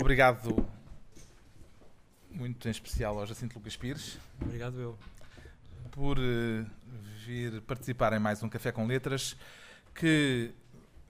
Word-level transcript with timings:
Obrigado, 0.00 0.64
muito 2.30 2.68
em 2.68 2.70
especial 2.70 3.18
ao 3.18 3.26
Jacinto 3.26 3.58
Lucas 3.58 3.76
Pires. 3.76 4.16
Obrigado 4.40 4.80
eu. 4.80 4.96
Por 5.90 6.16
uh, 6.20 6.66
vir 7.26 7.60
participar 7.62 8.12
em 8.12 8.20
mais 8.20 8.40
um 8.40 8.48
Café 8.48 8.70
com 8.70 8.86
Letras, 8.86 9.36
que, 9.92 10.54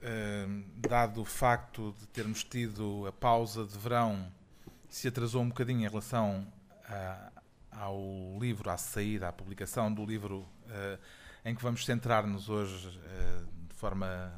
uh, 0.01 0.63
dado 0.75 1.21
o 1.21 1.25
facto 1.25 1.95
de 1.99 2.07
termos 2.07 2.43
tido 2.43 3.05
a 3.05 3.11
pausa 3.11 3.63
de 3.63 3.77
verão, 3.77 4.27
se 4.89 5.07
atrasou 5.07 5.43
um 5.43 5.49
bocadinho 5.49 5.85
em 5.85 5.87
relação 5.87 6.51
a, 6.85 7.31
ao 7.71 8.39
livro, 8.41 8.71
à 8.71 8.77
saída, 8.77 9.27
à 9.27 9.31
publicação 9.31 9.93
do 9.93 10.03
livro 10.03 10.39
uh, 10.65 10.99
em 11.45 11.53
que 11.53 11.61
vamos 11.61 11.85
centrar-nos 11.85 12.49
hoje 12.49 12.89
de 13.69 13.75
forma 13.75 14.33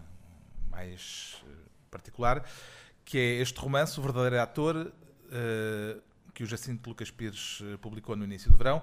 mais 0.70 1.41
particular 1.89 2.45
que 3.12 3.18
é 3.18 3.41
este 3.41 3.59
romance, 3.59 4.00
O 4.00 4.04
Verdadeiro 4.04 4.39
Ator, 4.39 4.78
uh, 4.78 6.02
que 6.33 6.46
o 6.46 6.47
Jacinto 6.47 6.89
Lucas 6.89 7.11
Pires 7.11 7.60
uh, 7.60 7.78
publicou 7.79 8.15
no 8.15 8.24
início 8.24 8.50
do 8.50 8.56
verão. 8.56 8.82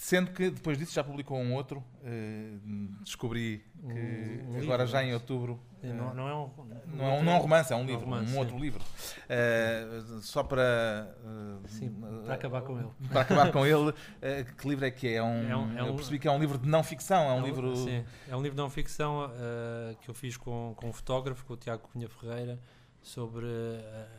Sendo 0.00 0.30
que 0.30 0.48
depois 0.48 0.78
disso 0.78 0.94
já 0.94 1.04
publicou 1.04 1.38
um 1.38 1.52
outro, 1.52 1.80
uh, 1.80 3.02
descobri 3.04 3.62
que 3.80 3.86
um, 3.86 4.54
um 4.54 4.62
agora 4.62 4.84
livro, 4.84 4.86
já 4.86 5.04
em 5.04 5.12
outubro. 5.12 5.60
Não, 5.82 6.14
não, 6.14 6.26
é 6.26 6.34
um, 6.34 6.50
não, 6.86 7.06
é 7.06 7.12
um, 7.12 7.22
não 7.22 7.32
é 7.32 7.36
um 7.36 7.38
romance, 7.38 7.70
é 7.70 7.76
um 7.76 7.84
livro, 7.84 8.06
romance, 8.06 8.32
um 8.32 8.38
outro 8.38 8.54
sim. 8.54 8.60
livro. 8.62 8.82
só 10.22 10.42
para. 10.42 11.14
sim, 11.66 11.94
para 12.24 12.32
acabar 12.32 12.62
com 12.62 12.78
ele. 12.78 12.88
Para 13.10 13.20
acabar 13.20 13.52
com 13.52 13.64
ele, 13.66 13.92
que 14.56 14.68
livro 14.68 14.86
é 14.86 14.90
que 14.90 15.06
é? 15.06 15.14
é 15.16 15.22
um, 15.22 15.50
é 15.50 15.56
um, 15.56 15.86
eu 15.88 15.94
percebi 15.94 16.18
que 16.18 16.26
é 16.26 16.30
um 16.30 16.38
livro 16.38 16.56
de 16.56 16.66
não 16.66 16.82
ficção, 16.82 17.24
é 17.24 17.34
um, 17.34 17.44
livro. 17.44 17.76
Sim, 17.76 18.02
é 18.26 18.34
um 18.34 18.40
livro 18.40 18.56
de 18.56 18.62
não 18.62 18.70
ficção 18.70 19.30
que 20.00 20.08
eu 20.08 20.14
fiz 20.14 20.34
com, 20.34 20.72
com 20.76 20.88
um 20.88 20.92
fotógrafo, 20.94 21.44
com 21.44 21.52
o 21.52 21.56
Tiago 21.58 21.86
Cunha 21.92 22.08
Ferreira, 22.08 22.58
sobre 23.02 23.44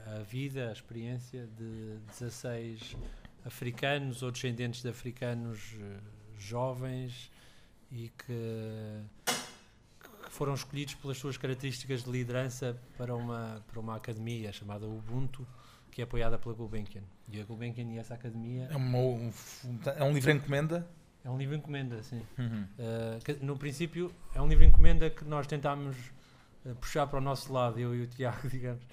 a, 0.06 0.18
a 0.18 0.20
vida, 0.20 0.70
a 0.70 0.74
experiência 0.74 1.48
de 1.58 1.98
16 2.20 2.96
africanos 3.46 4.24
ou 4.24 4.32
descendentes 4.32 4.82
de 4.82 4.90
africanos 4.90 5.76
eh, 5.80 6.00
jovens 6.38 7.32
e 7.92 8.10
que, 8.10 9.02
que, 9.26 10.32
foram 10.32 10.54
escolhidos 10.54 10.96
pelas 10.96 11.18
suas 11.18 11.38
características 11.38 12.04
de 12.04 12.12
liderança 12.12 12.80
para 12.98 13.16
uma, 13.16 13.64
para 13.68 13.80
uma 13.80 13.96
academia 13.96 14.52
chamada 14.52 14.86
Ubuntu, 14.86 15.46
que 15.92 16.02
é 16.02 16.04
apoiada 16.04 16.38
pela 16.38 16.56
Gulbenkian. 16.56 17.04
E 17.30 17.42
a 17.42 17.44
Gulbenkian 17.44 17.92
e 17.92 17.98
essa 17.98 18.14
academia... 18.14 18.68
É, 18.72 18.78
uma, 18.78 18.98
um, 18.98 19.32
é 19.98 20.04
um 20.04 20.14
livro 20.14 20.32
encomenda? 20.32 20.88
É 21.24 21.30
um 21.30 21.38
livro 21.38 21.56
encomenda, 21.56 22.02
sim. 22.02 22.22
Uhum. 22.38 22.64
Uh, 22.64 23.24
que, 23.24 23.34
no 23.44 23.58
princípio, 23.58 24.12
é 24.34 24.42
um 24.42 24.48
livro 24.48 24.64
encomenda 24.64 25.10
que 25.10 25.26
nós 25.26 25.46
tentámos 25.46 25.96
uh, 26.66 26.74
puxar 26.76 27.06
para 27.08 27.20
o 27.20 27.22
nosso 27.22 27.52
lado, 27.52 27.80
eu 27.80 27.94
e 27.94 28.04
o 28.04 28.08
Tiago, 28.08 28.48
digamos, 28.50 28.84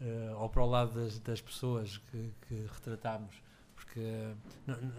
uh, 0.00 0.36
ou 0.38 0.48
para 0.48 0.62
o 0.62 0.66
lado 0.66 0.94
das, 0.94 1.18
das 1.20 1.40
pessoas 1.40 1.98
que, 1.98 2.32
que 2.48 2.66
retratámos 2.72 3.47
porque 3.88 4.34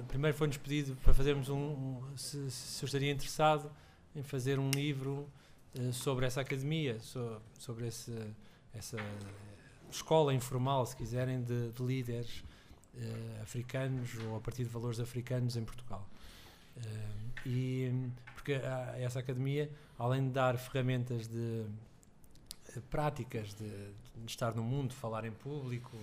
primeiro 0.08 0.36
foi-nos 0.36 0.58
pedido 0.58 0.95
para 1.04 1.14
fazermos 1.14 1.48
um, 1.50 1.58
um 1.58 2.18
se, 2.18 2.50
se, 2.50 2.84
eu 2.84 2.88
estaria 2.88 3.12
interessado 3.12 3.72
em 4.16 4.23
fazer 4.23 4.58
um 4.58 4.72
livro 4.72 5.30
uh, 5.78 5.94
sobre 5.94 6.26
essa 6.26 6.42
academia, 6.42 7.00
so, 7.00 7.40
sobre 7.58 7.88
esse, 7.88 8.12
essa 8.73 8.98
escola 9.92 10.34
informal, 10.34 10.86
se 10.86 10.95
quiserem, 10.95 11.42
de, 11.44 11.72
de 11.72 11.84
líderes 11.84 12.44
uh, 12.95 13.44
africanos 13.44 14.10
ou 14.28 14.38
a 14.38 14.40
partir 14.40 14.64
de 14.64 14.70
valores 14.70 15.00
africanos 15.00 15.56
em 15.56 15.64
Portugal. 15.64 16.08
Uh, 16.78 17.48
e 17.48 18.10
porque 18.34 18.54
a, 18.54 18.95
essa 19.00 19.20
academia, 19.20 19.70
além 20.00 20.26
de 20.26 20.32
dar 20.32 20.58
ferramentas 20.58 21.28
de 21.28 21.66
práticas 22.90 23.54
de, 23.54 23.70
de 23.70 24.26
estar 24.26 24.56
no 24.56 24.64
mundo, 24.64 24.94
falar 24.94 25.26
em 25.26 25.32
público, 25.32 25.95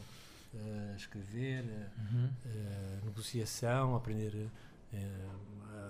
uh, 0.57 0.97
escrever, 0.97 1.65
uhum. 1.99 2.27
uh, 2.27 3.05
negociação, 3.05 3.95
aprender 3.95 4.35
uh, 4.35 4.99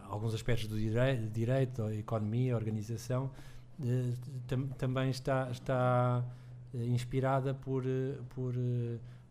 alguns 0.08 0.34
aspectos 0.34 0.66
do 0.68 0.78
direito, 0.78 1.30
direito 1.30 1.82
a 1.82 1.94
economia, 1.94 2.54
a 2.54 2.56
organização, 2.56 3.30
tam, 4.46 4.68
também 4.68 5.10
está, 5.10 5.50
está 5.50 6.24
inspirada 6.72 7.52
por, 7.52 7.84
por, 8.30 8.54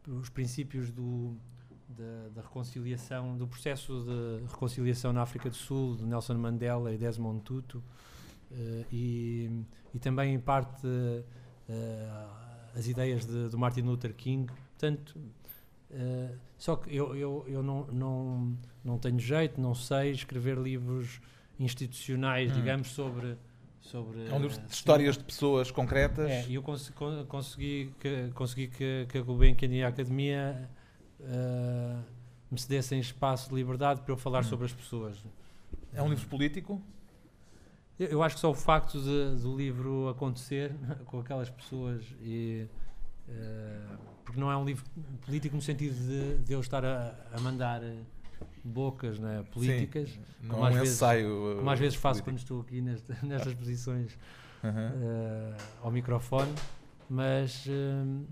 os 0.07 0.29
princípios 0.29 0.91
do, 0.91 1.35
da, 1.89 2.29
da, 2.35 2.41
reconciliação, 2.41 3.35
do 3.37 3.47
processo 3.47 4.05
de 4.05 4.45
reconciliação 4.51 5.11
na 5.11 5.23
África 5.23 5.49
do 5.49 5.55
Sul, 5.55 5.95
de 5.95 6.05
Nelson 6.05 6.35
Mandela 6.35 6.93
e 6.93 6.97
Desmond 6.97 7.41
Tutu, 7.41 7.83
e, 8.91 9.49
e 9.93 9.99
também 9.99 10.35
em 10.35 10.39
parte 10.39 10.85
as 12.75 12.87
ideias 12.87 13.25
de, 13.25 13.49
do 13.49 13.57
Martin 13.57 13.81
Luther 13.81 14.13
King, 14.13 14.51
Portanto, 14.77 15.17
uh, 15.91 16.37
só 16.57 16.75
que 16.75 16.95
eu, 16.95 17.15
eu, 17.15 17.45
eu 17.47 17.63
não, 17.63 17.85
não, 17.87 18.57
não 18.83 18.97
tenho 18.99 19.19
jeito, 19.19 19.59
não 19.59 19.73
sei 19.73 20.11
escrever 20.11 20.57
livros 20.57 21.21
institucionais, 21.59 22.51
hum. 22.51 22.55
digamos, 22.55 22.89
sobre. 22.89 23.37
sobre 23.79 24.27
é 24.27 24.33
um 24.33 24.41
livro 24.41 24.59
de 24.59 24.73
histórias 24.73 25.17
de 25.17 25.23
pessoas 25.23 25.71
concretas. 25.71 26.29
É, 26.29 26.45
e 26.47 26.55
eu 26.55 26.61
cons 26.61 26.91
consegui, 27.27 27.93
que, 27.99 28.31
consegui 28.33 28.67
que, 28.67 29.07
que 29.09 29.17
a 29.17 29.21
Gulbenkian 29.21 29.69
e 29.69 29.83
a 29.83 29.87
Academia 29.87 30.69
uh, 31.19 32.03
me 32.51 32.59
cedessem 32.59 32.99
espaço 32.99 33.49
de 33.49 33.55
liberdade 33.55 34.01
para 34.01 34.11
eu 34.11 34.17
falar 34.17 34.39
hum. 34.39 34.43
sobre 34.43 34.65
as 34.65 34.73
pessoas. 34.73 35.23
É 35.93 36.01
um 36.01 36.09
livro 36.09 36.27
político? 36.27 36.81
Eu, 37.97 38.07
eu 38.07 38.23
acho 38.23 38.35
que 38.35 38.41
só 38.41 38.51
o 38.51 38.55
facto 38.55 38.99
de, 38.99 39.41
do 39.41 39.55
livro 39.55 40.09
acontecer 40.09 40.73
com 41.05 41.19
aquelas 41.19 41.49
pessoas 41.49 42.03
e. 42.21 42.67
Uh, 43.27 43.97
porque 44.23 44.39
não 44.39 44.51
é 44.51 44.57
um 44.57 44.65
livro 44.65 44.83
político 45.25 45.55
no 45.55 45.61
sentido 45.61 45.95
de, 45.95 46.43
de 46.43 46.53
eu 46.53 46.59
estar 46.59 46.83
a, 46.83 47.15
a 47.31 47.39
mandar 47.39 47.83
eh, 47.83 47.95
bocas 48.63 49.19
né, 49.19 49.45
políticas, 49.51 50.09
Sim, 50.09 50.47
como, 50.47 50.65
às 50.65 50.73
vezes, 50.73 50.95
ensaio, 50.95 51.55
como 51.57 51.69
às 51.69 51.79
vezes 51.79 51.95
faço 51.95 52.23
político. 52.23 52.25
quando 52.25 52.37
estou 52.39 52.61
aqui 52.61 52.81
nesta, 52.81 53.17
nestas 53.25 53.53
posições 53.53 54.13
uh, 54.63 55.55
ao 55.83 55.91
microfone, 55.91 56.51
mas, 57.07 57.65
uh, 57.67 58.25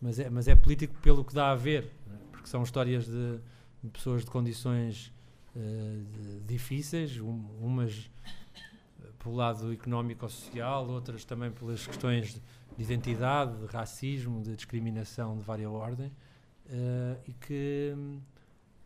mas, 0.00 0.18
é, 0.18 0.28
mas 0.28 0.48
é 0.48 0.56
político 0.56 0.94
pelo 1.00 1.24
que 1.24 1.32
dá 1.32 1.52
a 1.52 1.54
ver, 1.54 1.84
né, 2.06 2.18
porque 2.32 2.48
são 2.48 2.62
histórias 2.64 3.06
de, 3.06 3.38
de 3.84 3.90
pessoas 3.90 4.24
de 4.24 4.30
condições 4.30 5.12
uh, 5.54 6.04
de, 6.04 6.40
difíceis, 6.40 7.18
um, 7.20 7.44
umas 7.60 8.10
pelo 9.26 9.36
lado 9.36 9.72
económico 9.72 10.24
ou 10.24 10.28
social, 10.28 10.88
outras 10.88 11.24
também 11.24 11.50
pelas 11.50 11.86
questões 11.86 12.40
de, 12.76 12.84
de 12.84 12.92
identidade, 12.92 13.56
de 13.58 13.66
racismo, 13.66 14.42
de 14.42 14.54
discriminação 14.54 15.36
de 15.36 15.42
várias 15.42 15.70
ordens 15.70 16.12
uh, 16.66 17.20
e 17.26 17.32
que, 17.32 17.94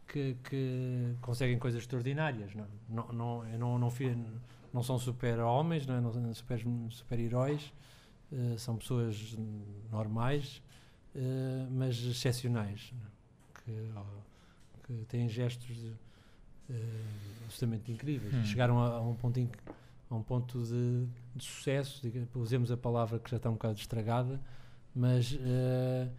que, 0.06 0.37
que, 0.45 1.15
conseguem 1.21 1.59
coisas 1.59 1.81
extraordinárias. 1.81 2.55
Não, 2.55 2.67
não, 2.89 3.12
não, 3.12 3.59
não, 3.59 3.79
não, 3.79 3.91
não 4.73 4.83
são 4.83 4.99
super-homens, 4.99 5.87
não, 5.87 6.00
não 6.00 6.12
são 6.12 6.91
super-heróis, 6.91 7.73
uh, 8.33 8.59
são 8.59 8.77
pessoas 8.77 9.37
normais, 9.91 10.62
uh, 11.15 11.69
mas 11.71 12.03
excepcionais, 12.03 12.93
que, 13.65 13.91
que 14.87 15.05
têm 15.06 15.29
gestos 15.29 15.77
absolutamente 17.45 17.91
incríveis. 17.91 18.33
Hum. 18.33 18.45
Chegaram 18.45 18.79
a, 18.79 18.99
a 18.99 19.00
um 19.00 19.17
ponto 19.17 19.41
em 19.41 19.49
que 19.49 19.59
a 20.10 20.15
um 20.16 20.22
ponto 20.22 20.60
de, 20.65 21.06
de 21.37 21.44
sucesso, 21.44 22.03
usemos 22.34 22.72
a 22.72 22.76
palavra 22.76 23.19
que 23.21 23.31
já 23.31 23.37
está 23.37 23.48
um 23.48 23.53
bocado 23.53 23.78
estragada, 23.78 24.41
mas, 24.93 25.32
uh, 25.32 26.10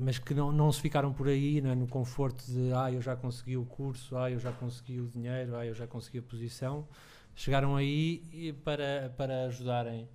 mas 0.00 0.18
que 0.18 0.34
não, 0.34 0.50
não 0.50 0.72
se 0.72 0.80
ficaram 0.80 1.12
por 1.12 1.28
aí 1.28 1.58
é? 1.58 1.74
no 1.76 1.86
conforto 1.86 2.44
de 2.44 2.72
ah, 2.72 2.90
eu 2.90 3.00
já 3.00 3.14
consegui 3.14 3.56
o 3.56 3.64
curso, 3.64 4.16
ah, 4.16 4.28
eu 4.28 4.40
já 4.40 4.50
consegui 4.50 5.00
o 5.00 5.06
dinheiro, 5.06 5.54
ah, 5.54 5.64
eu 5.64 5.74
já 5.74 5.86
consegui 5.86 6.18
a 6.18 6.22
posição. 6.22 6.88
Chegaram 7.36 7.76
aí 7.76 8.52
para, 8.64 9.14
para 9.16 9.44
ajudarem 9.44 10.08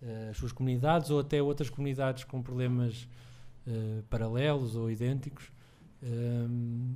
uh, 0.00 0.30
as 0.30 0.36
suas 0.36 0.52
comunidades 0.52 1.10
ou 1.10 1.18
até 1.18 1.42
outras 1.42 1.68
comunidades 1.68 2.22
com 2.22 2.40
problemas 2.40 3.08
uh, 3.66 4.02
paralelos 4.04 4.76
ou 4.76 4.88
idênticos. 4.88 5.52
Um, 6.02 6.94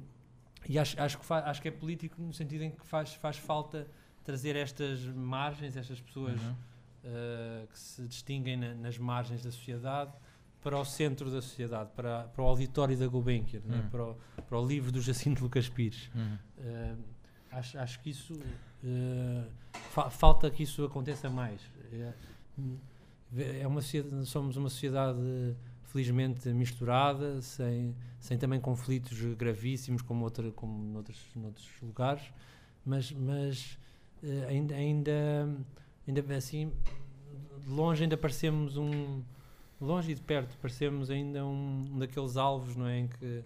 e 0.68 0.78
acho, 0.78 0.98
acho, 0.98 1.18
que 1.18 1.32
acho 1.32 1.60
que 1.60 1.68
é 1.68 1.70
político 1.70 2.22
no 2.22 2.32
sentido 2.32 2.62
em 2.62 2.70
que 2.70 2.86
faz, 2.86 3.12
faz 3.14 3.36
falta 3.36 3.86
trazer 4.24 4.56
estas 4.56 5.00
margens, 5.04 5.76
estas 5.76 6.00
pessoas 6.00 6.40
uhum. 6.40 6.52
uh, 6.52 7.66
que 7.68 7.78
se 7.78 8.02
distinguem 8.06 8.56
na, 8.56 8.74
nas 8.74 8.98
margens 8.98 9.42
da 9.42 9.50
sociedade 9.50 10.12
para 10.62 10.78
o 10.78 10.84
centro 10.84 11.30
da 11.30 11.42
sociedade, 11.42 11.90
para, 11.94 12.24
para 12.24 12.42
o 12.42 12.46
auditório 12.46 12.96
da 12.96 13.06
Gulbenkian, 13.06 13.60
né? 13.60 13.76
uhum. 13.76 13.82
né? 13.82 13.88
para, 13.90 14.04
o, 14.04 14.16
para 14.48 14.58
o 14.58 14.66
livro 14.66 14.90
do 14.90 15.00
Jacinto 15.00 15.42
Lucas 15.42 15.68
Pires. 15.68 16.10
Uhum. 16.14 16.38
Uh, 16.58 17.04
acho, 17.52 17.78
acho 17.78 18.00
que 18.00 18.10
isso 18.10 18.32
uh, 18.34 19.44
fa 19.90 20.08
falta 20.08 20.50
que 20.50 20.62
isso 20.62 20.84
aconteça 20.84 21.28
mais. 21.28 21.60
É, 21.92 22.12
é 23.60 23.66
uma 23.66 23.80
somos 24.24 24.56
uma 24.56 24.70
sociedade 24.70 25.18
felizmente 25.94 26.48
misturada, 26.48 27.40
sem, 27.40 27.94
sem 28.18 28.36
também 28.36 28.60
conflitos 28.60 29.16
gravíssimos 29.36 30.02
como, 30.02 30.24
outra, 30.24 30.50
como 30.50 30.76
noutros, 30.92 31.20
noutros 31.36 31.68
lugares, 31.80 32.24
mas, 32.84 33.12
mas 33.12 33.78
uh, 34.22 34.48
ainda, 34.48 34.74
ainda, 34.74 35.56
ainda 36.06 36.36
assim, 36.36 36.72
de 37.62 37.68
longe 37.68 38.02
ainda 38.02 38.16
parecemos 38.16 38.76
um, 38.76 39.22
longe 39.80 40.12
e 40.12 40.14
de 40.14 40.22
perto, 40.22 40.56
parecemos 40.58 41.10
ainda 41.10 41.44
um, 41.44 41.98
daqueles 41.98 42.36
alvos, 42.36 42.76
não 42.76 42.86
é? 42.86 42.98
Em 43.00 43.08
que 43.08 43.44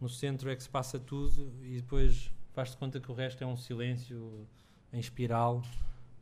no 0.00 0.08
centro 0.08 0.50
é 0.50 0.56
que 0.56 0.62
se 0.62 0.68
passa 0.68 0.98
tudo 0.98 1.52
e 1.62 1.76
depois 1.76 2.30
faz-te 2.52 2.76
conta 2.76 3.00
que 3.00 3.10
o 3.10 3.14
resto 3.14 3.42
é 3.42 3.46
um 3.46 3.56
silêncio 3.56 4.46
em 4.92 5.00
espiral. 5.00 5.62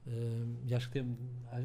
Uh, 0.07 0.57
e 0.65 0.73
acho 0.73 0.89
que, 0.89 1.01
tem, 1.01 1.19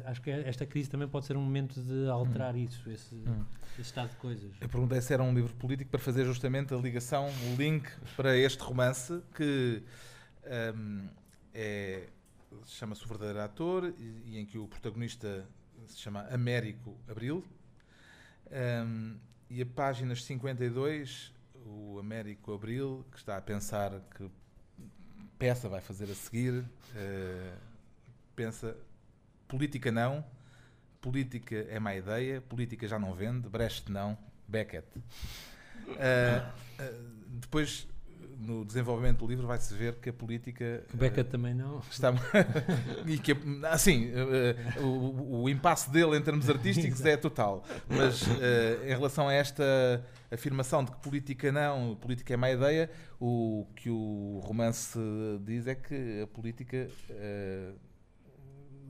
acho 0.04 0.20
que 0.20 0.28
esta 0.28 0.66
crise 0.66 0.90
também 0.90 1.06
pode 1.06 1.26
ser 1.26 1.36
um 1.36 1.40
momento 1.40 1.80
de 1.80 2.08
alterar 2.08 2.56
hum. 2.56 2.58
isso, 2.58 2.90
esse, 2.90 3.14
hum. 3.14 3.44
esse, 3.72 3.82
estado 3.82 4.10
de 4.10 4.16
coisas. 4.16 4.50
Eu 4.60 4.68
perguntei 4.68 5.00
se 5.00 5.14
era 5.14 5.22
um 5.22 5.32
livro 5.32 5.54
político 5.54 5.90
para 5.90 6.00
fazer 6.00 6.24
justamente 6.24 6.74
a 6.74 6.76
ligação, 6.76 7.28
o 7.28 7.56
link 7.56 7.88
para 8.16 8.36
este 8.36 8.60
romance 8.60 9.22
que 9.36 9.80
um, 10.74 11.08
é, 11.54 12.08
chama-se 12.66 13.04
O 13.04 13.08
Verdadeiro 13.08 13.40
Ator 13.40 13.94
e, 13.98 14.22
e, 14.26 14.38
em 14.38 14.46
que 14.46 14.58
o 14.58 14.66
protagonista 14.66 15.46
se 15.86 15.98
chama 15.98 16.26
Américo 16.30 16.96
Abril. 17.08 17.44
Um, 18.50 19.16
e 19.48 19.62
a 19.62 19.66
páginas 19.66 20.24
52, 20.24 21.32
o 21.66 21.98
Américo 21.98 22.54
Abril, 22.54 23.04
que 23.10 23.18
está 23.18 23.36
a 23.36 23.40
pensar 23.40 24.00
que 24.16 24.30
peça 25.38 25.68
vai 25.68 25.80
fazer 25.80 26.10
a 26.10 26.14
seguir. 26.14 26.52
Uh, 26.52 27.58
pensa 28.34 28.76
política 29.46 29.92
não, 29.92 30.24
política 31.00 31.66
é 31.68 31.78
má 31.78 31.94
ideia, 31.94 32.40
política 32.40 32.86
já 32.86 32.98
não 32.98 33.12
vende, 33.12 33.48
Brecht 33.48 33.90
não, 33.90 34.16
Beckett. 34.48 34.86
Uh, 34.96 35.02
uh, 35.90 37.12
depois, 37.40 37.86
no 38.38 38.64
desenvolvimento 38.64 39.18
do 39.18 39.26
livro, 39.26 39.46
vai-se 39.46 39.72
ver 39.74 39.96
que 39.96 40.10
a 40.10 40.12
política. 40.12 40.84
Que 40.88 40.96
Beckett 40.96 41.28
uh, 41.28 41.30
também 41.30 41.54
não. 41.54 41.80
Está, 41.90 42.12
e 43.06 43.18
que, 43.18 43.36
assim, 43.70 44.10
o, 44.80 45.42
o 45.42 45.48
impasse 45.48 45.90
dele 45.90 46.16
em 46.16 46.22
termos 46.22 46.48
artísticos 46.48 47.04
é 47.04 47.16
total. 47.16 47.64
Mas 47.88 48.22
em 48.84 48.88
relação 48.88 49.28
a 49.28 49.32
esta 49.32 49.64
afirmação 50.30 50.84
de 50.84 50.90
que 50.90 50.98
política 50.98 51.52
não, 51.52 51.94
política 51.96 52.34
é 52.34 52.36
má 52.36 52.50
ideia, 52.50 52.90
o 53.20 53.66
que 53.76 53.90
o 53.90 54.40
romance 54.44 54.98
diz 55.44 55.66
é 55.66 55.74
que 55.74 56.22
a 56.22 56.26
política 56.26 56.88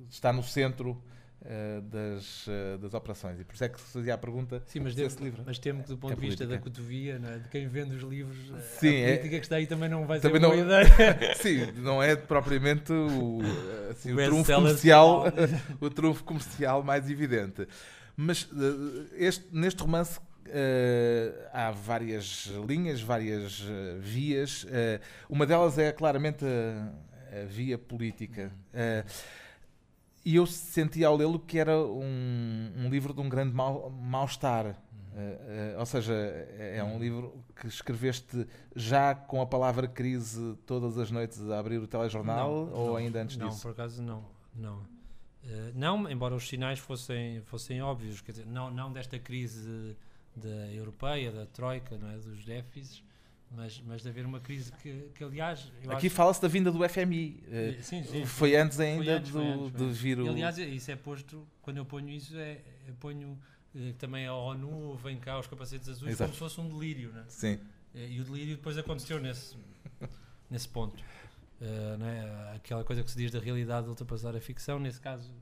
está 0.08 0.32
no 0.32 0.42
centro 0.42 0.90
uh, 0.92 1.11
das, 1.82 2.46
uh, 2.46 2.78
das 2.78 2.94
operações. 2.94 3.40
E 3.40 3.44
por 3.44 3.54
isso 3.54 3.64
é 3.64 3.68
que 3.68 3.80
se 3.80 3.92
fazia 3.92 4.14
a 4.14 4.18
pergunta 4.18 4.62
Sim, 4.66 4.80
mas, 4.80 4.96
esse 4.96 5.22
livro. 5.22 5.42
mas 5.44 5.58
temo 5.58 5.82
que 5.82 5.88
do 5.88 5.98
ponto 5.98 6.12
é 6.12 6.14
de 6.14 6.20
vista 6.20 6.44
política. 6.44 6.70
da 6.70 6.70
cotovia, 6.70 7.20
é? 7.22 7.38
de 7.38 7.48
quem 7.48 7.68
vende 7.68 7.96
os 7.96 8.02
livros, 8.02 8.38
Sim, 8.78 8.88
a 8.88 8.98
é- 8.98 9.06
política 9.08 9.36
é, 9.36 9.38
que 9.38 9.46
está 9.46 9.56
aí 9.56 9.66
também 9.66 9.88
não 9.88 10.06
vai 10.06 10.20
também 10.20 10.40
ser 10.40 10.46
uma 10.46 10.56
não, 10.56 10.64
boa 10.64 10.82
ideia. 10.82 11.34
Sim, 11.36 11.72
não 11.80 12.02
é 12.02 12.14
propriamente 12.14 12.92
o, 12.92 13.40
assim, 13.90 14.12
o, 14.12 14.14
o 14.14 14.24
trunfo 14.24 14.54
comercial, 14.54 15.24
o 15.80 15.90
trunfo 15.90 16.24
comercial 16.24 16.82
mais 16.82 17.10
evidente. 17.10 17.66
Mas 18.16 18.48
este, 19.14 19.46
neste 19.52 19.82
romance 19.82 20.20
Uh, 20.44 21.48
há 21.52 21.70
várias 21.70 22.50
linhas, 22.68 23.00
várias 23.00 23.60
uh, 23.60 23.98
vias. 24.00 24.64
Uh, 24.64 25.00
uma 25.30 25.46
delas 25.46 25.78
é 25.78 25.92
claramente 25.92 26.44
a, 26.44 27.42
a 27.42 27.44
via 27.46 27.78
política. 27.78 28.52
E 30.24 30.36
eu 30.36 30.46
senti 30.46 31.04
ao 31.04 31.16
lê-lo 31.16 31.38
que 31.38 31.58
era 31.58 31.76
um, 31.78 32.72
um, 32.76 32.88
livro 32.88 33.12
de 33.12 33.20
um 33.20 33.28
grande 33.28 33.52
mal-estar. 33.52 34.64
Mal 34.64 34.72
uh, 34.72 35.76
uh, 35.76 35.78
ou 35.80 35.86
seja, 35.86 36.14
é, 36.14 36.76
é 36.78 36.84
um 36.84 36.98
livro 36.98 37.44
que 37.56 37.66
escreveste 37.66 38.46
já 38.74 39.14
com 39.14 39.40
a 39.40 39.46
palavra 39.46 39.88
crise 39.88 40.56
todas 40.64 40.96
as 40.96 41.10
noites 41.10 41.40
a 41.50 41.58
abrir 41.58 41.78
o 41.78 41.86
telejornal 41.86 42.66
não, 42.66 42.72
ou 42.72 42.86
não, 42.88 42.96
ainda 42.96 43.22
antes 43.22 43.36
não, 43.36 43.48
disso? 43.48 43.66
Não, 43.66 43.74
por 43.74 43.80
acaso 43.80 44.02
não. 44.02 44.24
Não. 44.54 44.76
Uh, 44.76 45.72
não, 45.74 46.08
embora 46.08 46.36
os 46.36 46.48
sinais 46.48 46.78
fossem, 46.78 47.40
fossem 47.42 47.82
óbvios, 47.82 48.20
quer 48.20 48.30
dizer, 48.30 48.46
não, 48.46 48.70
não 48.70 48.92
desta 48.92 49.18
crise 49.18 49.96
da 50.36 50.72
europeia, 50.72 51.32
da 51.32 51.46
troika, 51.46 51.98
não 51.98 52.08
é, 52.08 52.16
dos 52.16 52.44
déficits, 52.44 53.02
mas, 53.54 53.82
mas 53.86 54.02
de 54.02 54.08
haver 54.08 54.24
uma 54.24 54.40
crise 54.40 54.72
que, 54.72 55.10
que 55.14 55.22
aliás. 55.22 55.70
Aqui 55.88 56.08
fala-se 56.08 56.40
da 56.40 56.48
vinda 56.48 56.70
do 56.70 56.88
FMI. 56.88 57.42
Eh, 57.50 57.78
sim, 57.80 58.02
sim, 58.02 58.24
foi 58.24 58.56
antes 58.56 58.80
ainda 58.80 59.04
foi 59.04 59.12
antes, 59.12 59.30
do, 59.30 59.40
antes, 59.40 59.72
de 59.78 59.84
vir 59.92 60.20
o. 60.20 60.28
aliás, 60.28 60.58
isso 60.58 60.90
é 60.90 60.96
posto, 60.96 61.46
quando 61.60 61.76
eu 61.76 61.84
ponho 61.84 62.08
isso, 62.08 62.36
é, 62.36 62.60
ponho 62.98 63.38
eh, 63.74 63.92
também 63.98 64.26
a 64.26 64.34
ONU, 64.34 64.96
vem 64.96 65.18
cá 65.18 65.38
os 65.38 65.46
capacetes 65.46 65.88
azuis, 65.88 66.12
Exato. 66.12 66.30
como 66.30 66.32
se 66.32 66.38
fosse 66.38 66.60
um 66.60 66.68
delírio. 66.68 67.12
Né? 67.12 67.24
Sim. 67.28 67.58
Eh, 67.94 68.08
e 68.10 68.20
o 68.20 68.24
delírio 68.24 68.56
depois 68.56 68.78
aconteceu 68.78 69.20
nesse, 69.20 69.56
nesse 70.50 70.68
ponto. 70.68 71.02
Uh, 71.60 71.96
não 71.96 72.06
é? 72.06 72.56
Aquela 72.56 72.82
coisa 72.82 73.04
que 73.04 73.10
se 73.10 73.16
diz 73.16 73.30
da 73.30 73.38
realidade 73.38 73.88
ultrapassar 73.88 74.34
a 74.34 74.40
ficção, 74.40 74.80
nesse 74.80 75.00
caso 75.00 75.32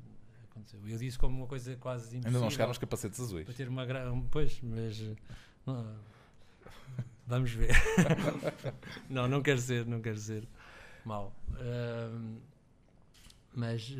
aconteceu. 0.51 0.79
Eu 0.87 0.99
disse 0.99 1.19
como 1.19 1.39
uma 1.39 1.47
coisa 1.47 1.77
quase 1.77 2.09
impossível. 2.09 2.29
Ainda 2.29 2.41
não 2.41 2.51
chegaram 2.51 2.73
os 2.73 2.79
capacetes 2.79 3.19
azuis. 3.19 3.45
Para 3.45 3.55
ter 3.55 3.69
uma. 3.69 3.87
Pois, 4.31 4.61
mas. 4.63 5.01
Não, 5.65 5.97
Vamos 7.31 7.53
ver. 7.53 7.71
não, 9.09 9.29
não 9.29 9.41
quero 9.41 9.61
ser, 9.61 9.87
não 9.87 10.01
quero 10.01 10.19
ser 10.19 10.49
mau. 11.05 11.33
Uh, 11.51 12.41
mas. 13.55 13.95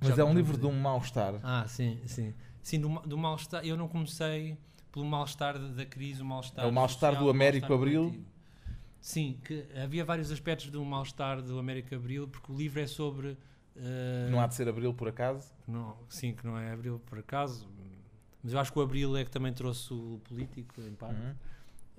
Mas 0.00 0.18
é 0.18 0.24
um 0.24 0.32
livro 0.32 0.56
dizer. 0.56 0.66
de 0.66 0.66
um 0.66 0.80
mal-estar. 0.80 1.34
Ah, 1.42 1.66
sim, 1.68 2.00
sim. 2.06 2.32
Sim, 2.62 2.80
do, 2.80 2.88
do 3.00 3.18
mal-estar. 3.18 3.62
Eu 3.62 3.76
não 3.76 3.86
comecei 3.86 4.56
pelo 4.90 5.04
mal-estar 5.04 5.58
da 5.58 5.84
crise, 5.84 6.22
o 6.22 6.24
mal-estar. 6.24 6.64
É 6.64 6.68
o 6.68 6.72
mal-estar 6.72 7.18
do 7.18 7.28
Américo 7.28 7.74
Abril. 7.74 8.24
Sim, 9.02 9.38
que 9.44 9.66
havia 9.76 10.04
vários 10.04 10.32
aspectos 10.32 10.70
do 10.70 10.82
mal-estar 10.82 11.42
do 11.42 11.58
Américo 11.58 11.94
Abril, 11.94 12.26
porque 12.26 12.50
o 12.50 12.56
livro 12.56 12.80
é 12.80 12.86
sobre. 12.86 13.28
Uh, 13.76 14.30
não 14.30 14.40
há 14.40 14.46
de 14.46 14.54
ser 14.54 14.66
Abril 14.66 14.94
por 14.94 15.08
acaso? 15.08 15.52
Não, 15.68 15.94
sim, 16.08 16.34
que 16.34 16.46
não 16.46 16.56
é 16.58 16.72
Abril 16.72 16.98
por 17.04 17.18
acaso. 17.18 17.68
Mas 18.42 18.54
eu 18.54 18.58
acho 18.58 18.72
que 18.72 18.78
o 18.78 18.82
Abril 18.82 19.14
é 19.14 19.24
que 19.24 19.30
também 19.30 19.52
trouxe 19.52 19.92
o 19.92 20.18
político, 20.24 20.80
em 20.80 20.94
parte. 20.94 21.20
Uhum. 21.20 21.34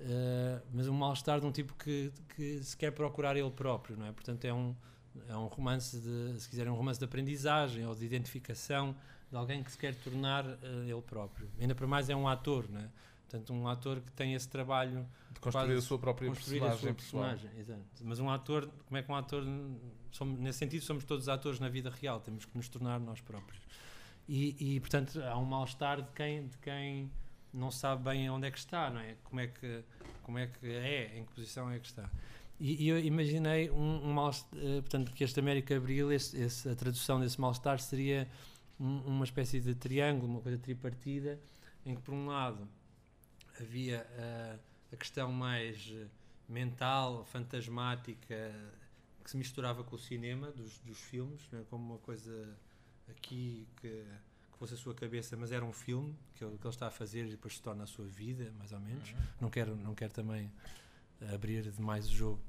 Uh, 0.02 0.62
mas 0.74 0.88
um 0.88 0.94
mal-estar 0.94 1.40
de 1.40 1.46
um 1.46 1.52
tipo 1.52 1.76
que, 1.76 2.12
que 2.36 2.64
se 2.64 2.76
quer 2.76 2.92
procurar 2.92 3.38
ele 3.38 3.52
próprio, 3.52 3.96
não 3.96 4.08
é? 4.08 4.12
Portanto, 4.12 4.44
é 4.46 4.54
um, 4.54 4.76
é 5.28 5.38
um 5.38 5.46
romance 5.46 6.00
de, 6.00 6.40
se 6.40 6.50
quiserem, 6.50 6.72
um 6.72 6.76
romance 6.76 6.98
de 6.98 7.06
aprendizagem 7.06 7.86
ou 7.86 7.94
de 7.94 8.04
identificação 8.04 8.96
de 9.30 9.38
alguém 9.38 9.62
que 9.64 9.72
se 9.72 9.78
quer 9.78 9.94
tornar 9.96 10.46
uh, 10.46 10.58
ele 10.86 11.02
próprio. 11.02 11.50
Ainda 11.60 11.76
para 11.76 11.86
mais 11.86 12.10
é 12.10 12.16
um 12.16 12.28
ator, 12.28 12.68
não 12.70 12.82
é? 12.82 12.90
Portanto, 13.30 13.54
um 13.54 13.68
ator 13.68 14.02
que 14.02 14.12
tem 14.12 14.34
esse 14.34 14.50
trabalho 14.50 15.08
de 15.32 15.40
construir 15.40 15.78
a 15.78 15.82
sua 15.82 15.98
própria 15.98 16.30
personagem, 16.30 16.68
a 16.68 16.78
sua 16.78 16.94
personagem 16.94 17.50
exato. 17.58 17.82
Mas 18.02 18.20
um 18.20 18.30
ator, 18.30 18.70
como 18.86 18.98
é 18.98 19.04
que 19.04 19.10
um 19.10 19.16
ator, 19.16 19.44
somos, 20.12 20.38
nesse 20.38 20.60
sentido, 20.60 20.84
somos 20.84 21.06
todos 21.06 21.30
atores 21.30 21.58
na 21.58 21.70
vida 21.70 21.90
real, 21.90 22.20
temos 22.20 22.44
que 22.44 22.58
nos 22.58 22.68
tornar 22.68 23.00
nós 23.00 23.22
próprios. 23.22 23.62
E, 24.28 24.76
e 24.76 24.80
portanto, 24.82 25.22
há 25.24 25.38
um 25.38 25.46
mal-estar 25.46 26.02
de 26.02 26.12
quem, 26.12 26.48
de 26.48 26.58
quem 26.58 27.10
não 27.54 27.72
sabe 27.72 28.04
bem 28.04 28.30
onde 28.30 28.48
é 28.48 28.52
que 28.52 28.58
está, 28.58 28.90
não 28.90 29.00
é? 29.00 29.16
Como 29.24 29.40
é 29.40 29.48
que, 29.48 29.84
como 30.24 30.38
é, 30.38 30.48
que 30.48 30.68
é, 30.68 31.18
em 31.18 31.26
que 31.26 31.34
posição 31.34 31.70
é 31.70 31.80
que 31.80 31.88
está. 31.88 32.10
E, 32.60 32.86
e 32.86 32.90
eu 32.90 33.00
imaginei 33.00 33.70
um, 33.72 34.10
um 34.10 34.14
mal 34.14 34.30
uh, 34.30 34.82
portanto, 34.82 35.12
que 35.12 35.24
este 35.24 35.40
América 35.40 35.76
Abril, 35.76 36.12
esse, 36.12 36.38
esse, 36.40 36.70
a 36.70 36.76
tradução 36.76 37.20
desse 37.20 37.40
mal-estar 37.42 37.80
seria 37.80 38.28
um, 38.80 39.00
uma 39.00 39.26
espécie 39.26 39.60
de 39.60 39.74
triângulo, 39.74 40.32
uma 40.32 40.42
coisa 40.42 40.58
tripartida, 40.58 41.40
em 41.86 41.96
que 41.96 42.02
por 42.02 42.14
um 42.14 42.28
lado 42.28 42.68
havia 43.60 44.06
uh, 44.18 44.60
a 44.94 44.98
questão 44.98 45.32
mais 45.32 45.94
mental, 46.48 47.26
fantasmática, 47.26 48.54
que 49.24 49.32
se 49.32 49.38
misturava 49.38 49.84
com 49.84 49.96
o 49.96 50.00
cinema 50.00 50.52
dos, 50.52 50.78
dos 50.80 51.00
filmes, 51.00 51.42
é? 51.54 51.64
como 51.70 51.94
uma 51.94 52.00
coisa 52.00 52.58
aqui 53.10 53.68
que 53.80 54.04
fosse 54.62 54.76
a 54.76 54.78
sua 54.78 54.94
cabeça, 54.94 55.36
mas 55.36 55.52
era 55.52 55.66
um 55.66 55.74
filme 55.74 56.16
que 56.36 56.44
ele, 56.44 56.56
que 56.56 56.68
ele 56.68 56.74
está 56.74 56.86
a 56.86 56.92
fazer 56.92 57.26
e 57.26 57.32
depois 57.32 57.56
se 57.56 57.62
torna 57.64 57.84
a 57.84 57.88
sua 57.88 58.06
vida, 58.06 58.54
mais 58.60 58.72
ou 58.72 58.80
menos. 58.80 59.10
Uhum. 59.10 59.18
Não, 59.42 59.50
quero, 59.50 59.76
não 59.76 59.96
quero 59.96 60.14
também 60.14 60.52
abrir 61.34 61.64
demais 61.72 62.08
o 62.08 62.12
jogo 62.12 62.40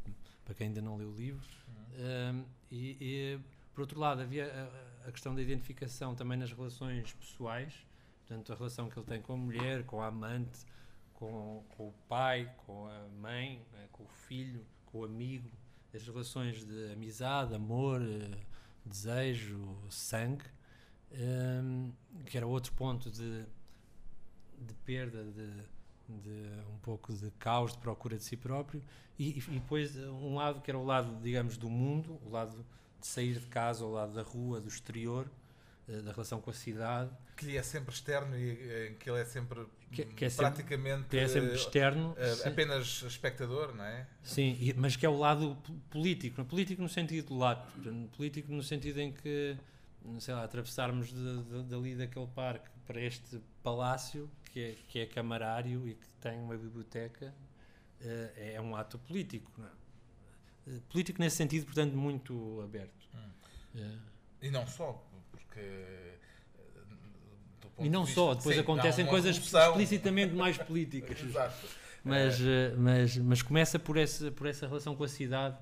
para 0.44 0.54
quem 0.54 0.66
ainda 0.66 0.82
não 0.82 0.98
leu 0.98 1.08
o 1.08 1.16
livro. 1.16 1.42
Uhum. 1.66 2.34
Um, 2.36 2.44
e, 2.70 2.96
e, 3.00 3.40
por 3.72 3.80
outro 3.80 3.98
lado, 3.98 4.20
havia 4.20 4.44
a, 4.44 5.08
a, 5.08 5.12
questão 5.12 5.34
da 5.34 5.40
identificação 5.40 6.14
também 6.14 6.36
nas 6.36 6.52
relações 6.52 7.14
pessoais, 7.14 7.72
portanto, 8.18 8.52
a 8.52 8.56
relação 8.56 8.90
que 8.90 8.98
ele 8.98 9.06
tem 9.06 9.22
com 9.22 9.32
a 9.32 9.36
mulher, 9.38 9.84
com 9.84 10.02
a 10.02 10.08
amante, 10.08 10.66
com, 11.14 11.64
com 11.70 11.88
o 11.88 11.94
pai, 12.10 12.54
com 12.66 12.88
a 12.88 13.08
mãe, 13.22 13.64
né, 13.72 13.88
com 13.90 14.02
o 14.02 14.08
filho, 14.28 14.66
com 14.84 14.98
o 14.98 15.04
amigo, 15.06 15.50
as 15.94 16.06
relações 16.06 16.62
de 16.62 16.92
amizade, 16.92 17.54
amor, 17.54 18.02
eh, 18.02 18.36
desejo, 18.84 19.78
sangue 19.88 20.44
um, 21.14 21.92
que 22.24 22.36
era 22.36 22.46
outro 22.46 22.72
ponto 22.72 23.10
de, 23.10 23.44
de 24.58 24.74
perda, 24.84 25.24
de, 25.24 25.46
de, 26.08 26.50
um 26.72 26.78
pouco 26.82 27.12
de 27.12 27.30
caos, 27.32 27.72
de 27.72 27.78
procura 27.78 28.16
de 28.16 28.24
si 28.24 28.36
próprio, 28.36 28.82
e, 29.18 29.38
e, 29.38 29.40
depois 29.40 29.96
um 29.96 30.36
lado 30.36 30.60
que 30.60 30.70
era 30.70 30.78
o 30.78 30.84
lado, 30.84 31.20
digamos, 31.22 31.56
do 31.56 31.68
mundo, 31.68 32.18
o 32.24 32.30
lado 32.30 32.64
de 33.00 33.06
sair 33.06 33.38
de 33.38 33.46
casa, 33.46 33.84
o 33.84 33.92
lado 33.92 34.12
da 34.14 34.22
rua, 34.22 34.60
do 34.60 34.68
exterior, 34.68 35.28
eh, 35.88 36.00
da 36.00 36.12
relação 36.12 36.40
com 36.40 36.50
a 36.50 36.54
cidade. 36.54 37.10
Que 37.36 37.46
lhe 37.46 37.56
é 37.56 37.62
sempre 37.62 37.92
externo 37.92 38.38
e 38.38 38.50
eh, 38.50 38.94
que 38.98 39.10
ele 39.10 39.20
é 39.20 39.24
sempre 39.24 39.66
que, 39.90 40.04
que 40.04 40.24
é 40.24 40.30
praticamente 40.30 41.08
que 41.08 41.18
é 41.18 41.28
sempre 41.28 41.54
externo, 41.54 42.12
uh, 42.12 42.48
apenas 42.48 43.02
espectador, 43.02 43.74
não 43.74 43.84
é? 43.84 44.06
Sim, 44.22 44.56
mas 44.76 44.96
que 44.96 45.04
é 45.04 45.08
o 45.08 45.18
lado 45.18 45.56
político, 45.90 46.42
político 46.46 46.80
no 46.80 46.88
sentido 46.88 47.36
lato, 47.36 47.70
político 48.16 48.50
no 48.52 48.62
sentido 48.62 49.00
em 49.00 49.12
que 49.12 49.56
sei 50.18 50.34
lá, 50.34 50.44
atravessarmos 50.44 51.12
de, 51.12 51.42
de, 51.42 51.62
dali 51.64 51.94
daquele 51.94 52.26
parque 52.28 52.68
para 52.86 53.00
este 53.00 53.40
palácio 53.62 54.30
que 54.44 54.60
é, 54.60 54.74
que 54.88 54.98
é 55.00 55.06
camarário 55.06 55.88
e 55.88 55.94
que 55.94 56.08
tem 56.20 56.38
uma 56.38 56.56
biblioteca 56.56 57.34
uh, 58.00 58.30
é 58.36 58.60
um 58.60 58.76
ato 58.76 58.98
político. 58.98 59.50
Não 59.56 59.66
é? 59.66 60.80
político 60.88 61.20
nesse 61.20 61.36
sentido, 61.36 61.64
portanto, 61.66 61.96
muito 61.96 62.60
aberto. 62.62 63.08
Hum. 63.74 63.98
E 64.40 64.50
não 64.50 64.66
só, 64.66 65.04
porque 65.30 65.60
e 67.78 67.88
não 67.88 68.04
de 68.04 68.12
só, 68.12 68.34
depois 68.34 68.54
sim, 68.54 68.62
acontecem 68.62 69.06
coisas 69.06 69.36
explicitamente 69.36 70.34
mais 70.34 70.56
políticas. 70.58 71.18
Mas, 72.04 72.40
é. 72.40 72.74
mas, 72.76 73.16
mas 73.16 73.42
começa 73.42 73.78
por 73.78 73.96
essa, 73.96 74.28
por 74.32 74.48
essa 74.48 74.66
relação 74.66 74.96
com 74.96 75.04
a 75.04 75.08
cidade. 75.08 75.56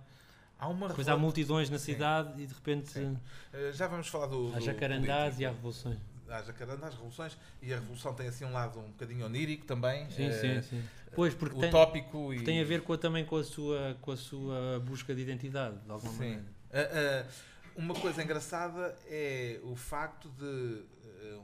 Há 0.60 0.68
uma 0.68 0.88
Depois 0.88 1.08
há 1.08 1.16
multidões 1.16 1.70
na 1.70 1.78
cidade 1.78 2.36
sim. 2.36 2.42
e 2.42 2.46
de 2.46 2.52
repente. 2.52 2.90
Sim. 2.90 3.18
Eh, 3.50 3.72
já 3.72 3.86
vamos 3.86 4.08
falar 4.08 4.26
do. 4.26 4.52
Há 4.54 4.60
jacarandás 4.60 5.40
e 5.40 5.46
há 5.46 5.48
revoluções. 5.48 5.98
Há 6.28 6.42
jacarandás, 6.42 6.94
revoluções 6.94 7.36
e 7.62 7.72
a 7.72 7.78
revolução 7.78 8.14
tem 8.14 8.28
assim 8.28 8.44
um 8.44 8.52
lado 8.52 8.78
um 8.78 8.90
bocadinho 8.90 9.24
onírico 9.24 9.64
também. 9.64 10.08
Sim, 10.10 10.26
é, 10.26 10.32
sim, 10.32 10.62
sim. 10.62 10.84
Pois, 11.14 11.34
porque 11.34 11.66
utópico 11.66 12.28
tem, 12.28 12.38
e. 12.38 12.44
tem 12.44 12.60
a 12.60 12.64
ver 12.64 12.82
com, 12.82 12.94
também 12.96 13.24
com 13.24 13.36
a, 13.36 13.42
sua, 13.42 13.96
com 14.02 14.12
a 14.12 14.16
sua 14.16 14.80
busca 14.80 15.14
de 15.14 15.22
identidade, 15.22 15.78
de 15.78 15.90
alguma 15.90 16.12
sim. 16.12 16.18
maneira. 16.18 16.44
Uh, 16.70 17.26
uh, 17.26 17.82
uma 17.82 17.94
coisa 17.94 18.22
engraçada 18.22 18.94
é 19.08 19.58
o 19.64 19.74
facto 19.74 20.28
de 20.28 20.84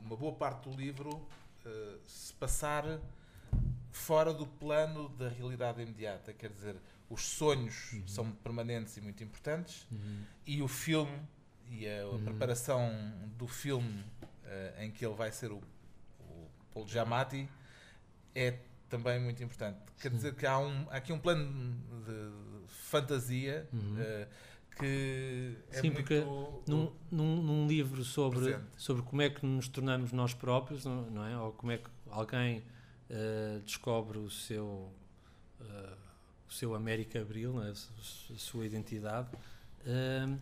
uma 0.05 0.15
boa 0.15 0.33
parte 0.33 0.69
do 0.69 0.75
livro 0.75 1.09
uh, 1.09 1.99
se 2.05 2.31
passar 2.33 2.99
fora 3.91 4.33
do 4.33 4.45
plano 4.45 5.09
da 5.09 5.27
realidade 5.27 5.81
imediata. 5.81 6.31
Quer 6.31 6.51
dizer, 6.51 6.75
os 7.09 7.21
sonhos 7.21 7.93
uhum. 7.93 8.07
são 8.07 8.31
permanentes 8.31 8.97
e 8.97 9.01
muito 9.01 9.23
importantes 9.23 9.87
uhum. 9.91 10.23
e 10.45 10.61
o 10.61 10.67
filme 10.67 11.19
e 11.69 11.87
a, 11.87 12.01
a 12.01 12.07
uhum. 12.07 12.23
preparação 12.23 12.91
do 13.37 13.47
filme 13.47 14.03
uh, 14.43 14.81
em 14.81 14.91
que 14.91 15.05
ele 15.05 15.15
vai 15.15 15.31
ser 15.31 15.51
o, 15.51 15.61
o 16.19 16.49
Paul 16.73 16.87
Giamatti 16.87 17.47
é 18.35 18.59
também 18.89 19.19
muito 19.19 19.43
importante. 19.43 19.79
Quer 19.99 20.11
Sim. 20.11 20.15
dizer 20.15 20.35
que 20.35 20.45
há, 20.45 20.57
um, 20.59 20.87
há 20.89 20.97
aqui 20.97 21.11
um 21.11 21.19
plano 21.19 21.75
de 22.05 22.67
fantasia 22.67 23.67
uh, 23.73 24.27
que 24.77 25.57
é 25.71 25.81
Sim, 25.81 25.91
porque 25.91 26.23
num, 26.67 26.93
num, 27.11 27.41
num, 27.41 27.67
livro 27.67 28.03
sobre, 28.03 28.57
sobre 28.75 29.01
como 29.01 29.21
é 29.21 29.29
que 29.29 29.45
nos 29.45 29.67
tornamos 29.67 30.11
nós 30.11 30.33
próprios, 30.33 30.85
não, 30.85 31.09
não 31.09 31.25
é? 31.25 31.37
Ou 31.37 31.51
como 31.51 31.71
é 31.71 31.77
que 31.79 31.89
alguém 32.09 32.59
uh, 33.09 33.59
descobre 33.61 34.19
o 34.19 34.29
seu, 34.29 34.93
o 36.47 36.53
seu 36.53 36.75
América 36.75 37.21
Abril, 37.21 37.61
é? 37.63 37.69
a 37.69 38.37
sua 38.37 38.65
identidade. 38.65 39.29
Uh, 39.85 40.37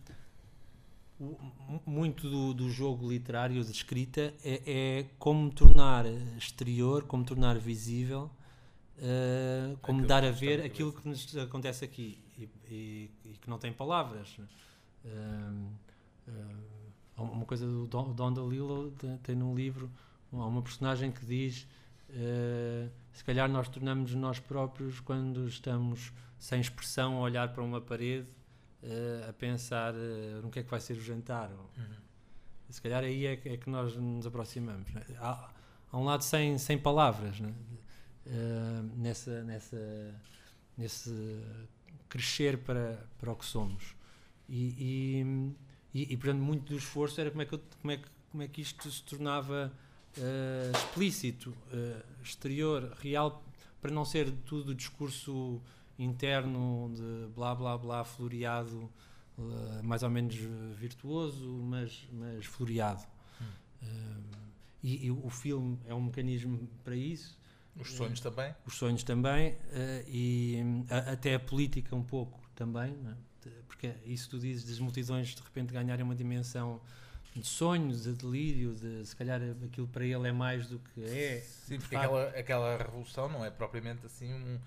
muito 1.86 2.28
do, 2.28 2.52
do, 2.52 2.70
jogo 2.70 3.08
literário 3.08 3.64
de 3.64 3.70
escrita 3.70 4.34
é, 4.44 4.62
é, 4.66 5.06
como 5.18 5.50
tornar 5.50 6.04
exterior, 6.36 7.04
como 7.04 7.24
tornar 7.24 7.58
visível, 7.58 8.30
como 9.80 10.02
aquilo 10.02 10.06
dar 10.06 10.24
a 10.24 10.30
ver 10.30 10.62
aquilo 10.62 10.92
que 10.92 11.08
nos 11.08 11.34
acontece 11.38 11.86
aqui 11.86 12.18
e, 12.36 12.48
e, 12.68 13.10
e 13.24 13.28
que 13.38 13.48
não 13.48 13.58
tem 13.58 13.72
palavras. 13.72 14.36
Uh, 14.38 15.70
uh, 16.28 17.22
uma 17.22 17.46
coisa 17.46 17.66
do 17.66 17.86
Don, 17.86 18.12
Don 18.12 18.32
DeLillo 18.32 18.92
tem 19.22 19.34
num 19.34 19.54
livro 19.54 19.90
há 20.32 20.46
uma 20.46 20.62
personagem 20.62 21.10
que 21.10 21.24
diz 21.24 21.66
uh, 22.10 22.90
se 23.16 23.24
calhar 23.24 23.48
nós 23.48 23.68
tornamos 23.68 24.14
nós 24.14 24.38
próprios 24.38 25.00
quando 25.00 25.48
estamos 25.48 26.12
sem 26.38 26.60
expressão 26.60 27.16
a 27.16 27.20
olhar 27.20 27.52
para 27.52 27.62
uma 27.62 27.80
parede 27.80 28.28
a 29.28 29.32
pensar 29.32 29.94
no 30.42 30.50
que 30.50 30.60
é 30.60 30.62
que 30.62 30.70
vai 30.70 30.78
ser 30.78 30.92
o 30.92 31.00
jantar 31.00 31.50
uhum. 31.50 31.86
se 32.68 32.80
calhar 32.80 33.02
aí 33.02 33.26
é 33.26 33.36
que, 33.36 33.48
é 33.48 33.56
que 33.56 33.68
nós 33.70 33.96
nos 33.96 34.26
aproximamos 34.26 34.92
né? 34.92 35.02
há, 35.18 35.50
há, 35.90 35.98
um 35.98 36.04
lado 36.04 36.22
sem, 36.22 36.58
sem 36.58 36.78
palavras 36.78 37.40
né? 37.40 37.52
nessa, 38.96 39.42
nessa 39.42 40.14
nesse 40.76 41.10
crescer 42.08 42.58
para, 42.58 43.06
para 43.18 43.32
o 43.32 43.36
que 43.36 43.44
somos. 43.44 43.94
E, 44.48 45.22
e, 45.92 46.02
e, 46.02 46.12
e, 46.12 46.16
portanto, 46.16 46.40
muito 46.40 46.72
do 46.72 46.76
esforço 46.76 47.20
era 47.20 47.30
como 47.30 47.42
é 47.42 47.46
que, 47.46 47.54
eu, 47.54 47.60
como 47.80 47.92
é 47.92 47.96
que, 47.96 48.08
como 48.30 48.42
é 48.42 48.48
que 48.48 48.60
isto 48.60 48.90
se 48.90 49.02
tornava 49.02 49.72
uh, 50.18 50.76
explícito, 50.76 51.50
uh, 51.50 52.22
exterior, 52.22 52.96
real, 53.00 53.42
para 53.80 53.90
não 53.90 54.04
ser 54.04 54.30
tudo 54.44 54.74
discurso 54.74 55.60
interno 55.98 56.92
de 56.94 57.32
blá 57.34 57.54
blá 57.54 57.76
blá, 57.78 58.04
floreado, 58.04 58.90
uh, 59.38 59.82
mais 59.82 60.02
ou 60.02 60.10
menos 60.10 60.34
virtuoso, 60.76 61.46
mas, 61.62 62.06
mas 62.12 62.44
floreado. 62.46 63.02
Hum. 63.40 63.86
E, 64.82 65.06
e, 65.06 65.10
o 65.10 65.30
filme 65.30 65.78
é 65.86 65.94
um 65.94 66.02
mecanismo 66.02 66.68
para 66.84 66.94
isso 66.94 67.36
os 67.78 67.92
sonhos 67.92 68.20
também? 68.20 68.54
Os 68.64 68.76
sonhos 68.76 69.02
também 69.02 69.56
e 70.06 70.62
a, 70.88 71.12
até 71.12 71.34
a 71.34 71.40
política 71.40 71.94
um 71.94 72.02
pouco 72.02 72.40
também, 72.54 72.94
é? 73.44 73.50
porque 73.66 73.92
isso 74.06 74.30
tu 74.30 74.38
dizes 74.38 74.64
das 74.64 74.78
multidões 74.78 75.34
de 75.34 75.42
repente 75.42 75.72
ganharem 75.72 76.04
uma 76.04 76.14
dimensão 76.14 76.80
de 77.40 77.46
sonhos, 77.46 78.04
de 78.04 78.12
delírio, 78.12 78.74
de 78.74 79.04
se 79.06 79.14
calhar 79.14 79.40
aquilo 79.64 79.86
para 79.88 80.04
ele 80.04 80.28
é 80.28 80.32
mais 80.32 80.66
do 80.66 80.78
que 80.78 81.04
é. 81.04 81.40
Sim, 81.40 81.78
porque 81.78 81.96
aquela, 81.96 82.28
aquela 82.30 82.76
revolução 82.76 83.28
não 83.28 83.44
é 83.44 83.50
propriamente 83.50 84.06
assim 84.06 84.32
um, 84.32 84.58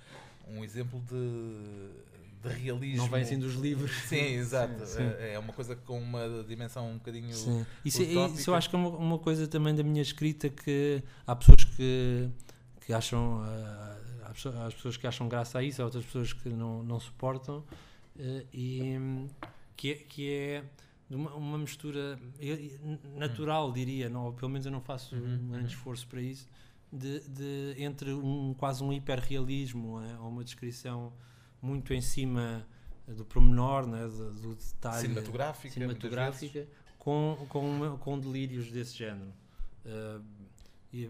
um 0.48 0.64
exemplo 0.64 1.02
de, 1.02 2.48
de 2.48 2.62
realismo. 2.62 2.98
Não 3.04 3.10
vem 3.10 3.22
assim 3.22 3.40
dos 3.40 3.56
livros. 3.56 3.92
Sim, 4.08 4.36
exato. 4.36 4.86
Sim, 4.86 4.98
sim. 4.98 5.14
É, 5.20 5.34
é 5.34 5.40
uma 5.40 5.54
coisa 5.54 5.76
com 5.76 6.00
uma 6.00 6.44
dimensão 6.48 6.90
um 6.90 6.98
bocadinho. 6.98 7.34
Sim. 7.34 7.66
Isso, 7.84 8.02
isso 8.02 8.50
eu 8.50 8.56
acho 8.56 8.70
que 8.70 8.76
é 8.76 8.80
uma, 8.80 8.90
uma 8.90 9.20
coisa 9.20 9.48
também 9.48 9.76
da 9.76 9.84
minha 9.84 10.02
escrita 10.02 10.50
que 10.50 11.04
há 11.26 11.36
pessoas 11.36 11.64
que 11.64 12.30
que 12.86 12.94
acham 12.94 13.42
uh, 13.42 14.00
há 14.26 14.72
pessoas 14.72 14.98
que 14.98 15.06
acham 15.06 15.28
graça 15.28 15.60
a 15.60 15.64
isso, 15.64 15.82
há 15.82 15.86
outras 15.86 16.04
pessoas 16.06 16.34
que 16.34 16.50
não, 16.50 16.82
não 16.82 17.00
suportam 17.00 17.58
uh, 17.58 18.48
e 18.52 18.98
que 19.76 19.92
é, 19.92 19.96
que 19.96 20.34
é 20.34 20.64
uma, 21.10 21.34
uma 21.34 21.58
mistura 21.58 22.20
natural, 23.16 23.72
diria, 23.72 24.10
não, 24.10 24.34
pelo 24.34 24.50
menos 24.52 24.66
eu 24.66 24.72
não 24.72 24.82
faço 24.82 25.16
uhum, 25.16 25.22
um 25.22 25.48
grande 25.50 25.66
uhum. 25.66 25.66
esforço 25.66 26.08
para 26.08 26.22
isso, 26.22 26.48
de, 26.92 27.20
de, 27.28 27.76
entre 27.78 28.14
um 28.14 28.54
quase 28.58 28.84
um 28.84 28.92
hiperrealismo 28.92 30.02
é, 30.02 30.18
ou 30.20 30.30
uma 30.30 30.44
descrição 30.44 31.14
muito 31.62 31.94
em 31.94 32.02
cima 32.02 32.66
do 33.08 33.26
promenor, 33.26 33.88
né, 33.88 34.08
do, 34.08 34.34
do 34.34 34.56
detalhe 34.56 35.02
cinematográfica, 35.02 35.74
cinematográfica 35.74 36.68
com, 36.98 37.38
com, 37.50 37.98
com 38.00 38.20
delírios 38.20 38.72
desse 38.72 38.98
género. 38.98 39.34
Uh, 39.86 40.24
e, 40.94 41.10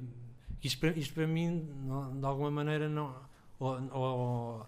isto 0.63 0.79
para, 0.79 0.91
isto 0.91 1.13
para 1.13 1.27
mim, 1.27 1.69
não, 1.85 2.19
de 2.19 2.25
alguma 2.25 2.51
maneira, 2.51 2.89
não, 2.89 3.15
ou, 3.59 3.81
ou, 3.91 4.67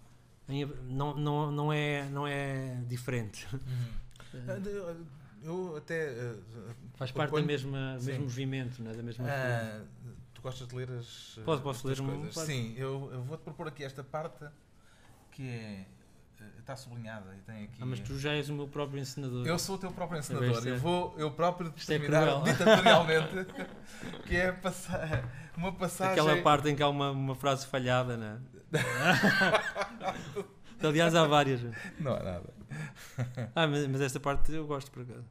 não, 0.87 1.15
não, 1.15 1.51
não, 1.51 1.73
é, 1.73 2.09
não 2.09 2.27
é 2.27 2.81
diferente. 2.87 3.47
Uhum. 3.53 5.11
Eu 5.43 5.75
até. 5.77 6.11
Uh, 6.11 6.43
Faz 6.95 7.11
parte 7.11 7.31
do 7.31 7.43
mesmo 7.43 7.71
movimento, 8.19 8.81
né? 8.81 8.93
da 8.93 9.03
mesma 9.03 9.25
uh, 9.25 9.85
Tu 10.33 10.41
gostas 10.41 10.67
de 10.67 10.75
ler 10.75 10.89
as. 10.91 11.39
Posso, 11.43 11.61
posso 11.61 11.87
ler 11.87 11.97
coisas? 11.97 12.37
Um, 12.37 12.45
Sim, 12.45 12.73
eu, 12.77 13.09
eu 13.13 13.23
vou-te 13.23 13.41
propor 13.41 13.67
aqui 13.67 13.83
esta 13.83 14.03
parte 14.03 14.45
que 15.31 15.47
é 15.47 15.85
está 16.59 16.75
sublinhada 16.75 17.35
e 17.35 17.41
tem 17.41 17.63
aqui. 17.65 17.77
Ah, 17.81 17.85
mas 17.85 17.99
tu 17.99 18.17
já 18.17 18.33
és 18.33 18.49
o 18.49 18.53
meu 18.53 18.67
próprio 18.67 18.99
ensinador. 18.99 19.45
Eu 19.45 19.59
sou 19.59 19.75
o 19.75 19.77
teu 19.77 19.91
próprio 19.91 20.19
ensinador. 20.19 20.65
Eu 20.65 20.77
vou 20.77 21.13
eu 21.17 21.31
próprio 21.31 21.69
é 21.69 21.71
determinar 21.71 22.47
é 22.47 22.51
ditatorialmente 22.51 23.45
que 24.25 24.35
é 24.35 24.51
passar, 24.51 25.29
uma 25.57 25.71
passagem. 25.71 26.13
Aquela 26.13 26.41
parte 26.41 26.69
em 26.69 26.75
que 26.75 26.83
há 26.83 26.89
uma, 26.89 27.11
uma 27.11 27.35
frase 27.35 27.65
falhada, 27.67 28.17
não 28.17 28.25
é? 28.25 28.39
Aliás, 30.87 31.13
há 31.13 31.27
várias. 31.27 31.61
Não 31.99 32.13
há 32.13 32.23
nada. 32.23 32.60
Ah, 33.55 33.67
mas, 33.67 33.87
mas 33.87 34.01
esta 34.01 34.19
parte 34.19 34.51
eu 34.51 34.65
gosto 34.65 34.89
por 34.91 35.03
acaso. 35.03 35.25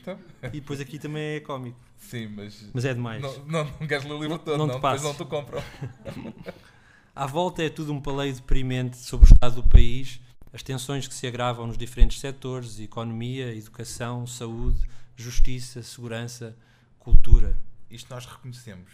Então? 0.00 0.18
E 0.44 0.60
depois 0.60 0.80
aqui 0.80 0.98
também 0.98 1.36
é 1.36 1.40
cómico. 1.40 1.78
Sim, 1.96 2.28
mas. 2.28 2.70
Mas 2.72 2.84
é 2.84 2.92
demais. 2.92 3.22
Não, 3.22 3.38
não, 3.46 3.64
não 3.64 3.86
queres 3.86 4.04
ler 4.04 4.12
o 4.12 4.20
livro 4.20 4.38
todo, 4.38 4.58
não, 4.58 4.66
não, 4.66 4.74
depois 4.74 5.02
não 5.02 5.14
te 5.14 5.24
compram. 5.24 5.62
À 7.14 7.26
volta 7.26 7.62
é 7.62 7.70
tudo 7.70 7.92
um 7.92 8.00
paleio 8.00 8.34
deprimente 8.34 8.96
sobre 8.96 9.30
o 9.30 9.32
estado 9.32 9.62
do 9.62 9.68
país 9.68 10.20
as 10.54 10.62
tensões 10.62 11.08
que 11.08 11.14
se 11.14 11.26
agravam 11.26 11.66
nos 11.66 11.76
diferentes 11.76 12.20
setores 12.20 12.78
economia, 12.78 13.52
educação, 13.52 14.24
saúde, 14.24 14.80
justiça, 15.16 15.82
segurança, 15.82 16.56
cultura. 16.96 17.58
Isto 17.90 18.14
nós 18.14 18.24
reconhecemos. 18.24 18.92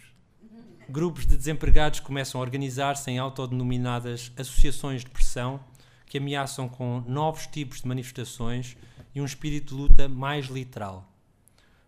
Grupos 0.89 1.27
de 1.27 1.37
desempregados 1.37 1.99
começam 1.99 2.41
a 2.41 2.43
organizar-se 2.43 3.11
em 3.11 3.19
autodenominadas 3.19 4.31
associações 4.35 5.03
de 5.03 5.11
pressão 5.11 5.63
que 6.11 6.17
ameaçam 6.17 6.67
com 6.67 7.01
novos 7.07 7.47
tipos 7.47 7.79
de 7.79 7.87
manifestações 7.87 8.75
e 9.15 9.21
um 9.21 9.25
espírito 9.25 9.73
de 9.73 9.81
luta 9.81 10.09
mais 10.09 10.47
literal. 10.47 11.09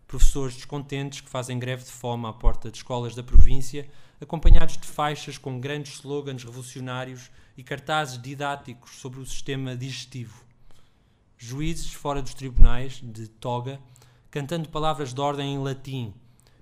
Professores 0.06 0.54
descontentes 0.54 1.20
que 1.20 1.28
fazem 1.28 1.58
greve 1.58 1.84
de 1.84 1.90
fome 1.90 2.26
à 2.26 2.32
porta 2.32 2.70
de 2.70 2.78
escolas 2.78 3.14
da 3.14 3.22
província, 3.22 3.86
acompanhados 4.18 4.78
de 4.78 4.86
faixas 4.86 5.36
com 5.36 5.60
grandes 5.60 5.96
slogans 5.96 6.42
revolucionários 6.42 7.30
e 7.54 7.62
cartazes 7.62 8.18
didáticos 8.18 8.92
sobre 8.92 9.20
o 9.20 9.26
sistema 9.26 9.76
digestivo. 9.76 10.42
Juízes 11.36 11.92
fora 11.92 12.22
dos 12.22 12.32
tribunais, 12.32 13.02
de 13.02 13.28
toga, 13.28 13.78
cantando 14.30 14.70
palavras 14.70 15.12
de 15.12 15.20
ordem 15.20 15.52
em 15.52 15.58
latim, 15.58 16.14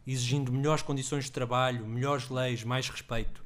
exigindo 0.05 0.51
melhores 0.51 0.83
condições 0.83 1.27
de 1.27 1.31
trabalho, 1.31 1.87
melhores 1.87 2.29
leis, 2.29 2.65
mais 2.65 2.89
respeito. 2.89 3.45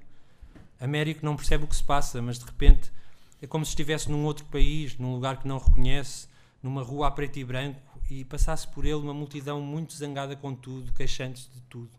Américo 0.80 1.22
não 1.22 1.36
percebe 1.36 1.64
o 1.64 1.68
que 1.68 1.76
se 1.76 1.84
passa, 1.84 2.22
mas 2.22 2.38
de 2.38 2.46
repente 2.46 2.95
é 3.40 3.46
como 3.46 3.64
se 3.64 3.70
estivesse 3.70 4.10
num 4.10 4.24
outro 4.24 4.44
país, 4.46 4.96
num 4.98 5.12
lugar 5.12 5.38
que 5.38 5.48
não 5.48 5.58
reconhece, 5.58 6.28
numa 6.62 6.82
rua 6.82 7.08
a 7.08 7.10
preto 7.10 7.38
e 7.38 7.44
branco, 7.44 7.80
e 8.10 8.24
passasse 8.24 8.66
por 8.68 8.84
ele 8.84 8.94
uma 8.94 9.12
multidão 9.12 9.60
muito 9.60 9.94
zangada 9.94 10.34
com 10.36 10.54
tudo, 10.54 10.92
queixando-se 10.92 11.50
de 11.50 11.60
tudo. 11.62 11.90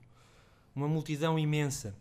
Uma 0.75 0.87
multidão 0.87 1.37
imensa, 1.37 1.95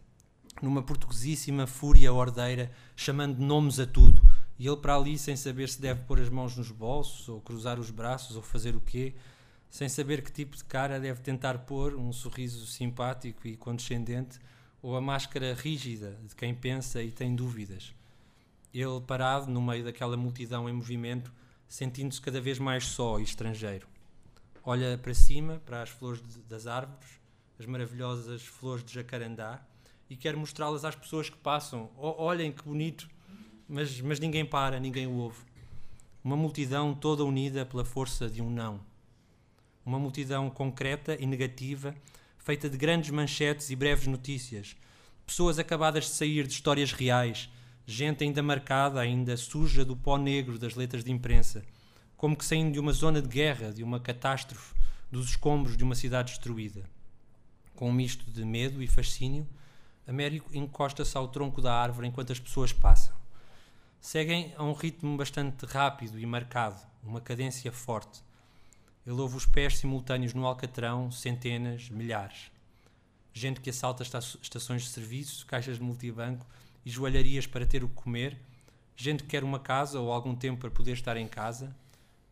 numa 0.63 0.83
portuguesíssima 0.83 1.67
fúria 1.67 2.13
ordeira, 2.13 2.71
chamando 2.95 3.39
nomes 3.39 3.79
a 3.79 3.87
tudo, 3.87 4.23
e 4.59 4.67
ele 4.67 4.77
para 4.77 4.97
ali 4.97 5.19
sem 5.19 5.37
saber 5.37 5.69
se 5.69 5.81
deve 5.81 6.03
pôr 6.05 6.21
as 6.21 6.31
mãos 6.31 6.57
nos 6.57 6.71
bolsos, 6.71 7.29
ou 7.29 7.41
cruzar 7.41 7.79
os 7.79 7.91
braços, 7.91 8.37
ou 8.37 8.43
fazer 8.43 8.75
o 8.75 8.81
quê, 8.81 9.15
sem 9.69 9.89
saber 9.89 10.23
que 10.23 10.33
tipo 10.33 10.57
de 10.57 10.65
cara 10.65 10.99
deve 10.99 11.21
tentar 11.21 11.59
pôr, 11.59 11.95
um 11.95 12.13
sorriso 12.13 12.67
simpático 12.67 13.47
e 13.47 13.57
condescendente, 13.57 14.39
ou 14.81 14.97
a 14.97 15.01
máscara 15.01 15.53
rígida 15.55 16.19
de 16.27 16.35
quem 16.35 16.55
pensa 16.55 17.03
e 17.03 17.11
tem 17.11 17.35
dúvidas. 17.35 17.93
Ele 18.79 19.01
parado 19.07 19.51
no 19.51 19.63
meio 19.63 19.85
daquela 19.85 20.19
multidão 20.19 20.69
em 20.69 20.73
movimento, 20.73 21.33
sentindo-se 21.67 22.21
cada 22.21 22.41
vez 22.41 22.59
mais 22.59 22.85
só 22.85 23.19
e 23.19 23.23
estrangeiro. 23.23 23.89
Olha 24.63 24.99
para 24.99 25.15
cima, 25.15 25.63
para 25.65 25.81
as 25.81 25.89
flores 25.89 26.21
de, 26.23 26.41
das 26.41 26.67
árvores, 26.67 27.09
as 27.59 27.65
maravilhosas 27.65 28.43
flores 28.43 28.85
de 28.85 28.93
jacarandá, 28.93 29.65
e 30.11 30.17
quer 30.17 30.37
mostrá-las 30.37 30.85
às 30.85 30.95
pessoas 30.95 31.31
que 31.31 31.39
passam. 31.39 31.91
O, 31.97 32.23
olhem 32.23 32.53
que 32.53 32.63
bonito, 32.63 33.09
mas, 33.67 34.01
mas 34.01 34.21
ninguém 34.21 34.45
para, 34.45 34.79
ninguém 34.79 35.07
o 35.07 35.15
ouve. 35.15 35.43
Uma 36.23 36.37
multidão 36.37 36.95
toda 36.95 37.25
unida 37.25 37.65
pela 37.65 37.85
força 37.85 38.29
de 38.29 38.43
um 38.43 38.51
não. 38.51 38.81
Uma 39.85 39.99
multidão 39.99 40.51
concreta 40.51 41.17
e 41.19 41.25
negativa, 41.25 41.95
feita 42.37 42.69
de 42.69 42.77
grandes 42.77 43.11
manchetes 43.11 43.71
e 43.71 43.77
breves 43.77 44.07
notícias. 44.07 44.77
Pessoas 45.25 45.59
acabadas 45.59 46.05
de 46.05 46.11
sair 46.11 46.47
de 46.47 46.53
histórias 46.53 46.93
reais, 46.93 47.49
gente 47.87 48.25
ainda 48.25 48.43
marcada, 48.43 49.01
ainda 49.01 49.37
suja 49.37 49.85
do 49.85 49.97
pó 49.97 50.19
negro 50.19 50.59
das 50.59 50.75
letras 50.75 51.05
de 51.05 51.13
imprensa, 51.13 51.65
como 52.17 52.37
que 52.37 52.45
saindo 52.45 52.73
de 52.73 52.81
uma 52.81 52.93
zona 52.93 53.23
de 53.23 53.29
guerra, 53.29 53.73
de 53.73 53.85
uma 53.85 54.01
catástrofe, 54.01 54.75
dos 55.11 55.31
escombros 55.31 55.77
de 55.77 55.85
uma 55.85 55.95
cidade 55.95 56.33
destruída. 56.33 56.83
Com 57.77 57.89
um 57.91 57.93
misto 57.93 58.29
de 58.31 58.45
medo 58.45 58.83
e 58.83 58.89
fascínio, 58.89 59.47
Américo 60.07 60.51
encosta-se 60.57 61.17
ao 61.17 61.29
tronco 61.29 61.61
da 61.61 61.75
árvore 61.75 62.09
enquanto 62.09 62.33
as 62.33 62.41
pessoas 62.41 62.73
passam. 62.73 63.15
Seguem 64.01 64.55
a 64.57 64.63
um 64.63 64.73
ritmo 64.73 65.17
bastante 65.17 65.65
rápido 65.67 66.19
e 66.19 66.27
marcado, 66.27 66.81
uma 67.03 67.21
cadência 67.21 67.71
forte. 67.73 68.23
Ele 69.07 69.21
ouve 69.21 69.37
os 69.37 69.47
pés 69.47 69.79
simultâneos 69.79 70.35
no 70.35 70.47
Alcatrão, 70.47 71.11
centenas, 71.11 71.89
milhares. 71.89 72.51
Gente 73.33 73.61
que 73.61 73.71
assalta 73.71 74.03
estações 74.03 74.83
de 74.83 74.89
serviço, 74.89 75.47
caixas 75.47 75.77
de 75.77 75.83
multibanco 75.83 76.47
e 76.87 76.91
joalharias 76.91 77.49
para 77.49 77.67
ter 77.67 77.83
o 77.83 77.89
que 77.89 77.97
comer, 77.97 78.39
gente 78.95 79.25
que 79.25 79.31
quer 79.31 79.43
uma 79.43 79.59
casa 79.59 79.99
ou 79.99 80.13
algum 80.13 80.37
tempo 80.37 80.61
para 80.61 80.71
poder 80.71 80.93
estar 80.93 81.17
em 81.17 81.27
casa, 81.27 81.75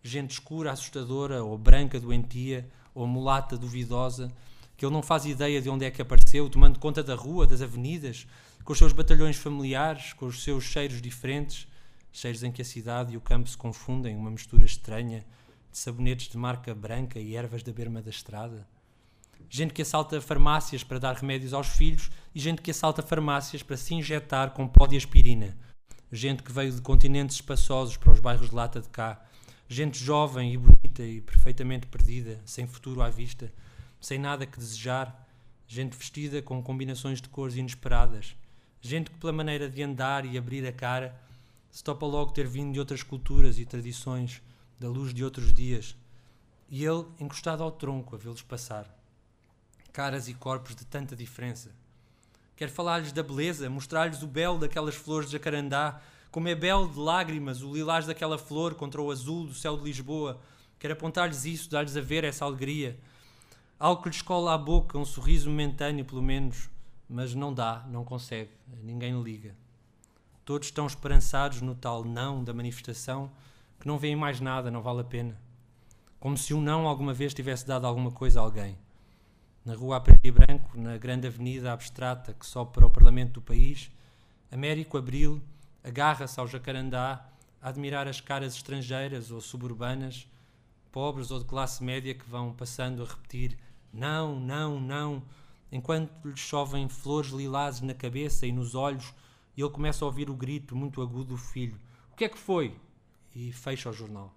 gente 0.00 0.30
escura, 0.30 0.70
assustadora, 0.70 1.42
ou 1.42 1.58
branca, 1.58 1.98
doentia, 1.98 2.64
ou 2.94 3.04
mulata, 3.04 3.58
duvidosa, 3.58 4.32
que 4.76 4.86
ele 4.86 4.92
não 4.92 5.02
faz 5.02 5.24
ideia 5.24 5.60
de 5.60 5.68
onde 5.68 5.84
é 5.84 5.90
que 5.90 6.00
apareceu, 6.00 6.48
tomando 6.48 6.78
conta 6.78 7.02
da 7.02 7.16
rua, 7.16 7.48
das 7.48 7.60
avenidas, 7.60 8.28
com 8.62 8.72
os 8.72 8.78
seus 8.78 8.92
batalhões 8.92 9.36
familiares, 9.36 10.12
com 10.12 10.26
os 10.26 10.44
seus 10.44 10.62
cheiros 10.62 11.02
diferentes, 11.02 11.66
cheiros 12.12 12.44
em 12.44 12.52
que 12.52 12.62
a 12.62 12.64
cidade 12.64 13.12
e 13.12 13.16
o 13.16 13.20
campo 13.20 13.48
se 13.48 13.56
confundem, 13.56 14.14
uma 14.14 14.30
mistura 14.30 14.64
estranha 14.64 15.26
de 15.72 15.78
sabonetes 15.78 16.28
de 16.28 16.38
marca 16.38 16.72
branca 16.72 17.18
e 17.18 17.34
ervas 17.34 17.64
da 17.64 17.72
berma 17.72 18.00
da 18.00 18.10
estrada 18.10 18.64
gente 19.48 19.72
que 19.72 19.82
assalta 19.82 20.20
farmácias 20.20 20.82
para 20.82 20.98
dar 20.98 21.14
remédios 21.14 21.52
aos 21.52 21.68
filhos 21.68 22.10
e 22.34 22.40
gente 22.40 22.62
que 22.62 22.70
assalta 22.70 23.02
farmácias 23.02 23.62
para 23.62 23.76
se 23.76 23.94
injetar 23.94 24.50
com 24.50 24.66
pó 24.66 24.86
de 24.86 24.96
aspirina. 24.96 25.56
Gente 26.10 26.42
que 26.42 26.52
veio 26.52 26.72
de 26.72 26.80
continentes 26.80 27.36
espaçosos 27.36 27.96
para 27.96 28.12
os 28.12 28.20
bairros 28.20 28.50
de 28.50 28.54
lata 28.54 28.80
de 28.80 28.88
cá. 28.88 29.24
Gente 29.68 29.98
jovem 29.98 30.52
e 30.52 30.56
bonita 30.56 31.02
e 31.02 31.20
perfeitamente 31.20 31.86
perdida, 31.86 32.40
sem 32.44 32.66
futuro 32.66 33.02
à 33.02 33.10
vista, 33.10 33.52
sem 34.00 34.18
nada 34.18 34.46
que 34.46 34.58
desejar. 34.58 35.26
Gente 35.66 35.96
vestida 35.96 36.42
com 36.42 36.62
combinações 36.62 37.20
de 37.20 37.28
cores 37.28 37.56
inesperadas. 37.56 38.36
Gente 38.80 39.10
que, 39.10 39.18
pela 39.18 39.32
maneira 39.32 39.68
de 39.68 39.82
andar 39.82 40.26
e 40.26 40.36
abrir 40.36 40.66
a 40.66 40.72
cara, 40.72 41.18
se 41.70 41.82
topa 41.82 42.06
logo 42.06 42.32
ter 42.32 42.46
vindo 42.46 42.72
de 42.72 42.78
outras 42.78 43.02
culturas 43.02 43.58
e 43.58 43.64
tradições, 43.64 44.42
da 44.78 44.88
luz 44.88 45.14
de 45.14 45.24
outros 45.24 45.52
dias. 45.52 45.96
E 46.68 46.84
ele 46.84 47.06
encostado 47.18 47.62
ao 47.62 47.72
tronco 47.72 48.14
a 48.14 48.18
vê-los 48.18 48.42
passar 48.42 49.03
caras 49.94 50.26
e 50.26 50.34
corpos 50.34 50.74
de 50.74 50.84
tanta 50.84 51.14
diferença. 51.14 51.70
Quer 52.56 52.68
falar-lhes 52.68 53.12
da 53.12 53.22
beleza, 53.22 53.70
mostrar-lhes 53.70 54.24
o 54.24 54.26
belo 54.26 54.58
daquelas 54.58 54.96
flores 54.96 55.28
de 55.28 55.34
jacarandá, 55.34 56.00
como 56.32 56.48
é 56.48 56.54
belo 56.56 56.88
de 56.88 56.98
lágrimas 56.98 57.62
o 57.62 57.72
lilás 57.72 58.04
daquela 58.04 58.36
flor 58.36 58.74
contra 58.74 59.00
o 59.00 59.08
azul 59.08 59.46
do 59.46 59.54
céu 59.54 59.76
de 59.76 59.84
Lisboa. 59.84 60.40
Quer 60.80 60.90
apontar-lhes 60.90 61.44
isso, 61.44 61.70
dar-lhes 61.70 61.96
a 61.96 62.00
ver 62.00 62.24
essa 62.24 62.44
alegria. 62.44 62.98
Algo 63.78 64.02
que 64.02 64.08
lhes 64.08 64.20
cola 64.20 64.54
à 64.54 64.58
boca, 64.58 64.98
um 64.98 65.04
sorriso 65.04 65.48
momentâneo, 65.48 66.04
pelo 66.04 66.22
menos, 66.22 66.68
mas 67.08 67.32
não 67.32 67.54
dá, 67.54 67.86
não 67.88 68.04
consegue, 68.04 68.50
ninguém 68.82 69.22
liga. 69.22 69.54
Todos 70.44 70.66
estão 70.66 70.88
esperançados 70.88 71.60
no 71.60 71.76
tal 71.76 72.04
não 72.04 72.42
da 72.42 72.52
manifestação 72.52 73.30
que 73.78 73.86
não 73.86 73.96
veem 73.96 74.16
mais 74.16 74.40
nada, 74.40 74.72
não 74.72 74.82
vale 74.82 75.02
a 75.02 75.04
pena. 75.04 75.40
Como 76.18 76.36
se 76.36 76.52
um 76.52 76.60
não 76.60 76.88
alguma 76.88 77.14
vez 77.14 77.32
tivesse 77.32 77.64
dado 77.64 77.86
alguma 77.86 78.10
coisa 78.10 78.40
a 78.40 78.42
alguém 78.42 78.76
na 79.64 79.74
rua 79.74 79.96
a 79.96 80.00
preto 80.00 80.24
e 80.24 80.30
branco, 80.30 80.78
na 80.78 80.98
grande 80.98 81.26
avenida 81.26 81.72
abstrata 81.72 82.34
que 82.34 82.44
sobe 82.44 82.72
para 82.72 82.86
o 82.86 82.90
Parlamento 82.90 83.34
do 83.34 83.42
país, 83.42 83.90
Américo 84.52 84.98
Abril 84.98 85.42
agarra-se 85.82 86.38
ao 86.38 86.46
jacarandá 86.46 87.26
a 87.62 87.68
admirar 87.70 88.06
as 88.06 88.20
caras 88.20 88.54
estrangeiras 88.54 89.30
ou 89.30 89.40
suburbanas, 89.40 90.28
pobres 90.92 91.30
ou 91.30 91.38
de 91.38 91.46
classe 91.46 91.82
média 91.82 92.14
que 92.14 92.28
vão 92.28 92.52
passando 92.52 93.02
a 93.02 93.06
repetir 93.06 93.58
não, 93.92 94.38
não, 94.38 94.80
não, 94.80 95.22
enquanto 95.72 96.28
lhes 96.28 96.40
chovem 96.40 96.88
flores 96.88 97.30
lilazes 97.30 97.80
na 97.80 97.94
cabeça 97.94 98.46
e 98.46 98.52
nos 98.52 98.74
olhos 98.74 99.14
e 99.56 99.62
ele 99.62 99.70
começa 99.70 100.04
a 100.04 100.06
ouvir 100.06 100.28
o 100.28 100.34
grito 100.34 100.74
muito 100.76 101.00
agudo 101.00 101.30
do 101.30 101.36
filho. 101.36 101.78
O 102.12 102.16
que 102.16 102.24
é 102.24 102.28
que 102.28 102.38
foi? 102.38 102.76
E 103.34 103.52
fecha 103.52 103.88
o 103.88 103.92
jornal. 103.92 104.34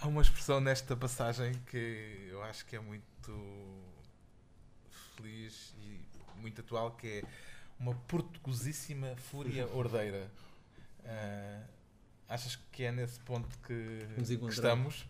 Há 0.00 0.08
uma 0.08 0.20
expressão 0.20 0.60
nesta 0.60 0.96
passagem 0.96 1.54
que 1.66 2.28
eu 2.30 2.42
acho 2.42 2.66
que 2.66 2.76
é 2.76 2.80
muito 2.80 3.13
feliz 5.16 5.74
e 5.78 6.00
muito 6.40 6.60
atual, 6.60 6.92
que 6.92 7.06
é 7.06 7.22
uma 7.78 7.94
portuguesíssima 7.94 9.16
fúria 9.16 9.66
ordeira. 9.74 10.30
Uh, 11.00 11.64
achas 12.28 12.56
que 12.72 12.84
é 12.84 12.92
nesse 12.92 13.20
ponto 13.20 13.48
que, 13.60 13.98
que 14.16 14.44
estamos? 14.46 15.06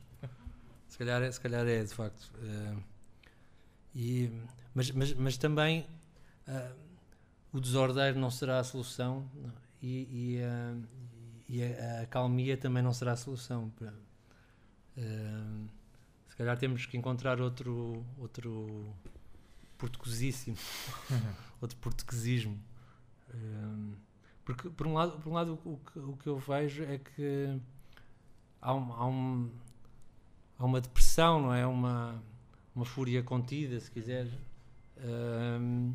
Se 0.88 0.98
calhar, 0.98 1.22
é, 1.22 1.32
se 1.32 1.40
calhar 1.40 1.66
é, 1.66 1.82
de 1.82 1.94
facto. 1.94 2.30
Uh, 2.36 2.82
e, 3.94 4.30
mas, 4.74 4.90
mas, 4.90 5.12
mas 5.14 5.36
também 5.36 5.86
uh, 6.48 6.74
o 7.52 7.60
desordeiro 7.60 8.18
não 8.18 8.30
será 8.30 8.58
a 8.58 8.64
solução 8.64 9.28
e, 9.82 10.38
e, 11.48 11.56
e 11.56 11.62
a, 11.62 12.02
a, 12.02 12.06
calmia 12.06 12.56
também 12.56 12.82
não 12.82 12.92
será 12.92 13.12
a 13.12 13.16
solução. 13.16 13.72
Se 16.34 16.38
calhar 16.38 16.58
temos 16.58 16.84
que 16.84 16.96
encontrar 16.96 17.40
outro, 17.40 18.04
outro 18.18 18.92
portuguesíssimo, 19.78 20.56
outro 21.62 21.78
portuguesismo. 21.78 22.58
Um, 23.32 23.94
porque, 24.44 24.68
por 24.68 24.88
um 24.88 24.94
lado, 24.94 25.12
por 25.20 25.30
um 25.30 25.32
lado 25.32 25.60
o, 25.64 25.78
que, 25.78 25.98
o 26.00 26.16
que 26.16 26.26
eu 26.26 26.36
vejo 26.36 26.82
é 26.82 26.98
que 26.98 27.56
há, 28.60 28.74
um, 28.74 28.92
há, 28.92 29.06
um, 29.06 29.50
há 30.58 30.64
uma 30.64 30.80
depressão, 30.80 31.40
não 31.40 31.54
é? 31.54 31.64
Uma, 31.64 32.20
uma 32.74 32.84
fúria 32.84 33.22
contida, 33.22 33.78
se 33.78 33.88
quiser. 33.88 34.26
Um, 34.98 35.92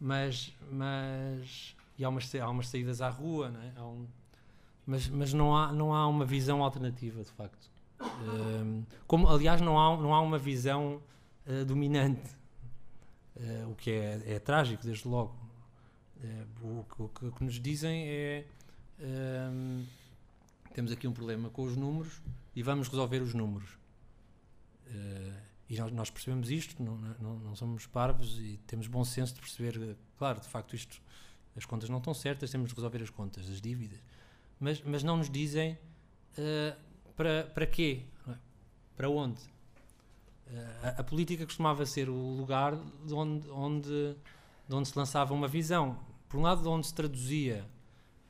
mas, 0.00 0.54
mas 0.70 1.74
e 1.98 2.04
há 2.04 2.08
umas, 2.08 2.32
há 2.32 2.48
umas 2.48 2.68
saídas 2.68 3.00
à 3.00 3.08
rua, 3.08 3.50
não 3.50 3.60
é? 3.60 3.82
Um, 3.82 4.06
mas, 4.86 5.08
mas 5.08 5.32
não, 5.32 5.56
há, 5.56 5.72
não 5.72 5.92
há 5.92 6.06
uma 6.06 6.24
visão 6.24 6.62
alternativa, 6.62 7.24
de 7.24 7.30
facto 7.32 7.71
como, 9.06 9.28
aliás, 9.28 9.60
não 9.60 9.78
há, 9.78 9.96
não 9.96 10.14
há 10.14 10.20
uma 10.20 10.38
visão 10.38 11.02
uh, 11.46 11.64
dominante, 11.64 12.30
uh, 13.36 13.70
o 13.70 13.74
que 13.74 13.90
é, 13.90 14.22
é, 14.26 14.38
trágico, 14.38 14.82
desde 14.82 15.06
logo. 15.06 15.36
Uh, 16.16 16.80
o, 16.80 17.08
que, 17.08 17.26
o, 17.26 17.32
que, 17.32 17.44
nos 17.44 17.60
dizem 17.60 18.06
é. 18.06 18.46
temos 20.72 20.92
aqui 20.92 21.08
um 21.08 21.12
problema 21.12 21.50
com 21.50 21.64
os 21.64 21.76
números 21.76 22.22
e 22.54 22.62
vamos 22.62 22.88
resolver 22.88 23.20
os 23.20 23.34
números. 23.34 23.76
e 25.68 25.76
nós, 25.76 25.92
nós, 25.92 26.10
percebemos 26.10 26.50
isto, 26.50 26.80
não, 26.82 26.96
não, 26.96 27.38
não, 27.40 27.56
somos 27.56 27.86
parvos 27.86 28.38
e 28.38 28.58
temos 28.66 28.86
bom 28.86 29.04
senso 29.04 29.34
de 29.34 29.40
perceber, 29.40 29.96
claro, 30.16 30.40
de 30.40 30.46
facto, 30.46 30.76
isto, 30.76 31.02
as 31.56 31.64
contas 31.64 31.88
não 31.88 31.98
estão 31.98 32.14
certas, 32.14 32.50
temos 32.50 32.70
de 32.70 32.76
resolver 32.76 33.02
as 33.02 33.10
contas, 33.10 33.48
as 33.50 33.60
dívidas. 33.60 33.98
Mas, 34.60 34.80
mas 34.82 35.02
não 35.02 35.16
nos 35.16 35.28
dizem 35.28 35.76
para, 37.16 37.44
para 37.44 37.66
quê? 37.66 38.02
É? 38.28 38.34
para 38.96 39.08
onde? 39.08 39.40
A, 40.82 41.00
a, 41.00 41.04
política 41.04 41.46
costumava 41.46 41.86
ser 41.86 42.08
o 42.08 42.34
lugar 42.34 42.76
de 43.06 43.14
onde, 43.14 43.48
onde, 43.50 44.16
de 44.68 44.74
onde 44.74 44.88
se 44.88 44.98
lançava 44.98 45.32
uma 45.32 45.48
visão. 45.48 45.98
Por 46.28 46.38
um 46.38 46.42
lado, 46.42 46.62
de 46.62 46.68
onde 46.68 46.86
se 46.86 46.94
traduzia 46.94 47.64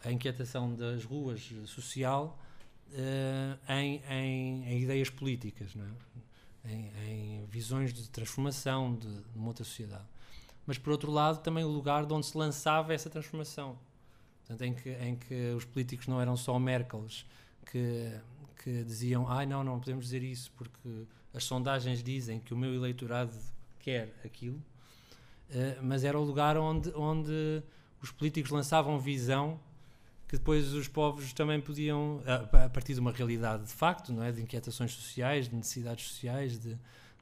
a 0.05 0.11
inquietação 0.11 0.75
das 0.75 1.05
ruas 1.05 1.53
social 1.67 2.39
uh, 2.91 3.73
em, 3.73 4.03
em, 4.09 4.65
em, 4.69 4.83
ideias 4.83 5.11
políticas, 5.11 5.75
é? 6.65 6.71
em, 6.71 6.93
em, 7.07 7.47
visões 7.47 7.93
de 7.93 8.09
transformação 8.09 8.95
de, 8.95 9.09
de 9.09 9.39
uma 9.39 9.49
outra 9.49 9.65
sociedade. 9.65 10.07
Mas, 10.65 10.79
por 10.79 10.93
outro 10.93 11.11
lado, 11.11 11.43
também 11.43 11.65
o 11.65 11.69
lugar 11.69 12.07
de 12.07 12.13
onde 12.13 12.27
se 12.27 12.39
lançava 12.39 12.95
essa 12.95 13.11
transformação. 13.11 13.77
Portanto, 14.47 14.63
em 14.63 14.75
que, 14.75 14.91
em 14.91 15.17
que 15.17 15.53
os 15.57 15.65
políticos 15.65 16.07
não 16.07 16.21
eram 16.21 16.37
só 16.37 16.57
Merkels 16.59 17.27
que, 17.67 18.13
que 18.63 18.85
diziam: 18.85 19.29
ai, 19.29 19.45
ah, 19.45 19.49
não, 19.49 19.65
não 19.65 19.79
podemos 19.79 20.05
dizer 20.05 20.23
isso 20.23 20.51
porque 20.57 21.07
as 21.35 21.45
sondagens 21.45 22.03
dizem 22.03 22.41
que 22.41 22.55
o 22.55 22.57
meu 22.57 22.75
eleitorado 22.75 23.33
quer 23.81 24.15
aquilo, 24.25 24.57
uh, 24.57 25.83
mas 25.83 26.05
era 26.05 26.19
o 26.19 26.23
lugar 26.23 26.57
onde, 26.57 26.91
onde 26.95 27.63
os 28.01 28.11
políticos 28.11 28.51
lançavam 28.51 28.99
visão 28.99 29.59
que 30.33 30.39
depois 30.39 30.73
os 30.73 30.89
povos 30.89 31.35
também 31.35 31.61
podiam, 31.61 32.23
a, 32.25 32.65
a, 32.65 32.71
partir 32.71 32.95
de 32.95 33.01
uma 33.01 33.13
realidade 33.13 33.67
de 33.67 33.73
facto, 33.73 34.15
não 34.15 34.23
é, 34.23 34.33
de 34.33 34.41
inquietações 34.41 34.93
sociais, 34.93 35.47
de 35.47 35.55
necessidades 35.55 36.07
sociais, 36.09 36.59
de, 36.59 36.75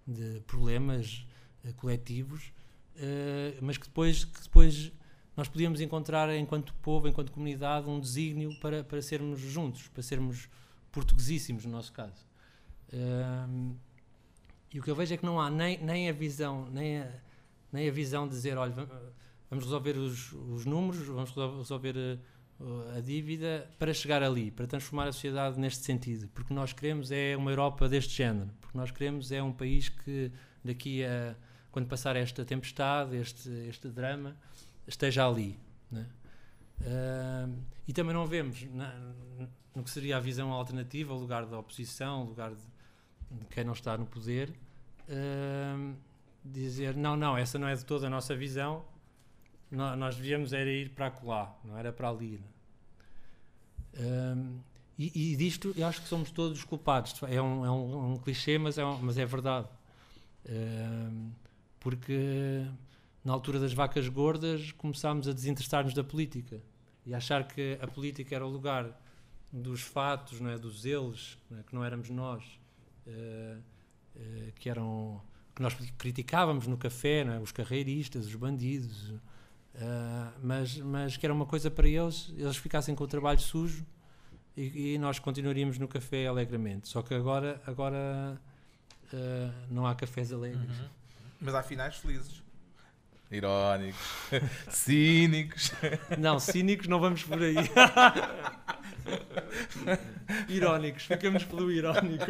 de 0.06 0.40
problemas 0.46 1.26
uh, 1.64 1.74
coletivos, 1.74 2.52
uh, 2.94 3.58
mas 3.60 3.76
que 3.76 3.86
depois, 3.86 4.24
que 4.24 4.42
depois 4.42 4.92
nós 5.36 5.48
podíamos 5.48 5.80
encontrar, 5.80 6.32
enquanto 6.36 6.72
povo, 6.74 7.08
enquanto 7.08 7.32
comunidade, 7.32 7.88
um 7.88 7.98
desígnio 7.98 8.54
para, 8.60 8.84
para 8.84 9.02
sermos 9.02 9.40
juntos, 9.40 9.88
para 9.88 10.04
sermos 10.04 10.48
portuguesíssimos, 10.92 11.64
no 11.64 11.72
nosso 11.72 11.92
caso. 11.92 12.26
Uh, 12.92 13.76
e 14.72 14.78
o 14.78 14.82
que 14.82 14.90
eu 14.90 14.94
vejo 14.94 15.14
é 15.14 15.16
que 15.16 15.24
não 15.24 15.40
há 15.40 15.50
nem, 15.50 15.78
nem 15.78 16.08
a 16.08 16.12
visão, 16.12 16.68
nem 16.70 17.00
a, 17.00 17.10
nem 17.72 17.88
a 17.88 17.92
visão 17.92 18.26
de 18.26 18.34
dizer, 18.34 18.56
olha, 18.56 18.72
vamos 19.48 19.64
resolver 19.64 19.96
os, 19.96 20.32
os 20.32 20.64
números, 20.64 21.06
vamos 21.06 21.30
resolver 21.58 21.94
a, 21.96 22.98
a, 22.98 23.00
dívida 23.00 23.68
para 23.78 23.92
chegar 23.92 24.22
ali, 24.22 24.50
para 24.50 24.66
transformar 24.66 25.08
a 25.08 25.12
sociedade 25.12 25.58
neste 25.58 25.84
sentido. 25.84 26.28
Porque 26.28 26.54
nós 26.54 26.72
queremos 26.72 27.10
é 27.10 27.36
uma 27.36 27.50
Europa 27.50 27.88
deste 27.88 28.16
género, 28.16 28.50
porque 28.60 28.78
nós 28.78 28.90
queremos 28.90 29.32
é 29.32 29.42
um 29.42 29.52
país 29.52 29.88
que 29.88 30.30
daqui 30.64 31.04
a, 31.04 31.34
quando 31.72 31.88
passar 31.88 32.14
esta 32.14 32.44
tempestade, 32.44 33.16
este, 33.16 33.48
este 33.68 33.88
drama, 33.88 34.36
esteja 34.86 35.26
ali. 35.26 35.58
Né? 35.90 36.06
Uh, 36.80 37.54
e 37.86 37.92
também 37.92 38.14
não 38.14 38.26
vemos 38.26 38.62
na, 38.72 38.94
no 39.74 39.84
que 39.84 39.90
seria 39.90 40.16
a 40.16 40.20
visão 40.20 40.50
alternativa, 40.50 41.12
o 41.12 41.18
lugar 41.18 41.44
da 41.44 41.58
oposição, 41.58 42.22
o 42.22 42.28
lugar 42.28 42.54
de, 42.54 42.62
de 43.38 43.46
quem 43.46 43.64
não 43.64 43.74
está 43.74 43.98
no 43.98 44.06
poder, 44.06 44.50
uh, 45.08 45.94
dizer 46.44 46.96
não, 46.96 47.16
não, 47.16 47.36
essa 47.36 47.58
não 47.58 47.68
é 47.68 47.74
de 47.74 47.84
toda 47.84 48.06
a 48.06 48.10
nossa 48.10 48.34
visão, 48.34 48.84
nós, 49.70 49.98
nós 49.98 50.16
devíamos 50.16 50.52
era 50.52 50.70
ir 50.70 50.90
para 50.90 51.06
acolá, 51.06 51.54
não 51.64 51.76
era 51.76 51.92
para 51.92 52.08
ali. 52.08 52.42
Uh, 53.94 54.58
e, 54.98 55.32
e, 55.32 55.36
disto 55.36 55.74
eu 55.76 55.86
acho 55.86 56.02
que 56.02 56.08
somos 56.08 56.30
todos 56.30 56.62
culpados. 56.64 57.14
É 57.24 57.40
um, 57.40 57.64
é 57.64 57.70
um, 57.70 58.12
um 58.12 58.18
clichê, 58.18 58.58
mas 58.58 58.76
é, 58.76 58.84
um, 58.84 58.98
mas 58.98 59.16
é 59.16 59.24
verdade. 59.24 59.66
porque 61.78 62.66
na 63.24 63.32
altura 63.32 63.58
das 63.58 63.72
vacas 63.72 64.08
gordas 64.08 64.72
começámos 64.72 65.26
a 65.26 65.32
desinteressar-nos 65.32 65.94
da 65.94 66.04
política 66.04 66.60
e 67.10 67.14
achar 67.14 67.42
que 67.42 67.76
a 67.82 67.88
política 67.88 68.36
era 68.36 68.46
o 68.46 68.48
lugar 68.48 68.88
dos 69.52 69.82
fatos, 69.82 70.40
não 70.40 70.48
é, 70.48 70.56
dos 70.56 70.84
eles, 70.84 71.36
não 71.50 71.58
é, 71.58 71.62
que 71.64 71.74
não 71.74 71.84
éramos 71.84 72.08
nós, 72.08 72.44
uh, 73.04 73.58
uh, 74.14 74.52
que 74.54 74.70
eram 74.70 75.20
que 75.52 75.60
nós 75.60 75.74
criticávamos 75.98 76.68
no 76.68 76.76
café, 76.76 77.24
não 77.24 77.32
é, 77.32 77.40
os 77.40 77.50
carreiristas, 77.50 78.26
os 78.26 78.36
bandidos, 78.36 79.10
uh, 79.10 79.18
mas 80.40 80.76
mas 80.78 81.16
que 81.16 81.26
era 81.26 81.34
uma 81.34 81.46
coisa 81.46 81.68
para 81.68 81.88
eles, 81.88 82.32
eles 82.36 82.56
ficassem 82.56 82.94
com 82.94 83.02
o 83.02 83.08
trabalho 83.08 83.40
sujo 83.40 83.84
e, 84.56 84.94
e 84.94 84.98
nós 84.98 85.18
continuaríamos 85.18 85.78
no 85.78 85.88
café 85.88 86.28
alegremente. 86.28 86.88
Só 86.88 87.02
que 87.02 87.12
agora 87.12 87.60
agora 87.66 88.40
não 89.68 89.84
há 89.84 89.96
cafés 89.96 90.32
alegres. 90.32 90.78
Uhum. 90.78 90.88
Mas 91.40 91.54
há 91.56 91.62
finais 91.64 91.96
felizes. 91.96 92.40
Irónicos, 93.30 94.00
cínicos. 94.70 95.72
Não, 96.18 96.40
cínicos 96.40 96.88
não 96.88 96.98
vamos 96.98 97.22
por 97.22 97.40
aí. 97.40 97.54
Irónicos, 100.48 101.04
ficamos 101.04 101.44
pelo 101.44 101.70
irónico. 101.70 102.24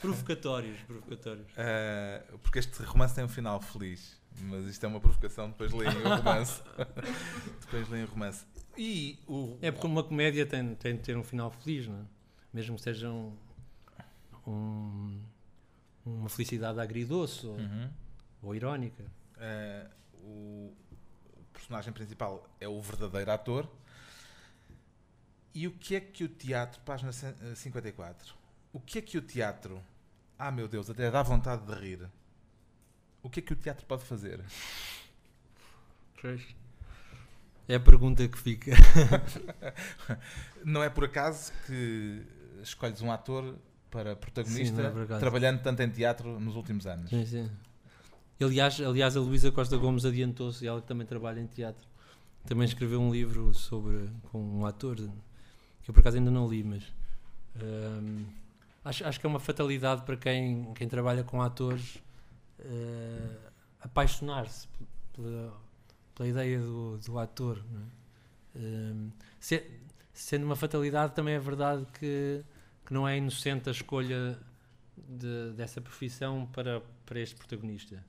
provocatórios, 0.00 0.78
provocatórios. 0.82 1.46
Uh, 1.52 2.38
porque 2.38 2.58
este 2.58 2.82
romance 2.82 3.14
tem 3.14 3.24
um 3.24 3.28
final 3.28 3.60
feliz, 3.60 4.20
mas 4.42 4.66
isto 4.66 4.84
é 4.84 4.88
uma 4.88 5.00
provocação, 5.00 5.48
depois 5.48 5.72
leem 5.72 5.96
o 5.96 6.16
romance. 6.16 6.62
depois 7.60 7.88
leem 7.88 8.04
o 8.04 8.08
romance. 8.08 8.44
E 8.76 9.18
o... 9.26 9.58
É 9.62 9.70
porque 9.70 9.86
uma 9.86 10.04
comédia 10.04 10.44
tem, 10.46 10.74
tem 10.74 10.94
de 10.96 11.02
ter 11.02 11.16
um 11.16 11.24
final 11.24 11.50
feliz, 11.50 11.88
não 11.88 11.96
é? 11.96 12.04
Mesmo 12.52 12.76
que 12.76 12.82
seja 12.82 13.10
um, 13.10 13.36
um 14.46 15.20
uma 16.04 16.28
felicidade 16.28 16.80
agridoce 16.80 17.46
ou, 17.46 17.56
uhum. 17.56 17.90
ou 18.42 18.54
irónica. 18.54 19.04
Uh, 19.38 19.90
o, 20.24 20.76
o, 21.32 21.44
personagem 21.52 21.92
principal 21.92 22.48
é 22.60 22.68
o 22.68 22.80
verdadeiro 22.80 23.30
ator. 23.30 23.68
E 25.54 25.66
o 25.66 25.72
que 25.72 25.96
é 25.96 26.00
que 26.00 26.24
o 26.24 26.28
teatro, 26.28 26.80
página 26.82 27.10
54, 27.12 28.28
eh, 28.28 28.36
o 28.72 28.80
que 28.80 28.98
é 28.98 29.02
que 29.02 29.18
o 29.18 29.22
teatro, 29.22 29.82
ah 30.38 30.50
meu 30.50 30.68
Deus, 30.68 30.88
até 30.90 31.10
dá 31.10 31.22
vontade 31.22 31.64
de 31.66 31.72
rir. 31.72 32.08
O 33.22 33.30
que 33.30 33.40
é 33.40 33.42
que 33.42 33.52
o 33.52 33.56
teatro 33.56 33.84
pode 33.86 34.04
fazer? 34.04 34.40
É 37.66 37.74
a 37.74 37.80
pergunta 37.80 38.26
que 38.28 38.38
fica. 38.38 38.72
não 40.64 40.82
é 40.82 40.88
por 40.88 41.04
acaso 41.04 41.52
que 41.66 42.22
escolhes 42.62 43.02
um 43.02 43.10
ator 43.10 43.56
para 43.90 44.14
protagonista, 44.14 44.92
sim, 44.92 45.14
é 45.14 45.18
trabalhando 45.18 45.62
tanto 45.62 45.82
em 45.82 45.90
teatro 45.90 46.38
nos 46.38 46.56
últimos 46.56 46.86
anos. 46.86 47.10
Sim, 47.10 47.26
sim. 47.26 47.50
Aliás, 48.40 48.80
aliás 48.80 49.16
a 49.16 49.20
Luísa 49.20 49.50
Costa 49.50 49.76
Gomes 49.76 50.04
adiantou-se, 50.04 50.66
ela 50.66 50.80
que 50.80 50.86
também 50.86 51.06
trabalha 51.06 51.40
em 51.40 51.46
teatro. 51.46 51.86
Também 52.46 52.64
escreveu 52.64 53.00
um 53.00 53.10
livro 53.10 53.52
sobre 53.52 54.08
com 54.30 54.40
um 54.40 54.64
ator 54.64 54.96
que 54.96 55.90
eu 55.90 55.94
por 55.94 56.00
acaso 56.00 56.18
ainda 56.18 56.30
não 56.30 56.46
li, 56.48 56.62
mas 56.62 56.84
um, 57.56 58.24
acho, 58.84 59.06
acho 59.06 59.18
que 59.18 59.26
é 59.26 59.28
uma 59.28 59.40
fatalidade 59.40 60.02
para 60.02 60.16
quem, 60.16 60.72
quem 60.74 60.86
trabalha 60.86 61.24
com 61.24 61.40
atores 61.42 61.96
uh, 62.60 63.50
apaixonar-se 63.80 64.68
pela, 65.14 65.52
pela, 66.14 66.28
ideia 66.28 66.60
do, 66.60 66.98
do 66.98 67.18
ator. 67.18 67.58
É? 68.54 68.58
Um, 68.58 69.10
se, 69.40 69.64
sendo 70.12 70.44
uma 70.44 70.56
fatalidade, 70.56 71.14
também 71.14 71.34
é 71.34 71.40
verdade 71.40 71.86
que, 71.98 72.44
que 72.84 72.92
não 72.92 73.08
é 73.08 73.16
inocente 73.16 73.68
a 73.68 73.72
escolha 73.72 74.38
de, 74.96 75.52
dessa 75.52 75.80
profissão 75.80 76.46
para, 76.52 76.82
para 77.06 77.20
este 77.20 77.34
protagonista. 77.34 78.04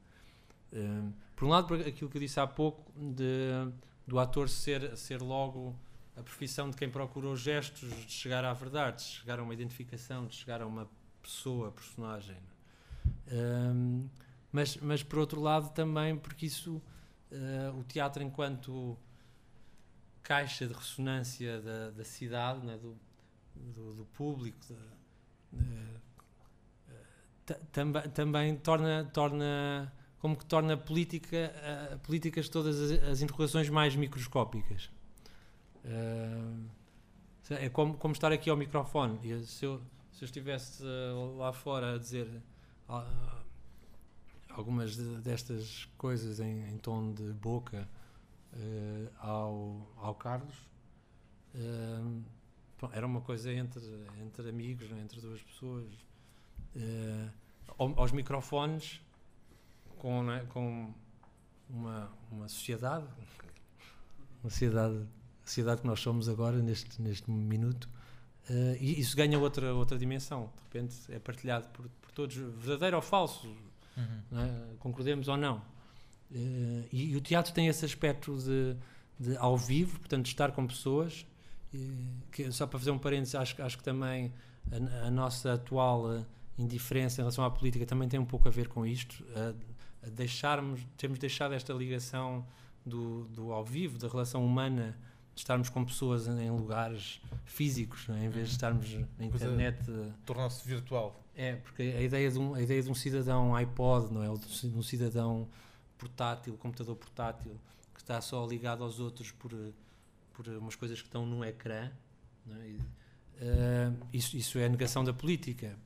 Um, 0.74 1.14
por 1.36 1.46
um 1.46 1.50
lado, 1.50 1.68
por 1.68 1.80
aquilo 1.80 2.10
que 2.10 2.18
eu 2.18 2.22
disse 2.22 2.40
há 2.40 2.46
pouco, 2.46 2.92
de, 2.96 3.72
do 4.06 4.20
ator 4.20 4.50
ser, 4.50 4.96
ser 4.98 5.22
logo 5.22 5.76
a 6.16 6.24
profissão 6.24 6.70
de 6.70 6.76
quem 6.76 6.90
procura 6.90 7.28
os 7.28 7.40
gestos 7.40 7.90
de 8.06 8.12
chegar 8.12 8.44
à 8.44 8.54
verdade, 8.54 8.98
de 8.98 9.10
chegar 9.10 9.40
a 9.40 9.44
uma 9.44 9.54
identificação, 9.54 10.28
de 10.28 10.36
chegar 10.36 10.62
a 10.62 10.68
uma 10.68 10.90
pessoa, 11.22 11.72
personagem. 11.72 12.38
Um, 13.32 14.10
mas, 14.52 14.76
mas 14.78 15.02
por 15.04 15.20
outro 15.20 15.40
lado 15.40 15.70
também 15.70 16.18
porque 16.18 16.46
isso 16.46 16.82
uh, 17.32 17.80
o 17.80 17.84
teatro 17.84 18.24
enquanto 18.24 18.98
caixa 20.22 20.68
de 20.68 20.74
ressonância 20.74 21.62
da, 21.62 21.92
da 21.92 22.04
cidade, 22.04 22.66
né, 22.66 22.78
do, 22.78 22.98
do, 23.56 23.94
do, 23.94 24.06
público, 24.06 24.74
uh, 25.54 26.00
também, 27.72 28.10
também 28.10 28.56
torna, 28.58 29.06
torna 29.14 29.92
como 30.20 30.36
que 30.36 30.46
torna 30.46 30.76
política, 30.78 31.54
uh, 31.94 32.00
políticas 32.00 32.50
todas 32.50 32.80
as, 32.80 33.04
as, 33.04 33.22
interrogações 33.22 33.70
mais 33.70 33.96
microscópicas. 33.96 34.90
Uh, 35.86 36.66
é 37.52 37.70
como, 37.70 37.96
como, 37.96 38.14
estar 38.14 38.32
aqui 38.32 38.50
ao 38.50 38.58
microfone. 38.58 39.18
Se, 39.46 39.66
eu, 39.66 39.82
se 40.12 40.24
eu 40.24 40.26
estivesse 40.26 40.84
uh, 40.84 41.38
lá 41.38 41.52
fora 41.52 41.96
a 41.96 41.98
dizer 41.98 42.28
algumas 44.50 44.96
de, 44.96 45.18
destas 45.18 45.88
coisas 45.98 46.40
em, 46.40 46.68
em, 46.70 46.78
tom 46.78 47.14
de 47.14 47.32
boca 47.34 47.88
ao, 49.20 49.88
ao 49.98 50.16
Carlos, 50.16 50.56
era 52.92 53.06
uma 53.06 53.22
coisa 53.22 53.54
entre, 53.54 53.84
entre 54.22 54.50
amigos, 54.50 54.92
entre 54.92 55.22
duas 55.22 55.42
pessoas. 55.42 55.86
aos 57.78 58.12
microfones 58.12 59.00
com, 60.00 60.24
né, 60.24 60.46
com 60.50 60.92
uma, 61.70 62.12
uma 62.32 62.48
sociedade, 62.48 63.06
uma 64.44 64.50
sociedade, 64.50 65.08
a 65.44 65.48
sociedade 65.48 65.82
que 65.82 65.88
nós 65.88 66.00
somos 66.00 66.28
agora, 66.28 66.58
neste, 66.58 67.00
neste 67.00 67.30
minuto, 67.30 67.88
Uh, 68.50 68.76
e 68.80 69.00
isso 69.00 69.16
ganha 69.16 69.38
outra, 69.38 69.74
outra 69.76 69.98
dimensão. 69.98 70.50
De 70.56 70.64
repente 70.64 70.96
é 71.14 71.20
partilhado 71.20 71.68
por, 71.68 71.88
por 72.02 72.12
todos, 72.12 72.36
verdadeiro 72.36 72.96
ou 72.96 73.02
falso, 73.02 73.48
uhum. 73.96 74.40
é? 74.40 74.76
concordemos 74.80 75.28
ou 75.28 75.38
não. 75.38 75.58
Uh, 76.32 76.84
e, 76.92 77.12
e, 77.12 77.16
o 77.16 77.22
teatro 77.22 77.54
tem 77.54 77.68
esse 77.68 77.86
aspecto 77.86 78.36
de, 78.38 78.76
de 79.20 79.38
ao 79.38 79.56
vivo, 79.56 80.00
portanto, 80.00 80.24
de 80.24 80.30
estar 80.30 80.52
com 80.52 80.66
pessoas. 80.66 81.28
que, 82.32 82.52
só 82.52 82.66
para 82.66 82.80
fazer 82.80 82.90
um 82.90 82.98
parênteses, 82.98 83.36
acho, 83.36 83.62
acho 83.62 83.78
que 83.78 83.84
também 83.84 84.34
a, 84.72 85.08
a, 85.08 85.12
nossa 85.12 85.54
atual 85.54 86.26
indiferença 86.58 87.22
em 87.22 87.24
relação 87.24 87.46
à 87.46 87.52
política 87.52 87.86
também 87.86 88.10
tem 88.10 88.20
um 88.20 88.26
pouco 88.26 88.48
a 88.48 88.52
ver 88.52 88.68
com 88.68 88.84
isto. 88.84 89.24
A 89.36 89.54
deixarmos, 90.08 90.82
temos 90.98 91.20
deixado 91.20 91.54
esta 91.54 91.74
ligação 91.74 92.46
do, 92.86 93.26
do 93.26 93.52
ao 93.52 93.64
vivo, 93.64 93.98
da 93.98 94.08
relação 94.08 94.46
humana 94.46 94.98
estarmos 95.36 95.70
com 95.70 95.86
pessoas 95.86 96.28
em 96.28 96.52
lugares 96.52 97.22
físicos, 97.46 98.08
é? 98.10 98.26
em 98.26 98.30
vez 98.30 98.50
de 98.50 98.54
estarmos 98.56 98.94
na 99.18 99.26
internet. 99.26 99.80
Tornou-se 100.26 100.68
virtual. 100.68 101.24
É, 101.36 101.56
porque 101.56 101.82
a 101.84 102.02
ideia, 102.02 102.30
de 102.30 102.38
um, 102.38 102.54
a 102.54 102.62
ideia 102.62 102.84
de 102.84 102.90
um 102.90 102.94
cidadão 102.94 103.56
iPod, 103.56 104.14
não 104.14 104.22
é? 104.22 104.28
De 104.28 104.78
um 104.78 104.84
cidadão 104.84 105.48
portátil, 105.98 106.58
computador 106.58 106.96
portátil, 106.96 107.58
que 107.94 108.02
está 108.02 108.20
só 108.20 108.46
ligado 108.46 108.84
aos 108.84 109.00
outros 109.00 109.32
por, 109.32 109.52
por 110.34 110.48
umas 110.50 110.76
coisas 110.76 111.00
que 111.00 111.08
estão 111.08 111.26
num 111.26 111.44
ecrã, 111.44 111.90
é? 112.50 112.68
e, 112.68 112.76
uh, 112.76 114.08
isso, 114.12 114.36
isso 114.36 114.60
é 114.60 114.66
a 114.66 114.70
negação 114.70 115.04
da 115.04 115.14
política. 115.14 115.78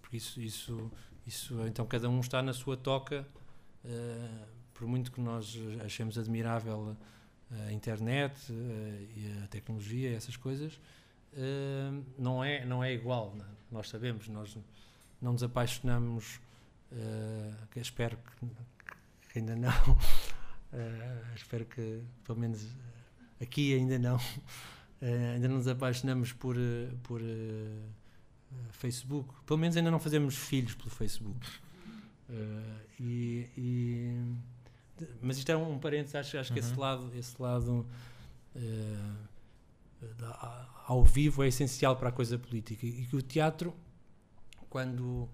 Porque 0.00 0.16
isso, 0.16 0.40
isso, 0.40 0.90
isso, 1.26 1.66
então 1.66 1.86
cada 1.86 2.08
um 2.08 2.18
está 2.18 2.42
na 2.42 2.52
sua 2.52 2.76
toca, 2.76 3.26
por 4.74 4.86
muito 4.86 5.10
que 5.10 5.20
nós 5.20 5.58
achemos 5.84 6.18
admirável 6.18 6.96
a 7.50 7.72
internet 7.72 8.52
e 8.52 9.42
a 9.42 9.48
tecnologia, 9.48 10.14
essas 10.14 10.36
coisas, 10.36 10.78
não 12.18 12.42
é 12.44 12.64
não 12.64 12.82
é 12.82 12.92
igual. 12.92 13.34
Não? 13.36 13.44
É? 13.44 13.48
Nós 13.70 13.88
sabemos, 13.88 14.28
nós 14.28 14.56
não 15.20 15.32
nos 15.32 15.42
apaixonamos. 15.42 16.40
espero 17.76 18.16
que, 18.16 18.46
que, 19.32 19.38
ainda 19.38 19.56
não. 19.56 19.98
espero 21.34 21.64
que 21.64 22.02
pelo 22.24 22.38
menos 22.38 22.66
aqui 23.40 23.74
ainda 23.74 23.98
não. 23.98 24.18
ainda 25.34 25.48
não 25.48 25.56
nos 25.56 25.68
apaixonamos 25.68 26.32
por 26.32 26.56
por 27.02 27.20
Facebook. 28.72 29.32
Pelo 29.46 29.58
menos 29.58 29.76
ainda 29.76 29.90
não 29.90 29.98
fazemos 29.98 30.36
filhos 30.36 30.74
pelo 30.74 30.90
Facebook. 30.90 31.46
E, 33.00 33.48
e 33.56 34.36
mas 35.20 35.38
isto 35.38 35.50
é 35.50 35.56
um 35.56 35.78
parênteses, 35.78 36.14
acho, 36.14 36.38
acho 36.38 36.50
uhum. 36.50 36.54
que 36.54 36.60
esse 36.60 36.72
uhum. 36.72 36.80
lado, 36.80 37.12
esse 37.14 37.42
lado 37.42 37.86
uh, 38.56 40.08
da, 40.16 40.68
ao 40.86 41.04
vivo 41.04 41.42
é 41.42 41.48
essencial 41.48 41.96
para 41.96 42.08
a 42.08 42.12
coisa 42.12 42.38
política 42.38 42.86
e 42.86 43.06
que 43.06 43.16
o 43.16 43.22
teatro, 43.22 43.74
quando 44.68 45.28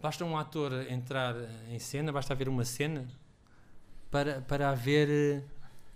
basta 0.00 0.24
um 0.24 0.36
ator 0.36 0.72
entrar 0.90 1.34
em 1.70 1.78
cena, 1.78 2.12
basta 2.12 2.32
haver 2.32 2.48
uma 2.48 2.64
cena 2.64 3.06
para, 4.10 4.40
para 4.42 4.70
haver 4.70 5.44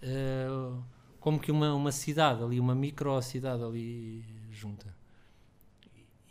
uh, 0.03 0.83
como 1.19 1.39
que 1.39 1.51
uma, 1.51 1.75
uma 1.75 1.93
cidade 1.93 2.43
ali, 2.43 2.59
uma 2.59 2.75
micro 2.75 3.21
cidade 3.23 3.63
ali 3.63 4.25
junta. 4.51 4.95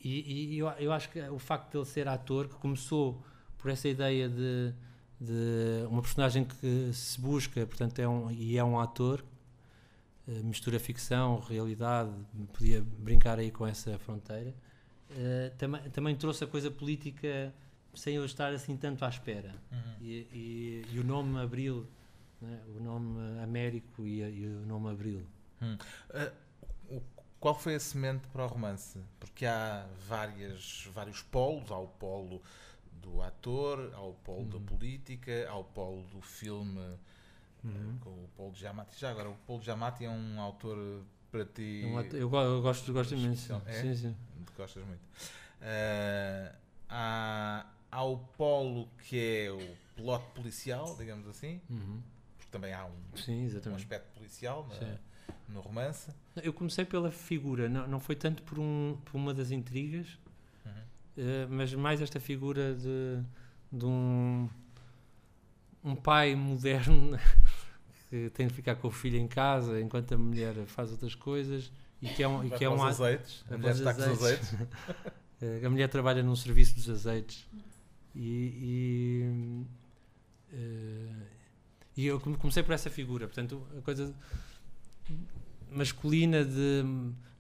E, 0.02 0.54
e 0.54 0.58
eu, 0.58 0.68
eu 0.72 0.94
acho 0.94 1.10
que 1.10 1.22
o 1.30 1.40
facto 1.40 1.72
de 1.72 1.78
ele 1.78 1.86
ser 1.86 2.08
ator, 2.08 2.48
que 2.48 2.56
começou 2.56 3.22
por 3.60 3.70
essa 3.70 3.88
ideia 3.88 4.28
de 4.28 4.74
de 5.20 5.86
uma 5.90 6.02
personagem 6.02 6.46
que 6.46 6.92
se 6.94 7.20
busca, 7.20 7.66
portanto, 7.68 8.00
é 8.00 8.08
um, 8.08 8.32
e 8.32 8.58
é 8.58 8.64
um 8.64 8.80
ator, 8.80 9.24
uh, 10.28 10.32
mistura 10.46 10.80
ficção, 10.80 11.40
realidade, 11.40 12.12
podia 12.54 12.82
brincar 12.82 13.38
aí 13.38 13.52
com 13.52 13.68
essa 13.68 14.00
fronteira. 14.00 14.56
Uh, 15.12 15.56
também, 15.58 15.90
também 15.90 16.16
trouxe 16.16 16.44
a 16.44 16.48
coisa 16.48 16.72
política 16.72 17.54
sem 17.94 18.16
eu 18.16 18.24
estar 18.24 18.54
assim 18.54 18.78
tanto 18.78 19.04
à 19.04 19.10
espera. 19.10 19.54
Uhum. 19.72 19.96
E, 20.00 20.14
e, 20.32 20.86
e, 20.94 21.00
o 21.00 21.04
nome 21.04 21.38
Abril, 21.40 21.86
né? 22.42 22.62
o 22.78 22.80
nome 22.80 23.42
Américo 23.42 24.08
e, 24.08 24.22
e, 24.22 24.48
o 24.48 24.66
nome 24.66 24.90
Abril. 24.90 25.26
Hum. 25.62 25.78
Uh, 26.12 27.02
qual 27.42 27.58
foi 27.58 27.76
a 27.76 27.80
semente 27.80 28.28
para 28.28 28.46
o 28.46 28.48
romance? 28.48 29.00
Porque 29.20 29.46
há 29.46 29.86
várias, 30.08 30.88
vários 30.94 31.22
polos, 31.22 31.72
há 31.72 31.78
o 31.78 31.88
polo 31.88 32.42
do 33.02 33.22
ator, 33.22 33.92
ao 33.94 34.14
polo 34.14 34.40
uhum. 34.42 34.50
da 34.50 34.60
política, 34.60 35.50
ao 35.50 35.64
polo 35.64 36.04
do 36.04 36.22
filme 36.22 36.98
uhum. 37.64 37.98
com 38.00 38.10
o 38.10 38.30
Paulo 38.36 38.56
Giamatti. 38.56 39.00
Já 39.00 39.12
agora, 39.12 39.30
o 39.30 39.36
Paulo 39.48 39.62
Giamatti 39.62 40.06
é 40.06 40.10
um 40.10 40.40
autor 40.40 41.04
para 41.32 41.46
ti. 41.46 41.84
Um 41.86 41.98
ator, 41.98 42.20
eu, 42.20 42.32
eu, 42.34 42.62
gosto, 42.62 42.92
gosto 42.94 43.14
imenso. 43.14 43.62
É? 43.66 43.82
Sim, 43.82 43.96
sim. 43.96 44.16
Gostas 44.58 44.84
muito. 44.86 45.02
Uh, 45.02 46.56
há, 46.90 47.66
há 47.92 48.04
o 48.04 48.18
polo 48.18 48.88
que 49.04 49.18
é 49.18 49.52
o 49.52 49.78
piloto 49.96 50.26
policial, 50.34 50.96
digamos 50.98 51.28
assim, 51.28 51.62
uhum. 51.70 52.02
porque 52.38 52.52
também 52.52 52.74
há 52.74 52.86
um, 52.86 53.18
sim, 53.18 53.48
um 53.68 53.76
aspecto 53.76 54.14
policial 54.14 54.68
na, 54.68 54.98
no 55.50 55.62
romance. 55.62 56.12
Eu 56.42 56.54
comecei 56.54 56.86
pela 56.86 57.12
figura, 57.12 57.68
não, 57.68 57.88
não 57.88 58.00
foi 58.00 58.16
tanto 58.16 58.44
por, 58.44 58.60
um, 58.60 58.98
por 59.06 59.18
uma 59.18 59.34
das 59.34 59.52
intrigas 59.52 60.08
eh, 60.08 60.29
mas 61.50 61.74
mais 61.74 62.02
esta 62.02 62.20
figura 62.20 62.74
de, 62.76 63.22
de 63.72 63.86
um, 63.86 64.50
um 65.84 65.96
pai 65.96 66.36
moderno 66.36 67.18
que 68.10 68.30
tem 68.32 68.48
de 68.48 68.54
ficar 68.54 68.76
com 68.76 68.88
o 68.88 68.92
filho 68.92 69.18
em 69.18 69.28
casa 69.28 69.80
enquanto 69.82 70.14
a 70.14 70.18
mulher 70.18 70.56
faz 70.66 70.92
outras 70.92 71.16
coisas 71.16 71.72
e 72.02 72.10
que 72.10 72.24
é 72.24 72.28
um, 72.28 72.44
e 72.44 72.50
que 72.50 72.64
é 72.64 72.70
um 72.70 72.84
azeites, 72.84 73.44
a 73.50 73.58
mulher 73.58 73.76
está 73.76 73.94
com 73.94 74.02
os 74.02 74.08
azeites. 74.08 74.56
Eh, 75.42 75.66
a 75.66 75.70
mulher 75.70 75.88
trabalha 75.88 76.22
num 76.22 76.36
serviço 76.36 76.76
dos 76.76 76.90
azeites. 76.90 77.48
E, 78.14 79.24
e, 80.52 80.54
uh, 80.54 81.26
e 81.96 82.06
eu 82.06 82.20
comecei 82.20 82.62
por 82.62 82.74
essa 82.74 82.90
figura, 82.90 83.26
portanto 83.26 83.66
a 83.78 83.82
coisa 83.82 84.14
masculina 85.72 86.44
de 86.44 86.84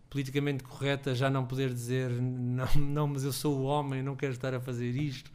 politicamente 0.09 0.63
correta 0.63 1.13
já 1.13 1.29
não 1.29 1.45
poder 1.45 1.73
dizer 1.73 2.09
não, 2.09 2.67
não, 2.75 3.07
mas 3.07 3.23
eu 3.23 3.31
sou 3.31 3.59
o 3.59 3.63
homem, 3.63 4.01
não 4.01 4.15
quero 4.15 4.33
estar 4.33 4.53
a 4.53 4.59
fazer 4.59 4.95
isto, 4.95 5.31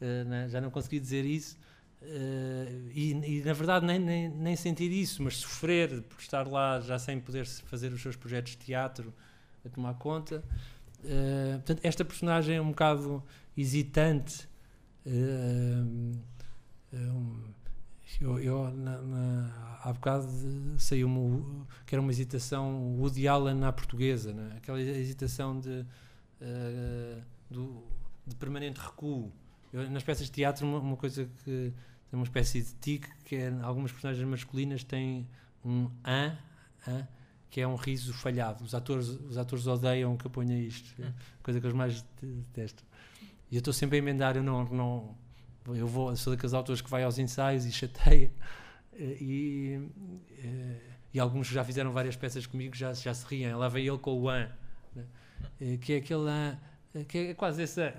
uh, 0.00 0.24
né? 0.28 0.48
já 0.48 0.60
não 0.60 0.70
consegui 0.70 0.98
dizer 0.98 1.24
isso. 1.24 1.58
Uh, 2.02 2.90
e, 2.92 3.12
e, 3.12 3.42
na 3.42 3.54
verdade 3.54 3.86
nem, 3.86 3.98
nem, 3.98 4.28
nem, 4.28 4.56
sentir 4.56 4.92
isso, 4.92 5.22
mas 5.22 5.38
sofrer 5.38 6.02
por 6.02 6.20
estar 6.20 6.46
lá 6.46 6.78
já 6.80 6.98
sem 6.98 7.18
poder 7.18 7.46
fazer 7.46 7.92
os 7.94 8.02
seus 8.02 8.14
projetos 8.14 8.52
de 8.52 8.58
teatro 8.58 9.12
a 9.64 9.68
tomar 9.70 9.94
conta. 9.94 10.44
Uh, 11.02 11.54
portanto, 11.54 11.80
esta 11.82 12.04
personagem 12.04 12.56
é 12.56 12.60
um 12.60 12.70
bocado 12.70 13.22
hesitante. 13.56 14.48
Um, 15.06 16.12
eu, 18.20 18.38
eu 18.38 18.70
na, 18.70 19.00
na, 19.00 19.78
há 19.82 19.92
bocado 19.92 20.28
saiu-me 20.78 21.66
que 21.86 21.94
era 21.94 22.02
uma 22.02 22.10
hesitação 22.10 22.96
Woody 22.98 23.26
Allen 23.28 23.64
à 23.64 23.72
portuguesa, 23.72 24.32
né? 24.32 24.54
aquela 24.56 24.80
hesitação 24.80 25.58
de, 25.58 25.84
uh, 26.40 27.22
do, 27.50 27.82
de 28.26 28.34
permanente 28.36 28.80
recuo. 28.80 29.32
Eu, 29.72 29.90
nas 29.90 30.02
peças 30.02 30.26
de 30.26 30.32
teatro, 30.32 30.66
uma, 30.66 30.78
uma, 30.78 30.96
coisa 30.96 31.24
que 31.44 31.72
tem 32.10 32.18
uma 32.18 32.24
espécie 32.24 32.62
de 32.62 32.74
tique, 32.74 33.08
que 33.24 33.36
é 33.36 33.52
algumas 33.62 33.90
personagens 33.90 34.26
masculinas 34.26 34.84
têm 34.84 35.28
um 35.64 35.90
an, 36.04 36.36
an 36.86 37.06
que 37.50 37.60
é 37.60 37.66
um 37.68 37.76
riso 37.76 38.12
falhado. 38.12 38.64
Os 38.64 38.74
atores, 38.74 39.08
os 39.08 39.38
atores 39.38 39.66
odeiam 39.66 40.16
que 40.16 40.26
eu 40.26 40.30
ponha 40.30 40.58
isto, 40.58 41.00
é 41.02 41.12
coisa 41.42 41.60
que 41.60 41.66
eu 41.66 41.74
mais 41.74 42.04
detesto. 42.20 42.84
E 43.50 43.56
eu 43.56 43.58
estou 43.58 43.72
sempre 43.72 43.96
a 43.96 43.98
emendar, 43.98 44.36
eu 44.36 44.42
não, 44.42 44.64
não 44.64 45.16
eu 45.66 45.86
vou, 45.86 46.14
sou 46.16 46.34
daqueles 46.34 46.52
autores 46.52 46.80
que 46.80 46.90
vai 46.90 47.02
aos 47.04 47.18
ensaios 47.18 47.64
e 47.64 47.72
chateia. 47.72 48.30
Eh, 48.92 49.16
e, 49.20 49.88
eh, 50.38 50.80
e, 51.14 51.20
alguns 51.20 51.48
já 51.48 51.64
fizeram 51.64 51.92
várias 51.92 52.16
peças 52.16 52.46
comigo 52.46 52.76
já, 52.76 52.92
já 52.92 53.14
se 53.14 53.26
riem. 53.26 53.54
Lá 53.54 53.68
veio 53.68 53.94
ele 53.94 54.00
com 54.00 54.20
o 54.20 54.28
An, 54.28 54.48
né? 54.94 55.04
Eh, 55.60 55.76
que 55.78 55.94
é 55.94 55.96
aquele 55.96 56.28
An, 56.28 56.58
que 57.08 57.18
é 57.18 57.34
quase 57.34 57.62
esse 57.62 57.80
é, 57.80 57.92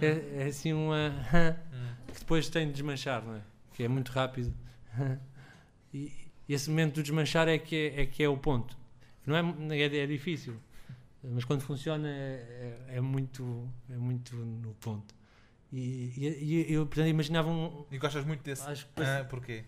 é, 0.00 0.44
assim 0.48 0.72
um 0.72 0.92
An 0.92 1.12
que 2.12 2.20
depois 2.20 2.48
tem 2.48 2.66
de 2.66 2.74
desmanchar, 2.74 3.22
é? 3.26 3.40
que 3.72 3.82
é 3.82 3.88
muito 3.88 4.10
rápido. 4.12 4.54
E, 5.92 6.12
e 6.48 6.54
esse 6.54 6.70
momento 6.70 6.94
do 6.94 7.02
desmanchar 7.02 7.48
é 7.48 7.58
que 7.58 7.74
é, 7.74 8.02
é, 8.02 8.06
que 8.06 8.22
é 8.22 8.28
o 8.28 8.36
ponto. 8.36 8.78
Não 9.26 9.34
é, 9.36 9.76
é, 9.76 9.96
é 9.96 10.06
difícil, 10.06 10.54
mas 11.20 11.44
quando 11.44 11.62
funciona 11.62 12.08
é, 12.08 12.78
é, 12.88 12.96
é 12.96 13.00
muito, 13.00 13.68
é 13.88 13.96
muito 13.96 14.36
no 14.36 14.72
ponto. 14.74 15.12
E, 15.72 16.12
e, 16.16 16.66
e 16.68 16.72
eu 16.74 16.86
portanto, 16.86 17.08
imaginava 17.08 17.48
um. 17.48 17.84
E 17.90 17.98
gostas 17.98 18.24
muito 18.24 18.42
desse? 18.42 18.68
Acho 18.68 18.86
que, 18.86 19.02
ah, 19.02 19.26
porquê? 19.28 19.64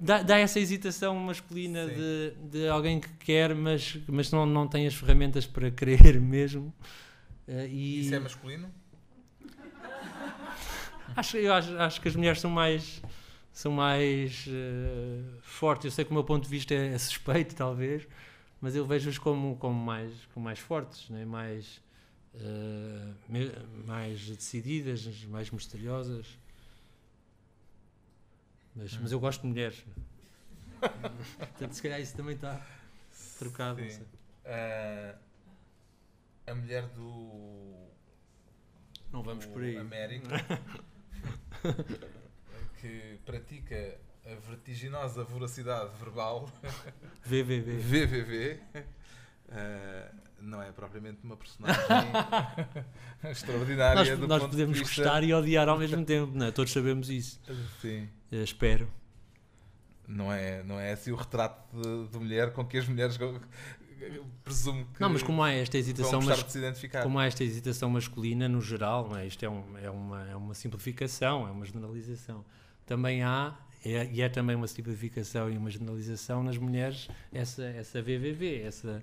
Dá, 0.00 0.22
dá 0.22 0.38
essa 0.38 0.58
hesitação 0.58 1.14
masculina 1.16 1.86
de, 1.86 2.32
de 2.50 2.68
alguém 2.68 2.98
que 2.98 3.08
quer, 3.18 3.54
mas, 3.54 3.98
mas 4.08 4.32
não, 4.32 4.44
não 4.44 4.66
tem 4.66 4.86
as 4.86 4.94
ferramentas 4.94 5.46
para 5.46 5.70
querer 5.72 6.20
mesmo. 6.20 6.74
Uh, 7.46 7.66
e 7.68 8.00
Isso 8.00 8.14
é 8.14 8.18
masculino? 8.18 8.68
acho, 11.14 11.36
eu 11.36 11.52
acho, 11.54 11.76
acho 11.78 12.00
que 12.00 12.08
as 12.08 12.16
mulheres 12.16 12.40
são 12.40 12.50
mais 12.50 13.00
são 13.52 13.70
mais 13.70 14.46
uh, 14.46 15.40
fortes. 15.42 15.84
Eu 15.84 15.90
sei 15.90 16.04
que 16.04 16.10
o 16.10 16.14
meu 16.14 16.24
ponto 16.24 16.44
de 16.44 16.50
vista 16.50 16.74
é, 16.74 16.94
é 16.94 16.98
suspeito, 16.98 17.54
talvez, 17.54 18.08
mas 18.60 18.74
eu 18.74 18.84
vejo-os 18.86 19.18
como, 19.18 19.56
como, 19.56 19.74
mais, 19.74 20.12
como 20.32 20.44
mais 20.44 20.58
fortes, 20.58 21.08
né? 21.10 21.24
mais, 21.24 21.80
uh, 22.34 23.86
mais 23.86 24.26
decididas, 24.28 25.24
mais 25.24 25.50
misteriosas. 25.50 26.26
Mas, 28.74 28.96
mas 28.96 29.12
eu 29.12 29.20
gosto 29.20 29.42
de 29.42 29.48
mulheres. 29.48 29.84
Portanto, 31.38 31.72
se 31.72 31.82
calhar 31.82 32.00
isso 32.00 32.16
também 32.16 32.34
está 32.34 32.64
trocado. 33.38 33.82
Uh, 33.82 35.18
a 36.46 36.54
mulher 36.54 36.86
do. 36.88 37.88
Não 39.12 39.22
vamos 39.22 39.46
por 39.46 39.62
aí. 39.62 39.76
América. 39.76 40.28
que 42.80 43.18
pratica 43.24 43.98
a 44.24 44.34
vertiginosa 44.34 45.22
voracidade 45.24 45.94
verbal. 45.98 46.50
VVV. 47.24 47.78
VVV. 47.78 48.60
Uh, 49.48 50.22
não 50.40 50.60
é 50.60 50.72
propriamente 50.72 51.18
uma 51.22 51.36
personagem 51.36 51.80
extraordinária. 53.30 53.94
Nós, 53.94 54.18
do 54.18 54.26
nós 54.26 54.42
ponto 54.42 54.50
podemos 54.50 54.76
de 54.76 54.84
vista... 54.84 55.02
gostar 55.02 55.22
e 55.22 55.32
odiar 55.32 55.68
ao 55.68 55.78
mesmo 55.78 56.04
tempo, 56.04 56.32
não 56.36 56.46
é? 56.46 56.50
Todos 56.50 56.72
sabemos 56.72 57.08
isso. 57.08 57.40
Sim. 57.80 58.08
Eu 58.30 58.42
espero. 58.42 58.88
Não 60.06 60.32
é, 60.32 60.62
não 60.64 60.80
é 60.80 60.92
assim 60.92 61.12
o 61.12 61.16
retrato 61.16 61.80
de, 61.80 62.08
de 62.08 62.18
mulher 62.18 62.52
com 62.52 62.64
que 62.64 62.76
as 62.76 62.88
mulheres 62.88 63.16
presumo 64.44 64.84
que 64.86 65.00
não, 65.00 65.10
mas 65.10 65.22
como 65.22 65.42
há 65.42 65.52
esta 65.52 65.78
hesitação, 65.78 66.20
mas, 66.20 66.44
como 67.02 67.18
há 67.18 67.26
esta 67.26 67.44
hesitação 67.44 67.88
masculina 67.88 68.48
no 68.48 68.60
geral, 68.60 69.08
não 69.08 69.16
é? 69.16 69.26
isto 69.26 69.44
é, 69.44 69.48
um, 69.48 69.78
é, 69.78 69.90
uma, 69.90 70.28
é 70.28 70.36
uma 70.36 70.54
simplificação, 70.54 71.46
é 71.46 71.50
uma 71.50 71.64
generalização. 71.64 72.44
Também 72.84 73.22
há, 73.22 73.56
é, 73.84 74.08
e 74.12 74.20
é 74.20 74.28
também 74.28 74.56
uma 74.56 74.66
simplificação 74.66 75.50
e 75.50 75.56
uma 75.56 75.70
generalização 75.70 76.42
nas 76.42 76.58
mulheres, 76.58 77.08
essa, 77.32 77.64
essa 77.64 78.02
VVV, 78.02 78.62
essa 78.62 79.02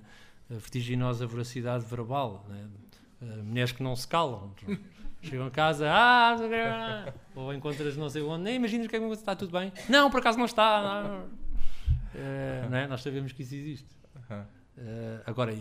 vertiginosa 0.50 1.28
voracidade 1.28 1.86
verbal. 1.86 2.46
É? 3.22 3.36
Mulheres 3.44 3.72
que 3.72 3.84
não 3.84 3.96
se 3.96 4.08
calam. 4.08 4.54
Chegam 5.22 5.48
a 5.48 5.52
casa, 5.52 5.86
ah, 5.92 7.14
ou 7.36 7.54
encontras 7.54 7.98
não 7.98 8.10
sei 8.10 8.22
onde, 8.22 8.44
nem 8.44 8.56
imaginas 8.56 8.88
que 8.88 8.96
é 8.96 9.00
que 9.00 9.06
está 9.08 9.36
tudo 9.36 9.52
bem. 9.52 9.72
Não, 9.90 10.10
por 10.10 10.22
acaso 10.22 10.38
não 10.38 10.46
está. 10.46 11.04
Não. 11.04 11.40
É, 12.16 12.68
não 12.70 12.78
é? 12.78 12.88
Nós 12.88 13.02
sabemos 13.02 13.34
que 13.34 13.44
isso 13.44 13.54
existe. 13.54 13.90
Uh, 14.78 15.22
agora, 15.26 15.54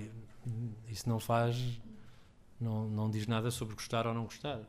isso 0.89 1.09
não 1.09 1.19
faz, 1.19 1.81
não, 2.61 2.89
não 2.89 3.11
diz 3.11 3.27
nada 3.27 3.51
sobre 3.51 3.75
gostar 3.75 4.07
ou 4.07 4.15
não 4.15 4.25
gostar. 4.25 4.61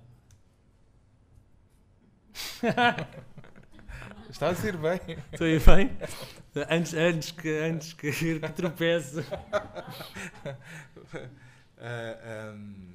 Está 4.29 4.49
a 4.49 4.55
ser 4.55 4.77
bem. 4.77 4.99
Estou 5.31 5.47
a 5.47 5.49
ir 5.49 5.61
bem? 5.63 5.97
Antes, 6.69 6.93
antes, 6.93 7.31
que, 7.31 7.49
antes 7.49 7.93
que, 7.93 8.11
que 8.11 8.49
tropece. 8.53 9.25
Uh, 11.79 12.53
um, 12.55 12.93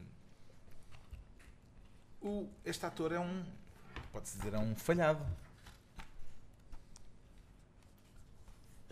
o, 2.20 2.48
este 2.66 2.84
ator 2.84 3.12
é 3.12 3.18
um, 3.18 3.42
pode-se 4.12 4.36
dizer, 4.36 4.52
é 4.52 4.58
um 4.58 4.74
falhado. 4.74 5.24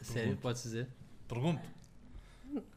Sério? 0.01 0.37
Pode-se 0.39 0.65
dizer? 0.65 0.89
Pergunto. 1.29 1.61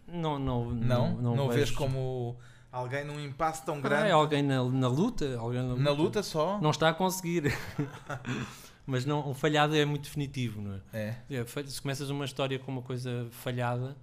Não, 0.07 0.37
não, 0.37 0.71
não, 0.71 1.15
não, 1.15 1.35
não 1.35 1.49
vês 1.49 1.71
como 1.71 2.37
alguém 2.71 3.05
num 3.05 3.19
impasse 3.19 3.65
tão 3.65 3.79
grande. 3.81 4.03
Ah, 4.03 4.07
é 4.07 4.11
alguém 4.11 4.43
na, 4.43 4.63
na 4.63 4.87
luta, 4.87 5.37
alguém 5.37 5.61
na 5.61 5.69
luta. 5.69 5.83
Na 5.83 5.91
luta 5.91 6.23
só? 6.23 6.59
Não 6.59 6.71
está 6.71 6.89
a 6.89 6.93
conseguir. 6.93 7.43
Mas 8.85 9.05
não, 9.05 9.29
o 9.29 9.33
falhado 9.33 9.75
é 9.75 9.83
muito 9.83 10.03
definitivo, 10.03 10.61
não 10.61 10.81
é? 10.93 11.15
É. 11.29 11.35
é 11.37 11.45
se 11.65 11.81
começas 11.81 12.09
uma 12.09 12.25
história 12.25 12.59
com 12.59 12.71
uma 12.71 12.81
coisa 12.83 13.27
falhada, 13.31 13.97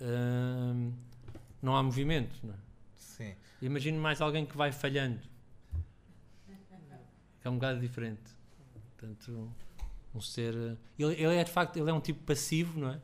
hum, 0.00 0.92
não 1.60 1.76
há 1.76 1.82
movimento, 1.82 2.34
não 2.44 2.54
é? 2.54 2.56
Sim. 2.96 3.34
Imagino 3.60 4.00
mais 4.00 4.20
alguém 4.20 4.46
que 4.46 4.56
vai 4.56 4.70
falhando. 4.70 5.20
É 7.42 7.50
um 7.50 7.54
bocado 7.54 7.80
diferente. 7.80 8.36
Portanto, 8.96 9.52
um 10.14 10.20
ser. 10.20 10.54
Ele, 10.98 11.14
ele 11.14 11.34
é 11.36 11.44
de 11.44 11.50
facto 11.50 11.76
ele 11.76 11.90
é 11.90 11.92
um 11.92 12.00
tipo 12.00 12.22
passivo, 12.24 12.78
não 12.78 12.90
é? 12.90 13.00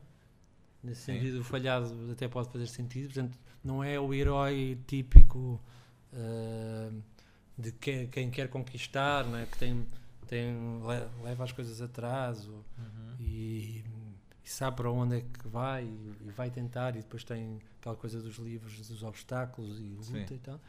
Nesse 0.83 1.01
Sim. 1.01 1.13
sentido, 1.13 1.39
o 1.39 1.43
falhado 1.43 2.11
até 2.11 2.27
pode 2.27 2.49
fazer 2.49 2.67
sentido. 2.67 3.05
Portanto, 3.05 3.37
não 3.63 3.83
é 3.83 3.99
o 3.99 4.13
herói 4.13 4.77
típico 4.85 5.61
uh, 6.11 7.01
de 7.57 7.71
que, 7.71 8.07
quem 8.07 8.29
quer 8.29 8.49
conquistar, 8.49 9.25
não 9.25 9.37
é? 9.37 9.45
que 9.45 9.57
tem, 9.57 9.87
tem, 10.33 10.81
leva 11.23 11.43
as 11.43 11.51
coisas 11.51 11.81
atrás 11.81 12.47
uhum. 12.47 13.15
e, 13.19 13.83
e, 14.43 14.49
sabe 14.49 14.77
para 14.77 14.89
onde 14.89 15.17
é 15.17 15.21
que 15.21 15.47
vai 15.47 15.83
e, 15.83 16.27
e, 16.27 16.31
vai 16.31 16.49
tentar. 16.49 16.95
E 16.95 16.99
depois 16.99 17.23
tem 17.23 17.59
aquela 17.79 17.95
coisa 17.95 18.19
dos 18.19 18.37
livros, 18.37 18.87
dos 18.87 19.03
obstáculos 19.03 19.79
e 19.79 19.83
luta 19.83 20.27
Sim. 20.27 20.35
e 20.35 20.39
tal. 20.39 20.59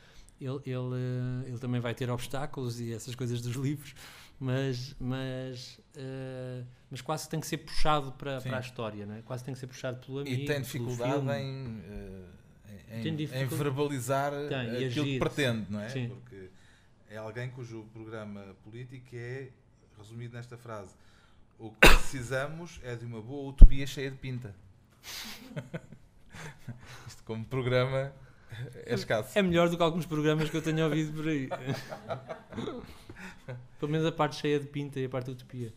Ele, 0.41 0.61
ele, 0.67 1.47
ele 1.47 1.59
também 1.59 1.81
vai 1.81 1.95
ter 1.95 2.11
obstáculos 2.11 2.81
e 2.81 2.93
essas 2.93 3.15
coisas 3.15 3.41
dos 3.41 3.55
livros, 3.55 3.95
mas, 4.39 4.95
mas, 4.99 5.81
uh, 5.97 6.67
mas 6.91 7.01
quase 7.01 7.29
tem 7.29 7.41
que 7.41 7.47
ser 7.47 7.59
puxado 7.59 8.13
para, 8.13 8.41
para 8.41 8.59
a 8.59 8.61
história, 8.61 9.07
não 9.07 9.15
é? 9.15 9.23
quase 9.23 9.45
tem 9.45 9.55
que 9.55 9.61
ser 9.61 9.69
puxado 9.69 10.05
pelo 10.05 10.19
amigo. 10.19 10.43
E 10.43 10.45
tem 10.45 10.61
dificuldade 10.61 11.25
em, 11.41 11.79
uh, 11.79 12.27
em, 12.91 13.09
em, 13.09 13.47
verbalizar 13.47 14.33
tem, 14.49 14.87
aquilo 14.87 15.07
que 15.07 15.19
pretende, 15.21 15.67
não 15.71 15.81
é? 15.81 15.89
Sim. 15.89 16.09
Porque 16.09 16.34
é 17.15 17.17
alguém 17.17 17.49
cujo 17.49 17.85
programa 17.93 18.57
político 18.65 19.15
é 19.15 19.49
resumido 19.97 20.35
nesta 20.35 20.57
frase: 20.57 20.95
O 21.59 21.71
que 21.71 21.89
precisamos 21.89 22.81
é 22.83 22.97
de 22.97 23.05
uma 23.05 23.23
boa 23.23 23.51
utopia 23.51 23.87
cheia 23.87 24.11
de 24.11 24.17
pinta. 24.17 24.55
Isto 27.07 27.23
como 27.25 27.45
programa 27.45 28.13
é 28.85 28.95
escasso. 28.95 29.39
É 29.39 29.43
melhor 29.43 29.69
do 29.69 29.77
que 29.77 29.83
alguns 29.83 30.07
programas 30.07 30.51
que 30.51 30.57
eu 30.57 30.63
tenho 30.63 30.85
ouvido 30.85 31.13
por 31.13 31.29
aí. 31.29 31.49
Pelo 33.79 33.93
menos 33.93 34.07
a 34.07 34.13
parte 34.13 34.37
cheia 34.37 34.59
de 34.59 34.67
pinta 34.67 34.99
e 34.99 35.05
a 35.05 35.09
parte 35.09 35.27
de 35.27 35.33
utopia. 35.33 35.73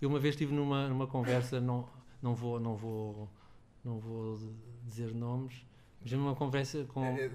Eu 0.00 0.08
uma 0.08 0.18
vez 0.18 0.34
estive 0.34 0.52
numa, 0.52 0.88
numa 0.88 1.06
conversa, 1.06 1.60
não, 1.60 1.88
não, 2.20 2.34
vou, 2.34 2.58
não, 2.58 2.74
vou, 2.74 3.28
não 3.84 4.00
vou 4.00 4.38
dizer 4.84 5.14
nomes, 5.14 5.64
mas 6.00 6.12
numa 6.12 6.34
conversa 6.34 6.84
com. 6.84 7.04
É, 7.04 7.24
é, 7.24 7.30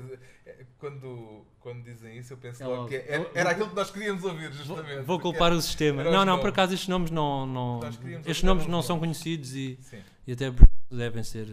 é, 0.45 0.65
quando, 0.77 1.45
quando 1.59 1.83
dizem 1.83 2.17
isso, 2.17 2.33
eu 2.33 2.37
penso 2.37 2.63
é 2.63 2.67
logo 2.67 2.87
que 2.87 2.95
era, 2.95 3.29
era 3.33 3.49
aquilo 3.51 3.69
que 3.69 3.75
nós 3.75 3.91
queríamos 3.91 4.23
ouvir, 4.23 4.51
justamente. 4.53 4.95
Vou, 4.97 5.05
vou 5.05 5.19
culpar 5.19 5.51
o 5.51 5.61
sistema. 5.61 6.03
Não, 6.03 6.25
não, 6.25 6.39
por 6.39 6.49
acaso 6.49 6.73
estes 6.73 6.87
nomes 6.87 7.11
não. 7.11 7.45
não 7.45 7.79
estes 8.25 8.43
nomes 8.43 8.67
não 8.67 8.81
são 8.81 8.99
conhecidos 8.99 9.53
e, 9.55 9.79
e 10.25 10.33
até 10.33 10.51
devem 10.89 11.23
ser. 11.23 11.47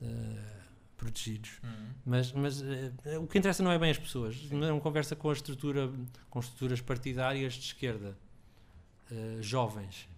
Uh, 0.00 0.58
protegidos. 0.98 1.60
Uhum. 1.62 1.90
Mas, 2.04 2.32
mas 2.32 2.60
uh, 2.60 3.22
o 3.22 3.26
que 3.26 3.38
interessa 3.38 3.62
não 3.62 3.70
é 3.70 3.78
bem 3.78 3.90
as 3.90 3.98
pessoas. 3.98 4.36
Sim. 4.36 4.62
É 4.64 4.72
uma 4.72 4.80
conversa 4.80 5.16
com 5.16 5.30
a 5.30 5.32
estrutura, 5.32 5.90
com 6.28 6.40
estruturas 6.40 6.80
partidárias 6.80 7.54
de 7.54 7.66
esquerda, 7.66 8.18
uh, 9.10 9.42
jovens. 9.42 10.08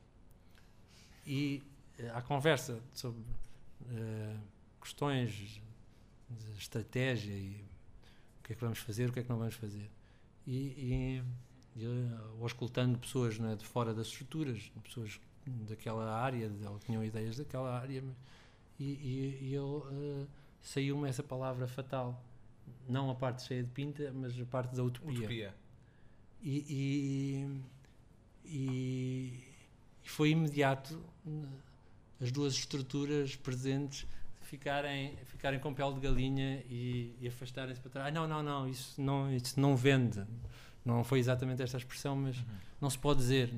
E 1.27 1.63
uh, 2.01 2.11
há 2.15 2.23
conversa 2.23 2.81
sobre 2.93 3.23
questões 4.81 5.61
estratégia 6.59 7.33
e 7.33 7.65
o 8.39 8.43
que 8.45 8.53
é 8.53 8.57
que 8.57 8.61
vamos 8.61 8.79
fazer, 8.79 9.09
o 9.09 9.13
que 9.13 9.21
é 9.21 9.23
que 9.23 9.29
não 9.29 9.39
vamos 9.39 9.55
fazer. 9.55 9.91
E, 10.47 10.57
e, 10.57 11.23
e 11.77 11.87
ou 12.39 12.47
escutando 12.47 12.99
pessoas 12.99 13.39
né, 13.39 13.55
de 13.55 13.65
fora 13.65 13.95
das 13.95 14.09
estruturas, 14.09 14.71
pessoas 14.83 15.21
daquela 15.69 16.13
área, 16.13 16.49
de, 16.49 16.67
ou 16.67 16.79
tinham 16.79 17.05
ideias 17.05 17.37
daquela 17.37 17.79
área, 17.79 18.03
e, 18.79 18.85
e, 18.85 19.39
e 19.43 19.55
eu 19.55 20.27
saiu-me 20.63 21.09
essa 21.09 21.23
palavra 21.23 21.67
fatal. 21.67 22.23
Não 22.89 23.11
a 23.11 23.15
parte 23.15 23.43
cheia 23.43 23.63
de 23.63 23.71
pinta, 23.71 24.13
mas 24.13 24.39
a 24.41 24.45
parte 24.45 24.75
da 24.75 24.83
utopia. 24.83 25.19
utopia. 25.19 25.55
E, 26.43 26.65
e, 26.69 27.61
e, 28.47 29.45
foi 30.03 30.31
imediato 30.31 31.03
as 32.21 32.33
duas 32.33 32.55
estruturas 32.55 33.37
presentes 33.37 34.07
ficarem, 34.51 35.17
ficarem 35.27 35.61
com 35.61 35.73
pele 35.73 35.95
de 35.95 36.01
galinha 36.01 36.65
e, 36.69 37.15
e 37.21 37.29
afastarem-se 37.29 37.81
para 37.81 37.91
trás. 37.91 38.09
Ah, 38.09 38.11
não, 38.11 38.27
não, 38.27 38.43
não, 38.43 38.69
isso 38.69 39.01
não, 39.01 39.33
isso 39.33 39.61
não 39.61 39.77
vende. 39.77 40.25
Não 40.85 41.05
foi 41.05 41.21
exatamente 41.21 41.63
esta 41.63 41.77
expressão, 41.77 42.17
mas 42.17 42.37
uhum. 42.37 42.45
não 42.81 42.91
se 42.91 42.99
pode 42.99 43.21
dizer. 43.21 43.51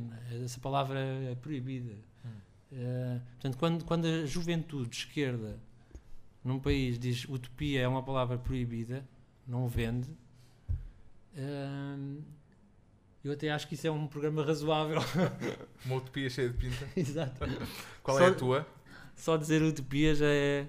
Essa 0.44 0.60
palavra 0.60 1.00
é 1.00 1.34
proibida. 1.34 1.94
Uhum. 2.24 2.30
Uh, 2.72 3.20
portanto, 3.32 3.58
quando, 3.58 3.84
quando 3.84 4.04
a 4.06 4.26
juventude 4.26 4.90
de 4.90 4.96
esquerda 4.96 5.58
num 6.44 6.58
país 6.58 6.98
diz 6.98 7.24
utopia 7.24 7.80
é 7.80 7.88
uma 7.88 8.02
palavra 8.02 8.36
proibida, 8.36 9.02
não 9.46 9.66
vende. 9.68 10.10
Hum, 11.34 12.20
eu 13.24 13.32
até 13.32 13.50
acho 13.50 13.66
que 13.66 13.74
isso 13.74 13.86
é 13.86 13.90
um 13.90 14.06
programa 14.06 14.44
razoável. 14.44 14.98
Uma 15.86 15.96
utopia 15.96 16.28
cheia 16.28 16.50
de 16.50 16.58
pinta. 16.58 16.86
Exato. 16.94 17.40
Qual 18.02 18.18
só, 18.18 18.24
é 18.24 18.28
a 18.28 18.34
tua? 18.34 18.66
Só 19.14 19.36
dizer 19.36 19.62
utopia 19.62 20.14
já 20.14 20.26
é. 20.26 20.66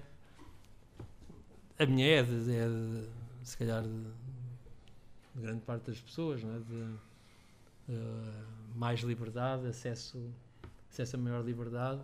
A 1.78 1.86
minha 1.86 2.06
é, 2.06 2.22
de, 2.22 2.54
é 2.54 2.68
de, 2.68 3.08
se 3.42 3.56
calhar 3.56 3.82
de, 3.82 3.88
de, 3.88 5.42
grande 5.42 5.60
parte 5.62 5.86
das 5.86 6.00
pessoas, 6.00 6.42
não 6.42 6.54
é? 6.54 6.58
de 6.60 7.92
uh, 7.92 8.76
mais 8.76 9.00
liberdade, 9.00 9.66
acesso, 9.66 10.32
acesso 10.88 11.16
a 11.16 11.18
maior 11.18 11.44
liberdade, 11.44 12.00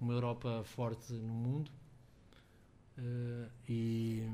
uma 0.00 0.14
Europa 0.14 0.62
forte 0.64 1.12
no 1.12 1.34
mundo 1.34 1.70
uh, 2.96 3.50
e, 3.68 4.26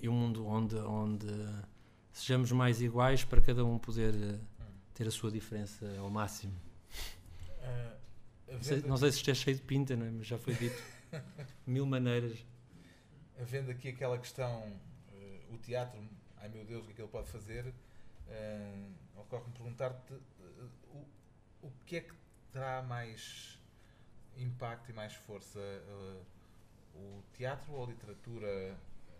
e 0.00 0.08
um 0.08 0.12
mundo 0.12 0.44
onde, 0.44 0.74
onde 0.76 1.28
sejamos 2.12 2.50
mais 2.50 2.82
iguais 2.82 3.24
para 3.24 3.40
cada 3.40 3.64
um 3.64 3.78
poder 3.78 4.12
uh, 4.12 4.40
ter 4.92 5.06
a 5.06 5.10
sua 5.12 5.30
diferença 5.30 5.86
ao 6.00 6.10
máximo. 6.10 6.54
Uh, 7.60 7.96
não, 8.52 8.62
sei, 8.62 8.82
não 8.82 8.96
sei 8.96 9.12
se 9.12 9.18
isto 9.18 9.30
é 9.30 9.34
cheio 9.34 9.56
de 9.56 9.62
pinta, 9.62 9.94
não 9.94 10.04
é? 10.04 10.10
mas 10.10 10.26
já 10.26 10.36
foi 10.36 10.54
dito 10.54 10.82
mil 11.64 11.86
maneiras. 11.86 12.44
Havendo 13.40 13.70
aqui 13.70 13.88
aquela 13.88 14.18
questão, 14.18 14.78
o 15.50 15.58
teatro, 15.58 16.00
ai 16.38 16.48
meu 16.48 16.64
Deus, 16.64 16.82
o 16.82 16.86
que 16.86 16.92
é 16.92 16.94
que 16.94 17.02
ele 17.02 17.08
pode 17.08 17.28
fazer? 17.28 17.72
Ocorre-me 19.16 19.52
perguntar-te 19.52 20.14
o, 20.92 21.04
o 21.62 21.72
que 21.86 21.96
é 21.96 22.00
que 22.00 22.14
terá 22.52 22.82
mais 22.82 23.58
impacto 24.36 24.90
e 24.90 24.94
mais 24.94 25.14
força? 25.14 25.58
Uh, 25.58 26.38
o 26.94 27.22
teatro 27.32 27.72
ou 27.72 27.84
a 27.84 27.86
literatura 27.88 28.76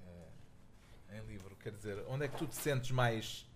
uh, 0.06 1.14
em 1.14 1.26
livro? 1.26 1.54
Quer 1.56 1.72
dizer, 1.72 2.04
onde 2.08 2.24
é 2.24 2.28
que 2.28 2.36
tu 2.36 2.46
te 2.46 2.56
sentes 2.56 2.90
mais 2.90 3.46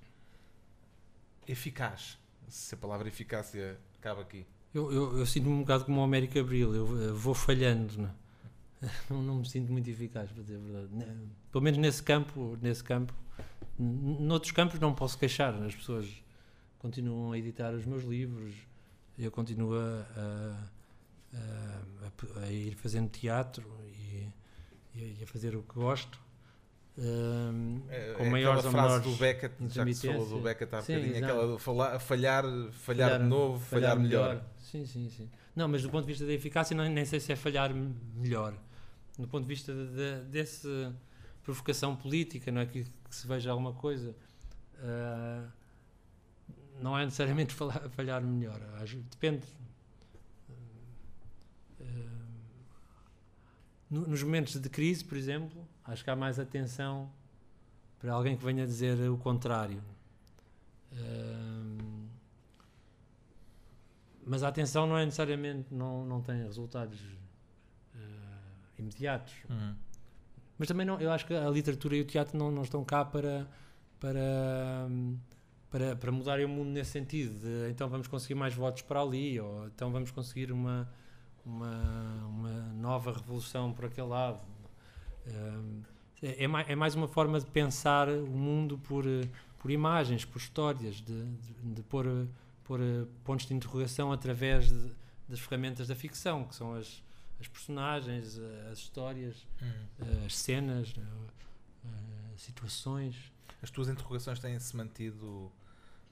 eficaz? 1.46 2.18
Se 2.48 2.74
a 2.74 2.78
palavra 2.78 3.08
eficácia 3.08 3.78
cabe 4.00 4.20
aqui. 4.20 4.46
Eu, 4.74 4.92
eu, 4.92 5.18
eu 5.18 5.26
sinto-me 5.26 5.54
um 5.54 5.60
bocado 5.60 5.84
como 5.84 6.00
o 6.00 6.04
América 6.04 6.40
Abril, 6.40 6.74
eu, 6.74 7.00
eu 7.00 7.16
vou 7.16 7.34
falhando, 7.34 7.98
não, 7.98 8.08
é? 8.08 8.21
não, 9.08 9.22
não, 9.22 9.36
me 9.36 9.48
sinto 9.48 9.70
muito 9.70 9.88
eficaz, 9.88 10.30
para 10.30 10.42
dizer 10.42 10.56
a 10.56 10.58
verdade. 10.58 11.14
Pelo 11.50 11.64
menos 11.64 11.78
nesse 11.78 12.02
campo, 12.02 12.58
nesse 12.60 12.82
campo. 12.82 13.14
Noutros 13.78 14.52
campos 14.52 14.78
não 14.78 14.94
posso 14.94 15.18
queixar, 15.18 15.54
as 15.62 15.74
pessoas 15.74 16.22
continuam 16.78 17.32
a 17.32 17.38
editar 17.38 17.72
os 17.72 17.86
meus 17.86 18.04
livros, 18.04 18.54
eu 19.18 19.30
continuo 19.30 19.74
a, 19.74 20.06
a, 20.16 21.38
a, 21.38 22.44
a 22.44 22.50
ir 22.50 22.74
fazendo 22.74 23.08
teatro 23.08 23.64
e, 23.86 24.28
e, 24.94 25.22
a 25.22 25.26
fazer 25.26 25.56
o 25.56 25.62
que 25.62 25.74
gosto. 25.74 26.20
Um, 26.98 27.80
é, 27.88 28.12
com 28.12 28.24
é 28.24 28.30
maiores 28.30 28.66
aquela 28.66 28.82
frase 28.84 29.04
do 29.04 29.16
Beckett, 29.16 29.54
já 29.68 29.84
que 29.84 29.94
se 29.94 30.06
falou 30.06 30.28
do 30.28 30.40
Beckett 30.40 30.74
há 30.74 30.80
bocadinho, 30.80 31.16
aquela 31.16 31.46
do 31.46 31.58
falhar, 31.58 31.98
falhar, 31.98 32.44
falhar, 32.44 32.72
falhar 32.72 33.20
de 33.20 33.26
novo, 33.26 33.58
falhar, 33.60 33.90
falhar 33.92 33.98
melhor. 33.98 34.28
melhor. 34.28 34.44
Sim, 34.58 34.84
sim, 34.84 35.08
sim. 35.08 35.30
Não, 35.56 35.68
mas 35.68 35.82
do 35.82 35.88
ponto 35.88 36.02
de 36.02 36.12
vista 36.12 36.26
da 36.26 36.32
eficácia, 36.32 36.76
não, 36.76 36.86
nem 36.88 37.04
sei 37.06 37.20
se 37.20 37.32
é 37.32 37.36
falhar 37.36 37.72
melhor. 37.74 38.54
Do 39.18 39.28
ponto 39.28 39.42
de 39.42 39.48
vista 39.48 39.72
de, 39.74 39.88
de, 39.88 40.24
dessa 40.30 40.94
provocação 41.42 41.94
política, 41.94 42.50
não 42.50 42.60
é 42.60 42.66
que, 42.66 42.84
que 42.84 43.14
se 43.14 43.26
veja 43.26 43.50
alguma 43.50 43.72
coisa. 43.72 44.16
Uh, 44.78 45.48
não 46.80 46.98
é 46.98 47.04
necessariamente 47.04 47.52
falhar, 47.54 47.88
falhar 47.90 48.22
melhor. 48.22 48.60
Depende. 49.10 49.46
Uh, 51.80 52.22
nos 53.90 54.22
momentos 54.22 54.58
de 54.58 54.68
crise, 54.70 55.04
por 55.04 55.18
exemplo, 55.18 55.68
acho 55.84 56.02
que 56.02 56.10
há 56.10 56.16
mais 56.16 56.38
atenção 56.38 57.12
para 57.98 58.12
alguém 58.12 58.36
que 58.36 58.44
venha 58.44 58.66
dizer 58.66 58.98
o 59.10 59.18
contrário. 59.18 59.82
Uh, 60.92 62.08
mas 64.24 64.42
a 64.42 64.48
atenção 64.48 64.86
não 64.86 64.96
é 64.96 65.04
necessariamente, 65.04 65.72
não, 65.72 66.04
não 66.06 66.22
tem 66.22 66.42
resultados 66.42 66.98
imediatos. 68.82 69.34
Uhum. 69.48 69.74
Mas 70.58 70.68
também 70.68 70.86
não, 70.86 71.00
eu 71.00 71.10
acho 71.10 71.26
que 71.26 71.34
a 71.34 71.48
literatura 71.48 71.96
e 71.96 72.00
o 72.00 72.04
teatro 72.04 72.38
não, 72.38 72.50
não 72.50 72.62
estão 72.62 72.84
cá 72.84 73.04
para, 73.04 73.48
para 73.98 74.88
para, 75.72 75.96
para 75.96 76.12
mudarem 76.12 76.44
o 76.44 76.48
mundo 76.48 76.68
nesse 76.68 76.90
sentido. 76.90 77.40
De, 77.40 77.70
então 77.70 77.88
vamos 77.88 78.06
conseguir 78.06 78.34
mais 78.34 78.54
votos 78.54 78.82
para 78.82 79.00
ali, 79.00 79.40
ou 79.40 79.66
então 79.68 79.90
vamos 79.90 80.10
conseguir 80.10 80.52
uma, 80.52 80.86
uma, 81.46 82.26
uma 82.26 82.52
nova 82.74 83.10
revolução 83.10 83.72
por 83.72 83.86
aquele 83.86 84.08
lado. 84.08 84.42
É, 86.22 86.44
é, 86.44 86.46
mais, 86.46 86.68
é 86.68 86.76
mais 86.76 86.94
uma 86.94 87.08
forma 87.08 87.40
de 87.40 87.46
pensar 87.46 88.08
o 88.10 88.36
mundo 88.36 88.76
por, 88.78 89.04
por 89.58 89.70
imagens, 89.70 90.26
por 90.26 90.38
histórias, 90.38 90.96
de, 90.96 91.24
de, 91.24 91.74
de 91.74 91.82
pôr, 91.82 92.28
pôr 92.64 92.80
pontos 93.24 93.46
de 93.46 93.54
interrogação 93.54 94.12
através 94.12 94.68
de, 94.68 94.92
das 95.26 95.40
ferramentas 95.40 95.88
da 95.88 95.96
ficção, 95.96 96.44
que 96.44 96.54
são 96.54 96.74
as, 96.74 97.02
as 97.42 97.48
personagens, 97.48 98.38
as 98.70 98.78
histórias, 98.78 99.46
hum. 99.60 100.24
as 100.24 100.36
cenas, 100.36 100.94
as 102.34 102.42
situações. 102.42 103.32
As 103.60 103.70
tuas 103.70 103.88
interrogações 103.88 104.40
têm-se 104.40 104.76
mantido 104.76 105.52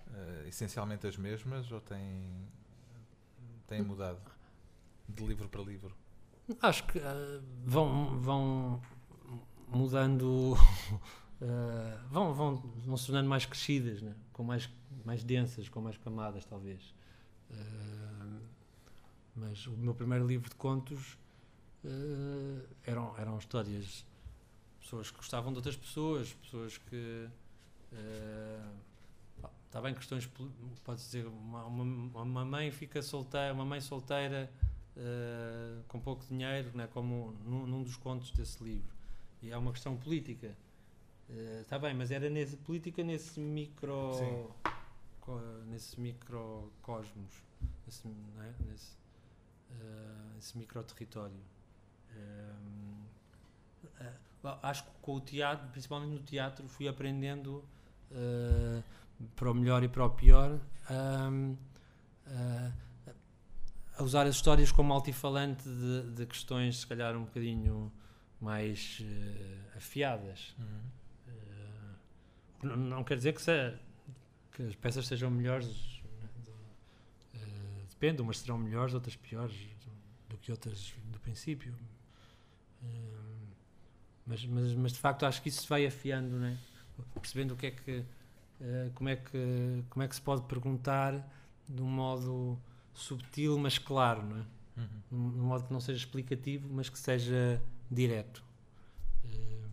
uh, 0.08 0.46
essencialmente 0.46 1.06
as 1.06 1.16
mesmas 1.16 1.70
ou 1.72 1.80
têm, 1.80 2.46
têm 3.66 3.82
mudado 3.82 4.20
de 5.08 5.24
livro 5.24 5.48
para 5.48 5.62
livro? 5.62 5.96
Acho 6.62 6.86
que 6.86 6.98
uh, 6.98 7.42
vão, 7.64 8.20
vão 8.20 8.82
mudando, 9.68 10.54
uh, 10.54 12.08
vão, 12.10 12.34
vão, 12.34 12.56
vão 12.56 12.96
se 12.96 13.06
tornando 13.06 13.28
mais 13.28 13.46
crescidas, 13.46 14.02
né? 14.02 14.14
com 14.32 14.42
mais, 14.42 14.70
mais 15.04 15.24
densas, 15.24 15.68
com 15.68 15.80
mais 15.80 15.96
camadas, 15.96 16.44
talvez. 16.44 16.94
Uh, 17.50 18.40
mas 19.34 19.66
o 19.66 19.72
meu 19.72 19.94
primeiro 19.94 20.26
livro 20.26 20.48
de 20.48 20.56
contos 20.56 21.18
eram, 22.84 23.16
eram 23.18 23.38
histórias 23.38 24.04
pessoas 24.80 25.10
que 25.10 25.16
gostavam 25.16 25.52
de 25.52 25.58
outras 25.58 25.76
pessoas, 25.76 26.32
pessoas 26.32 26.78
que 26.78 27.28
Está 29.70 29.80
bem 29.80 29.94
questões, 29.94 30.28
pode 30.82 31.00
dizer, 31.00 31.28
uma, 31.28 31.64
uma, 31.64 32.22
uma, 32.22 32.44
mãe 32.44 32.72
fica 32.72 33.00
solteira, 33.00 33.54
uma 33.54 33.64
mãe 33.64 33.80
solteira 33.80 34.50
uh, 34.96 35.84
com 35.86 36.00
pouco 36.00 36.26
dinheiro, 36.26 36.76
né, 36.76 36.88
como 36.88 37.36
num, 37.44 37.68
num, 37.68 37.82
dos 37.84 37.94
contos 37.94 38.32
desse 38.32 38.64
livro. 38.64 38.92
E 39.40 39.52
é 39.52 39.56
uma 39.56 39.70
questão 39.70 39.96
política. 39.96 40.56
Uh, 41.28 41.60
está 41.60 41.78
bem, 41.78 41.94
mas 41.94 42.10
era 42.10 42.28
nesse, 42.28 42.56
política 42.56 43.04
nesse 43.04 43.38
micro. 43.38 44.52
Co, 45.20 45.38
nesse 45.68 46.00
microcosmos, 46.00 47.32
nesse, 47.86 48.08
né, 48.08 48.52
nesse, 48.66 48.96
uh, 49.70 50.34
nesse 50.34 50.58
território. 53.96 54.58
acho 54.62 54.84
que 54.84 54.90
com 55.02 55.16
o 55.16 55.20
teatro, 55.20 55.68
principalmente 55.68 56.12
no 56.12 56.22
teatro, 56.22 56.68
fui 56.68 56.88
aprendendo 56.88 57.64
para 59.36 59.50
o 59.50 59.54
melhor 59.54 59.82
e 59.82 59.88
para 59.88 60.04
o 60.04 60.10
pior, 60.10 60.60
um, 60.90 61.56
uh, 62.26 62.72
a 63.96 64.02
usar 64.02 64.26
as 64.26 64.34
histórias 64.34 64.72
como 64.72 64.92
altifalante 64.92 65.62
de, 65.64 66.14
de, 66.14 66.26
questões, 66.26 66.80
se 66.80 66.86
calhar, 66.86 67.16
um 67.16 67.24
bocadinho 67.24 67.92
mais 68.40 69.00
uh, 69.00 69.76
afiadas. 69.76 70.54
Uhum. 70.58 70.80
Uh, 71.28 72.66
não, 72.66 72.76
não, 72.76 73.04
quer 73.04 73.16
dizer 73.16 73.34
que, 73.34 73.42
se, 73.42 73.74
que, 74.52 74.62
as 74.62 74.74
peças 74.74 75.06
sejam 75.06 75.30
melhores, 75.30 76.02
depende, 77.88 78.22
umas 78.22 78.38
serão 78.38 78.58
melhores, 78.58 78.94
outras 78.94 79.16
piores 79.16 79.54
do, 79.84 80.30
do 80.30 80.38
que 80.38 80.50
outras 80.50 80.94
do 81.10 81.20
princípio. 81.20 81.74
Mas, 84.26 84.44
mas, 84.46 84.74
mas, 84.74 84.92
de 84.92 84.98
facto 84.98 85.26
acho 85.26 85.42
que 85.42 85.48
isso 85.48 85.62
se 85.62 85.68
vai 85.68 85.84
afiando, 85.84 86.36
né? 86.36 86.56
percebendo 87.14 87.54
o 87.54 87.56
que 87.56 87.66
é 87.66 87.70
que 87.70 88.04
eh, 88.60 88.90
como, 88.94 89.08
é 89.08 89.16
que, 89.16 89.84
como 89.88 90.02
é 90.02 90.08
que 90.08 90.14
se 90.14 90.20
pode 90.20 90.42
perguntar 90.42 91.26
de 91.66 91.82
um 91.82 91.88
modo 91.88 92.58
subtil, 92.92 93.58
mas 93.58 93.78
claro, 93.78 94.22
não 94.22 94.36
é? 94.36 94.44
Uhum. 94.76 95.32
De 95.32 95.38
um 95.40 95.44
modo 95.44 95.64
que 95.66 95.72
não 95.72 95.80
seja 95.80 95.98
explicativo, 95.98 96.68
mas 96.70 96.88
que 96.88 96.98
seja 96.98 97.60
direto. 97.90 98.44
Uh, 99.24 99.68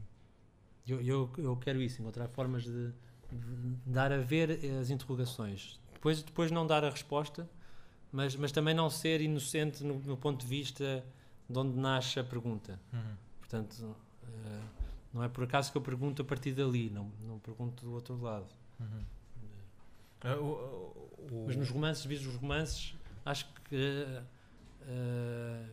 eu, 0.87 1.01
eu, 1.01 1.29
eu 1.37 1.57
quero 1.57 1.81
isso, 1.81 2.01
encontrar 2.01 2.27
formas 2.29 2.63
de, 2.63 2.91
de, 3.31 3.75
dar 3.85 4.11
a 4.11 4.17
ver 4.17 4.59
as 4.79 4.89
interrogações. 4.89 5.79
Depois, 5.93 6.23
depois 6.23 6.51
não 6.51 6.65
dar 6.65 6.83
a 6.83 6.89
resposta, 6.89 7.49
mas, 8.11 8.35
mas 8.35 8.51
também 8.51 8.73
não 8.73 8.89
ser 8.89 9.19
inocente 9.19 9.83
no, 9.83 9.99
no 9.99 10.15
ponto 10.15 10.41
de 10.41 10.47
vista 10.47 11.03
de 11.49 11.57
onde 11.57 11.77
nasce 11.77 12.19
a 12.19 12.23
pergunta. 12.23 12.79
Uhum. 12.91 13.15
Portanto, 13.39 13.95
uh, 14.23 14.63
não 15.13 15.23
é 15.23 15.29
por 15.29 15.43
acaso 15.43 15.71
que 15.71 15.77
eu 15.77 15.81
pergunto 15.81 16.21
a 16.21 16.25
partir 16.25 16.51
dali, 16.51 16.89
não, 16.89 17.11
não 17.25 17.39
pergunto 17.39 17.85
do 17.85 17.93
outro 17.93 18.19
lado. 18.21 18.47
Uhum. 18.79 19.03
Uh, 20.23 20.43
o, 20.43 21.43
o, 21.43 21.45
Mas 21.47 21.55
nos 21.55 21.69
romances, 21.69 22.05
vis 22.05 22.25
os 22.25 22.35
romances, 22.35 22.95
acho 23.25 23.47
que 23.69 24.05
uh, 24.81 25.69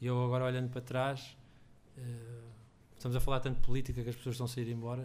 eu 0.00 0.24
agora 0.24 0.44
olhando 0.44 0.70
para 0.70 0.80
trás, 0.80 1.36
estamos 2.94 3.16
a 3.16 3.20
falar 3.20 3.40
tanto 3.40 3.56
de 3.56 3.66
política 3.66 4.02
que 4.02 4.10
as 4.10 4.16
pessoas 4.16 4.34
estão 4.34 4.44
a 4.44 4.48
sair 4.48 4.68
embora. 4.68 5.02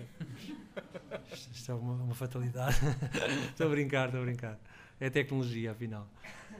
isto, 1.31 1.51
isto 1.53 1.71
é 1.71 1.75
uma, 1.75 1.93
uma 1.93 2.15
fatalidade. 2.15 2.75
estou 3.49 3.67
a 3.67 3.69
brincar, 3.69 4.07
estou 4.07 4.21
a 4.21 4.25
brincar. 4.25 4.59
É 4.99 5.09
tecnologia, 5.09 5.71
afinal. 5.71 6.07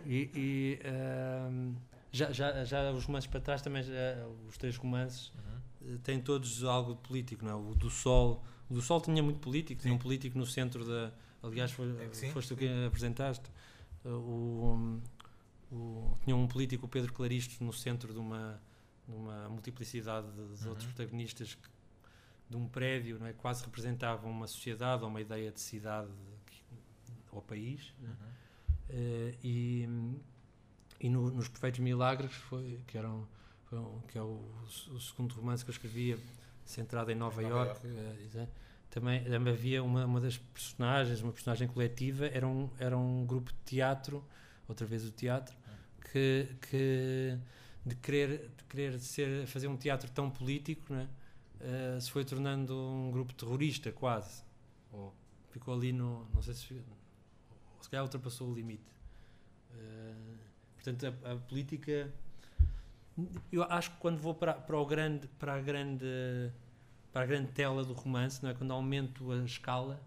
E, 0.06 0.32
e 0.34 0.80
já, 2.12 2.32
já, 2.32 2.64
já 2.64 2.92
os 2.92 3.06
romances 3.06 3.30
para 3.30 3.40
trás 3.40 3.62
também, 3.62 3.84
já, 3.84 3.94
os 4.48 4.58
três 4.58 4.76
romances, 4.78 5.32
uhum. 5.82 5.98
têm 6.00 6.20
todos 6.22 6.64
algo 6.64 6.96
de 6.96 7.02
político, 7.02 7.46
não 7.46 7.52
é? 7.52 7.56
O 7.56 7.76
do 7.76 7.90
Sol 7.90 8.44
o 8.72 8.74
do 8.74 8.82
Sol 8.82 9.02
tinha 9.02 9.22
muito 9.22 9.42
político, 9.42 9.82
Sim. 9.82 9.90
tinha 9.90 9.96
um 9.96 9.98
político 9.98 10.38
no 10.38 10.46
centro 10.46 10.86
da. 10.86 11.12
Aliás, 11.44 11.74
foi, 11.74 11.94
é 12.02 12.32
foste 12.32 12.48
tu 12.48 12.56
que 12.56 12.86
apresentaste. 12.86 13.52
Uh, 14.06 14.10
o, 14.10 15.02
o, 15.76 16.18
tinha 16.24 16.34
um 16.34 16.48
político, 16.48 16.86
o 16.86 16.90
Pedro 16.90 17.12
Claristo, 17.12 17.62
no 17.62 17.74
centro 17.74 18.14
de 18.14 18.20
uma, 18.20 18.62
numa 19.06 19.50
multiplicidade 19.50 20.32
de, 20.32 20.56
de 20.56 20.70
outros 20.70 20.88
protagonistas 20.88 21.56
que, 21.56 21.70
de 22.50 22.56
um 22.56 22.66
prédio, 22.66 23.20
não 23.20 23.28
é? 23.28 23.34
quase 23.34 23.66
representavam 23.66 24.32
uma 24.32 24.48
sociedade 24.48 25.04
ou 25.04 25.10
uma 25.10 25.20
ideia 25.20 25.52
de 25.52 25.60
cidade 25.60 26.10
que, 26.46 26.64
ou 27.30 27.42
país. 27.42 27.94
Né? 28.00 28.16
Uh, 28.90 29.38
e 29.44 29.90
e 31.02 31.10
no, 31.10 31.32
nos 31.32 31.48
Perfeitos 31.48 31.80
Milagres, 31.80 32.32
foi, 32.32 32.80
que, 32.86 32.96
eram, 32.96 33.28
um, 33.74 34.00
que 34.08 34.18
é 34.18 34.22
o, 34.22 34.40
o, 34.94 35.00
segundo 35.00 35.34
romance 35.34 35.66
que 35.66 35.72
eu 35.72 35.74
escrevia, 35.74 36.20
centrado 36.64 37.12
em 37.12 37.16
Nova, 37.16 37.42
Nova 37.42 37.56
York, 37.56 37.88
York. 37.88 38.38
Uh, 38.38 38.48
também, 38.90 39.24
também 39.24 39.54
havia 39.54 39.84
uma, 39.84 40.06
uma 40.06 40.22
das 40.22 40.38
personagens, 40.38 41.22
uma 41.22 41.32
personagem 41.32 41.68
coletiva, 41.68 42.28
era 42.28 42.48
um, 42.48 42.70
era 42.78 42.96
um 42.96 43.26
grupo 43.26 43.52
de 43.52 43.58
teatro, 43.66 44.24
outra 44.68 44.86
vez 44.86 45.04
o 45.04 45.12
teatro, 45.12 45.56
que, 46.12 46.56
que 46.70 47.40
de 47.84 47.96
querer, 47.96 48.52
de 48.56 48.64
querer 48.66 49.00
ser, 49.00 49.48
fazer 49.48 49.68
um 49.68 49.78
teatro 49.78 50.08
tão 50.12 50.30
político, 50.30 50.94
né, 50.94 51.10
uh, 51.62 52.00
se 52.00 52.12
foi 52.12 52.24
tornando 52.24 52.78
um 52.78 53.10
grupo 53.10 53.34
terrorista, 53.34 53.92
quase. 53.92 54.44
Ou 54.92 55.12
ficou 55.50 55.74
ali 55.74 55.92
no. 55.92 56.28
Não 56.32 56.44
sei 56.44 56.54
se. 56.54 56.82
se 57.82 57.90
calhar 57.90 58.04
ultrapassou 58.04 58.50
o 58.50 58.54
limite. 58.54 58.92
Uh, 59.72 60.41
portanto, 60.84 61.06
a, 61.24 61.32
a, 61.32 61.36
política. 61.38 62.12
Eu 63.52 63.64
acho 63.64 63.92
que 63.92 63.98
quando 63.98 64.20
vou 64.20 64.34
para, 64.34 64.54
para, 64.54 64.78
o 64.78 64.86
grande, 64.86 65.28
para, 65.40 65.56
a 65.56 65.62
grande, 65.62 66.06
para 67.12 67.24
a 67.24 67.26
grande 67.26 67.52
tela 67.52 67.84
do 67.84 67.94
romance, 67.94 68.42
não 68.42 68.50
é? 68.50 68.54
quando 68.54 68.72
aumento 68.72 69.32
a 69.32 69.44
escala, 69.44 70.02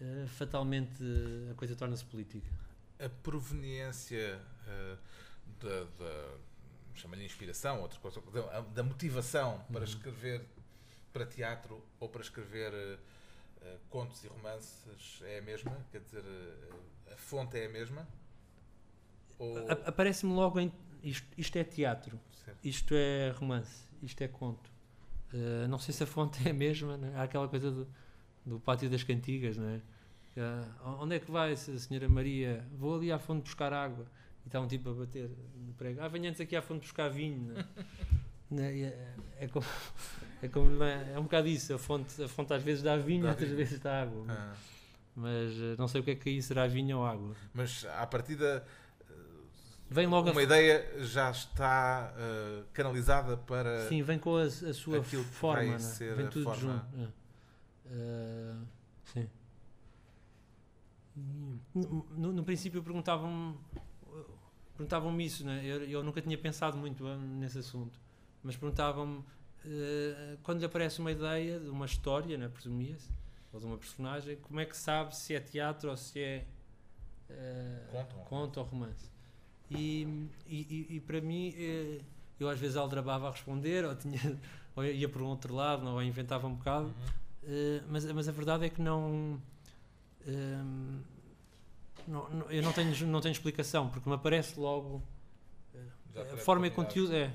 uh, 0.00 0.26
fatalmente 0.28 1.02
a 1.50 1.54
coisa 1.54 1.76
torna-se 1.76 2.04
política. 2.04 2.48
A 2.98 3.08
proveniência 3.08 4.40
uh, 4.66 4.98
da, 5.60 5.84
da 5.98 6.34
chama-lhe 6.94 7.24
inspiração, 7.24 7.80
outra 7.80 7.98
coisa, 7.98 8.20
da, 8.20 8.60
da 8.60 8.82
motivação 8.82 9.64
para 9.70 9.80
uhum. 9.80 9.84
escrever 9.84 10.46
para 11.12 11.26
teatro 11.26 11.84
ou 12.00 12.08
para 12.08 12.22
escrever 12.22 12.72
uh, 12.72 13.78
contos 13.90 14.24
e 14.24 14.28
romances 14.28 15.20
é 15.22 15.38
a 15.38 15.42
mesma? 15.42 15.76
Quer 15.90 16.00
dizer, 16.00 16.22
uh, 16.22 17.12
a 17.12 17.16
fonte 17.16 17.58
é 17.58 17.66
a 17.66 17.68
mesma? 17.68 18.06
Ou... 19.38 19.70
Aparece-me 19.86 20.32
logo 20.32 20.60
em. 20.60 20.72
Isto, 21.02 21.26
isto 21.36 21.56
é 21.56 21.64
teatro, 21.64 22.18
certo. 22.44 22.58
isto 22.64 22.94
é 22.94 23.30
romance, 23.30 23.88
isto 24.02 24.22
é 24.22 24.28
conto. 24.28 24.70
Uh, 25.32 25.66
não 25.68 25.78
sei 25.78 25.92
se 25.92 26.02
a 26.04 26.06
fonte 26.06 26.46
é 26.46 26.50
a 26.50 26.54
mesma, 26.54 26.96
né? 26.96 27.12
há 27.16 27.24
aquela 27.24 27.48
coisa 27.48 27.70
do, 27.70 27.88
do 28.46 28.60
pátio 28.60 28.88
das 28.88 29.02
cantigas, 29.02 29.56
não 29.56 29.68
é? 29.68 29.80
onde 31.00 31.16
é 31.16 31.18
que 31.18 31.30
vai, 31.30 31.54
senhora 31.56 32.08
Maria? 32.08 32.64
Vou 32.78 32.94
ali 32.94 33.12
à 33.12 33.18
fonte 33.18 33.42
buscar 33.42 33.72
água. 33.72 34.06
E 34.44 34.48
está 34.48 34.60
um 34.60 34.66
tipo 34.66 34.90
a 34.90 34.94
bater 34.94 35.30
no 35.54 35.72
prego. 35.74 36.00
Ah, 36.00 36.08
venha 36.08 36.30
antes 36.30 36.40
aqui 36.40 36.56
à 36.56 36.62
fonte 36.62 36.80
buscar 36.82 37.08
vinho. 37.08 37.54
Né? 38.52 38.80
é, 38.80 39.14
é, 39.40 39.48
como, 39.48 39.64
é, 40.42 40.48
como, 40.48 40.84
é, 40.84 41.18
um 41.18 41.22
bocado 41.22 41.48
isso. 41.48 41.72
A 41.72 41.78
fonte, 41.78 42.22
a 42.22 42.28
fonte 42.28 42.52
às 42.52 42.62
vezes 42.62 42.82
dá 42.82 42.98
vinho, 42.98 43.22
dá 43.22 43.30
outras 43.30 43.48
vinho. 43.48 43.56
vezes 43.56 43.78
dá 43.80 44.02
água. 44.02 44.26
Ah. 44.28 44.54
Mas 45.16 45.54
não 45.78 45.88
sei 45.88 46.02
o 46.02 46.04
que 46.04 46.10
é 46.10 46.14
que 46.14 46.28
aí 46.28 46.42
será 46.42 46.66
vinho 46.66 46.98
ou 46.98 47.06
água. 47.06 47.34
Mas 47.54 47.86
à 47.86 48.06
partida. 48.06 48.62
Vem 49.92 50.06
logo 50.06 50.30
uma 50.30 50.42
ideia 50.42 51.04
já 51.04 51.30
está 51.30 52.14
uh, 52.16 52.64
canalizada 52.72 53.36
para. 53.36 53.88
Sim, 53.88 54.02
vem 54.02 54.18
com 54.18 54.36
a, 54.36 54.44
a 54.44 54.74
sua 54.74 55.02
forma. 55.02 55.76
Né? 55.76 56.14
Vem 56.16 56.28
tudo 56.28 56.44
forma... 56.44 56.58
junto. 56.60 56.86
É. 56.98 57.22
Uh, 57.92 58.66
sim. 59.04 59.28
No, 61.74 62.32
no 62.32 62.42
princípio 62.42 62.82
perguntavam 62.82 63.58
perguntavam-me 64.74 65.24
isso, 65.24 65.44
né? 65.44 65.60
eu, 65.62 65.84
eu, 65.84 66.02
nunca 66.02 66.20
tinha 66.20 66.36
pensado 66.38 66.76
muito 66.76 67.04
nesse 67.16 67.58
assunto, 67.58 68.00
mas 68.42 68.56
perguntavam-me 68.56 69.18
uh, 69.18 70.38
quando 70.42 70.58
lhe 70.60 70.64
aparece 70.64 70.98
uma 71.00 71.12
ideia 71.12 71.60
de 71.60 71.68
uma 71.68 71.84
história, 71.86 72.36
né, 72.38 72.48
presumia-se, 72.48 73.10
ou 73.52 73.60
de 73.60 73.66
uma 73.66 73.76
personagem, 73.76 74.36
como 74.36 74.58
é 74.58 74.64
que 74.64 74.76
sabe 74.76 75.14
se 75.14 75.34
é 75.34 75.40
teatro 75.40 75.90
ou 75.90 75.96
se 75.96 76.18
é 76.18 76.46
uh, 77.30 77.92
conto, 77.92 78.16
conto 78.24 78.60
ou 78.60 78.66
romance? 78.66 79.11
E, 79.76 80.28
e, 80.46 80.86
e, 80.96 81.00
para 81.00 81.20
mim, 81.20 81.50
uh, 81.50 82.04
eu 82.38 82.48
às 82.48 82.58
vezes 82.58 82.76
aldrabava 82.76 83.28
a 83.28 83.30
responder, 83.30 83.84
ou, 83.84 83.94
tinha, 83.94 84.18
ou 84.76 84.84
ia 84.84 85.08
por 85.08 85.22
um 85.22 85.26
outro 85.26 85.54
lado, 85.54 85.86
ou 85.86 86.02
inventava 86.02 86.46
um 86.46 86.54
bocado, 86.54 86.94
uhum. 87.42 87.80
mas, 87.88 88.04
mas 88.12 88.28
a 88.28 88.32
verdade 88.32 88.66
é 88.66 88.68
que 88.68 88.80
não. 88.80 89.40
Não, 92.06 92.28
não, 92.30 92.50
eu 92.50 92.62
não 92.62 92.72
tenho, 92.72 93.06
não 93.06 93.20
tenho 93.20 93.32
explicação, 93.32 93.88
porque 93.88 94.08
me 94.08 94.14
aparece 94.14 94.58
logo. 94.58 95.02
a 96.16 96.36
forma 96.36 96.66
e 96.66 96.70
conteúdo 96.70 97.14
é. 97.14 97.32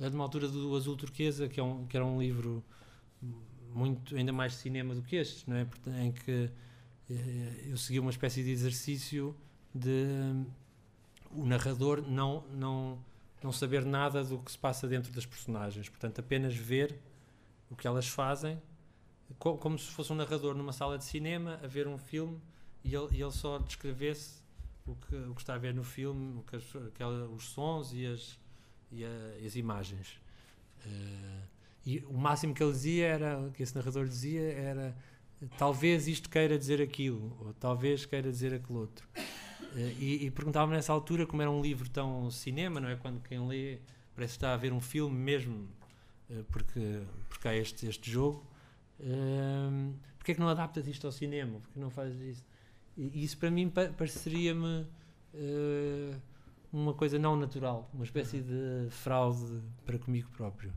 É 0.00 0.08
de 0.08 0.14
uma 0.14 0.24
altura 0.24 0.48
do 0.48 0.74
Azul 0.76 0.96
Turquesa, 0.96 1.48
que, 1.48 1.60
é 1.60 1.62
um, 1.62 1.86
que 1.86 1.96
era 1.96 2.04
um 2.04 2.20
livro 2.20 2.64
muito 3.74 4.16
ainda 4.16 4.32
mais 4.32 4.52
de 4.52 4.58
cinema 4.58 4.94
do 4.94 5.02
que 5.02 5.16
este, 5.16 5.48
não 5.50 5.56
é? 5.56 5.66
em 6.02 6.12
que 6.12 6.50
eh, 7.10 7.66
eu 7.66 7.76
segui 7.76 7.98
uma 7.98 8.10
espécie 8.10 8.42
de 8.42 8.50
exercício 8.50 9.36
de 9.74 9.90
um, 9.90 10.46
o 11.32 11.44
narrador 11.44 12.02
não, 12.02 12.44
não, 12.52 12.98
não 13.42 13.52
saber 13.52 13.84
nada 13.84 14.22
do 14.22 14.38
que 14.38 14.52
se 14.52 14.58
passa 14.58 14.86
dentro 14.86 15.12
das 15.12 15.26
personagens, 15.26 15.88
portanto, 15.88 16.20
apenas 16.20 16.54
ver 16.54 16.98
o 17.70 17.74
que 17.74 17.86
elas 17.86 18.06
fazem, 18.06 18.60
como, 19.38 19.78
se 19.78 19.90
fosse 19.90 20.12
um 20.12 20.16
narrador 20.16 20.54
numa 20.54 20.72
sala 20.72 20.96
de 20.96 21.04
cinema 21.04 21.58
a 21.62 21.66
ver 21.66 21.88
um 21.88 21.98
filme 21.98 22.40
e 22.84 22.94
ele, 22.94 23.08
e 23.12 23.22
ele 23.22 23.32
só 23.32 23.58
descrevesse 23.58 24.42
o 24.86 24.94
que, 24.94 25.16
o 25.16 25.34
que 25.34 25.40
está 25.40 25.54
a 25.54 25.58
ver 25.58 25.74
no 25.74 25.82
filme, 25.82 26.42
que, 26.44 26.56
aquela, 26.86 27.26
os 27.28 27.44
sons 27.48 27.92
e 27.92 28.06
as, 28.06 28.38
e, 28.92 29.04
a, 29.04 29.08
as 29.44 29.56
imagens. 29.56 30.20
Uh, 30.86 31.42
e 31.86 31.98
o 32.06 32.14
máximo 32.14 32.54
que 32.54 32.62
ele 32.62 32.72
dizia 32.72 33.06
era, 33.06 33.50
que 33.54 33.62
esse 33.62 33.74
narrador 33.74 34.06
dizia 34.06 34.52
era 34.52 34.96
talvez 35.58 36.06
isto 36.08 36.30
queira 36.30 36.58
dizer 36.58 36.80
aquilo, 36.80 37.36
ou 37.40 37.52
talvez 37.54 38.06
queira 38.06 38.30
dizer 38.30 38.54
aquele 38.54 38.78
outro. 38.78 39.08
Uh, 39.74 39.78
e, 39.98 40.26
e 40.26 40.30
perguntava-me 40.30 40.74
nessa 40.74 40.92
altura, 40.92 41.26
como 41.26 41.42
era 41.42 41.50
um 41.50 41.60
livro 41.60 41.88
tão 41.90 42.30
cinema, 42.30 42.80
não 42.80 42.88
é? 42.88 42.96
Quando 42.96 43.20
quem 43.20 43.46
lê 43.46 43.78
parece 44.14 44.34
estar 44.34 44.54
a 44.54 44.56
ver 44.56 44.72
um 44.72 44.80
filme 44.80 45.16
mesmo, 45.16 45.68
uh, 46.30 46.44
porque, 46.44 47.02
porque 47.28 47.48
há 47.48 47.54
este, 47.54 47.86
este 47.86 48.10
jogo. 48.10 48.46
Uh, 49.00 49.94
porque 50.16 50.32
é 50.32 50.34
que 50.34 50.40
não 50.40 50.48
adaptas 50.48 50.86
isto 50.86 51.06
ao 51.06 51.12
cinema? 51.12 51.60
Porque 51.60 51.78
não 51.78 51.90
fazes 51.90 52.20
isso? 52.20 52.46
E 52.96 53.24
isso 53.24 53.36
para 53.36 53.50
mim 53.50 53.68
pareceria-me 53.68 54.86
uh, 55.34 56.20
uma 56.72 56.94
coisa 56.94 57.18
não 57.18 57.36
natural, 57.36 57.90
uma 57.92 58.04
espécie 58.04 58.40
de 58.40 58.88
fraude 58.90 59.60
para 59.84 59.98
comigo 59.98 60.30
próprio. 60.30 60.72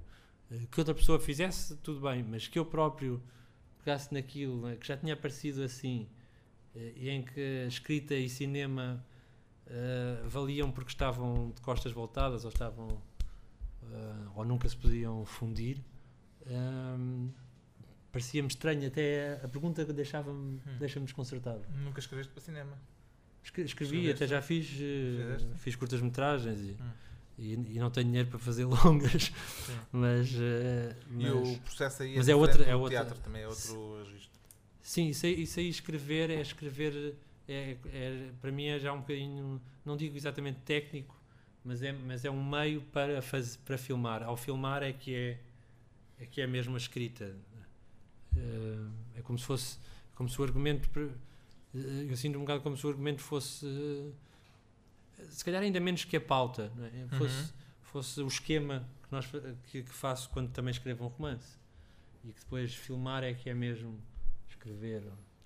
Que 0.71 0.79
outra 0.79 0.93
pessoa 0.93 1.19
fizesse, 1.19 1.75
tudo 1.77 2.01
bem, 2.01 2.23
mas 2.23 2.47
que 2.47 2.57
eu 2.57 2.65
próprio 2.65 3.21
pegasse 3.79 4.13
naquilo 4.13 4.61
né, 4.61 4.75
que 4.75 4.87
já 4.87 4.97
tinha 4.97 5.13
aparecido 5.13 5.61
assim, 5.61 6.07
e 6.95 7.09
em 7.09 7.21
que 7.21 7.65
escrita 7.67 8.13
e 8.15 8.29
cinema 8.29 9.03
valiam 10.25 10.71
porque 10.71 10.91
estavam 10.91 11.51
de 11.53 11.61
costas 11.61 11.91
voltadas 11.91 12.45
ou 12.45 12.49
estavam 12.49 13.01
ou 14.35 14.45
nunca 14.45 14.67
se 14.69 14.77
podiam 14.77 15.25
fundir 15.25 15.83
parecia-me 18.17 18.47
estranho, 18.47 18.87
até 18.87 19.39
a 19.43 19.47
pergunta 19.47 19.85
deixava-me 19.85 20.55
hum. 20.55 20.77
deixa-me 20.79 21.05
desconcertado. 21.05 21.61
Nunca 21.83 21.99
escreveste 21.99 22.33
para 22.33 22.41
cinema? 22.41 22.77
Escrevi, 23.43 23.67
Escreveste? 23.67 24.11
até 24.11 24.27
já 24.27 24.41
fiz, 24.41 24.69
uh, 24.71 25.55
fiz 25.57 25.75
curtas-metragens 25.75 26.59
e, 26.59 26.71
hum. 26.71 26.91
e, 27.37 27.53
e, 27.75 27.79
não 27.79 27.89
tenho 27.89 28.07
dinheiro 28.07 28.27
para 28.27 28.39
fazer 28.39 28.65
longas, 28.83 29.31
mas, 29.91 30.31
uh, 30.33 30.95
mas, 31.09 31.25
E 31.25 31.29
o 31.29 31.59
processo 31.59 32.03
aí 32.03 32.13
é 32.13 32.17
mas 32.17 32.27
é, 32.27 32.35
outra, 32.35 32.63
é 32.63 32.75
outra, 32.75 33.03
teatro 33.03 33.19
também 33.19 33.43
é 33.43 33.47
outro 33.47 34.03
registro. 34.03 34.36
Sim, 34.87 35.09
isso 35.09 35.25
aí, 35.25 35.41
isso 35.41 35.59
aí 35.59 35.67
escrever 35.67 36.29
é 36.29 36.39
escrever, 36.39 37.13
é, 37.45 37.75
é, 37.87 38.29
para 38.39 38.49
mim 38.53 38.67
é 38.67 38.79
já 38.79 38.93
um 38.93 39.01
bocadinho, 39.01 39.61
não 39.83 39.97
digo 39.97 40.15
exatamente 40.15 40.61
técnico, 40.61 41.13
mas 41.61 41.83
é, 41.83 41.91
mas 41.91 42.23
é 42.23 42.31
um 42.31 42.41
meio 42.41 42.81
para, 42.83 43.21
fazer, 43.21 43.57
para 43.65 43.77
filmar. 43.77 44.23
Ao 44.23 44.37
filmar 44.37 44.83
é 44.83 44.93
que 44.93 45.13
é, 45.13 45.39
é 46.21 46.25
que 46.25 46.39
é 46.39 46.47
mesmo 46.47 46.73
a 46.73 46.77
escrita. 46.77 47.35
Uh, 48.33 48.89
é 49.13 49.21
como 49.21 49.37
se 49.37 49.43
fosse 49.43 49.77
como 50.15 50.29
se 50.29 50.39
o 50.39 50.43
argumento 50.45 50.87
uh, 50.97 51.11
eu 52.09 52.15
sinto 52.15 52.37
um 52.37 52.41
bocado 52.41 52.61
como 52.61 52.77
se 52.77 52.85
o 52.85 52.89
argumento 52.89 53.21
fosse 53.21 53.65
uh, 53.65 54.13
se 55.27 55.43
calhar 55.43 55.63
ainda 55.63 55.79
menos 55.81 56.05
que 56.05 56.15
a 56.15 56.21
pauta 56.21 56.71
é? 56.93 57.17
fosse, 57.17 57.41
uhum. 57.41 57.49
fosse 57.81 58.21
o 58.21 58.27
esquema 58.27 58.87
que, 59.03 59.11
nós, 59.11 59.25
que, 59.69 59.83
que, 59.83 59.91
faço 59.91 60.29
quando 60.29 60.51
também 60.51 60.71
escrevo 60.71 61.03
um 61.03 61.07
romance 61.07 61.57
e 62.23 62.31
que 62.31 62.39
depois 62.39 62.73
filmar 62.75 63.23
é 63.23 63.33
que 63.33 63.49
é 63.49 63.55
mesmo 63.55 63.99
escrever 64.57 65.03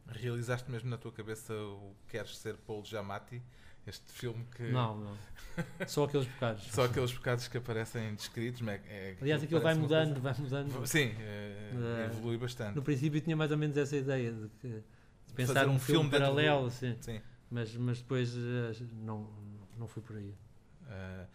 realizaste 0.07 0.69
mesmo 0.69 0.89
na 0.89 0.97
tua 0.97 1.11
cabeça 1.11 1.53
o 1.53 1.95
queres 2.07 2.37
ser 2.37 2.57
Paul 2.57 2.83
Giamatti 2.83 3.41
este 3.85 4.11
filme 4.11 4.45
que. 4.55 4.63
Não, 4.63 4.97
não. 4.97 5.17
Só 5.87 6.03
aqueles 6.03 6.27
bocados. 6.27 6.63
Só 6.67 6.85
aqueles 6.85 7.11
bocados 7.11 7.47
que 7.47 7.57
aparecem 7.57 8.13
descritos. 8.13 8.65
É, 8.67 8.81
é, 8.85 9.17
Aliás, 9.19 9.43
aquilo 9.43 9.59
vai 9.59 9.73
mudando, 9.73 10.21
vai 10.21 10.35
mudando. 10.37 10.85
Sim, 10.85 11.15
é, 11.19 12.09
evolui 12.11 12.37
bastante. 12.37 12.75
No 12.75 12.83
princípio 12.83 13.19
tinha 13.21 13.35
mais 13.35 13.51
ou 13.51 13.57
menos 13.57 13.75
essa 13.75 13.95
ideia 13.95 14.31
de, 14.31 14.49
que, 14.59 14.67
de 14.67 15.33
pensar 15.33 15.53
Fazer 15.55 15.67
um, 15.67 15.75
um 15.75 15.79
filme, 15.79 16.09
filme 16.09 16.11
paralelo, 16.11 16.65
do... 16.65 16.71
sim. 16.71 16.95
sim. 17.01 17.21
Mas, 17.49 17.75
mas 17.75 17.97
depois 18.01 18.33
eh, 18.33 18.85
não, 18.93 19.29
não 19.77 19.87
fui 19.87 20.01
por 20.01 20.15
aí. 20.15 20.33
Uh, 20.83 21.27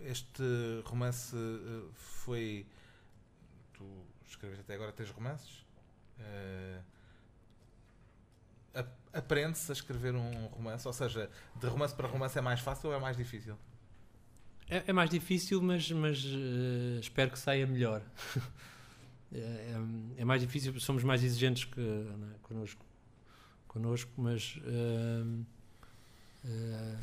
este 0.00 0.42
romance 0.84 1.36
uh, 1.36 1.90
foi. 1.92 2.66
Tu 3.74 3.84
escreves 4.26 4.58
até 4.58 4.74
agora 4.74 4.92
três 4.92 5.10
romances. 5.10 5.64
Uh, 6.18 6.82
Aprende-se 9.16 9.70
a 9.70 9.74
escrever 9.74 10.14
um 10.14 10.46
romance? 10.48 10.86
Ou 10.86 10.92
seja, 10.92 11.30
de 11.54 11.66
romance 11.66 11.94
para 11.94 12.06
romance 12.06 12.38
é 12.38 12.42
mais 12.42 12.60
fácil 12.60 12.90
ou 12.90 12.94
é 12.94 13.00
mais 13.00 13.16
difícil? 13.16 13.56
É, 14.68 14.84
é 14.88 14.92
mais 14.92 15.08
difícil, 15.08 15.62
mas, 15.62 15.90
mas 15.90 16.24
uh, 16.24 17.00
espero 17.00 17.30
que 17.30 17.38
saia 17.38 17.66
melhor. 17.66 18.02
é, 19.32 19.38
é, 19.38 19.76
é, 20.18 20.24
mais 20.24 20.42
difícil, 20.42 20.78
somos 20.80 21.02
mais 21.02 21.22
exigentes 21.22 21.64
que, 21.64 21.80
né, 21.80 22.34
connosco, 22.42 22.84
connosco, 23.66 24.10
mas. 24.16 24.56
Uh, 24.58 25.44
uh, 26.44 26.98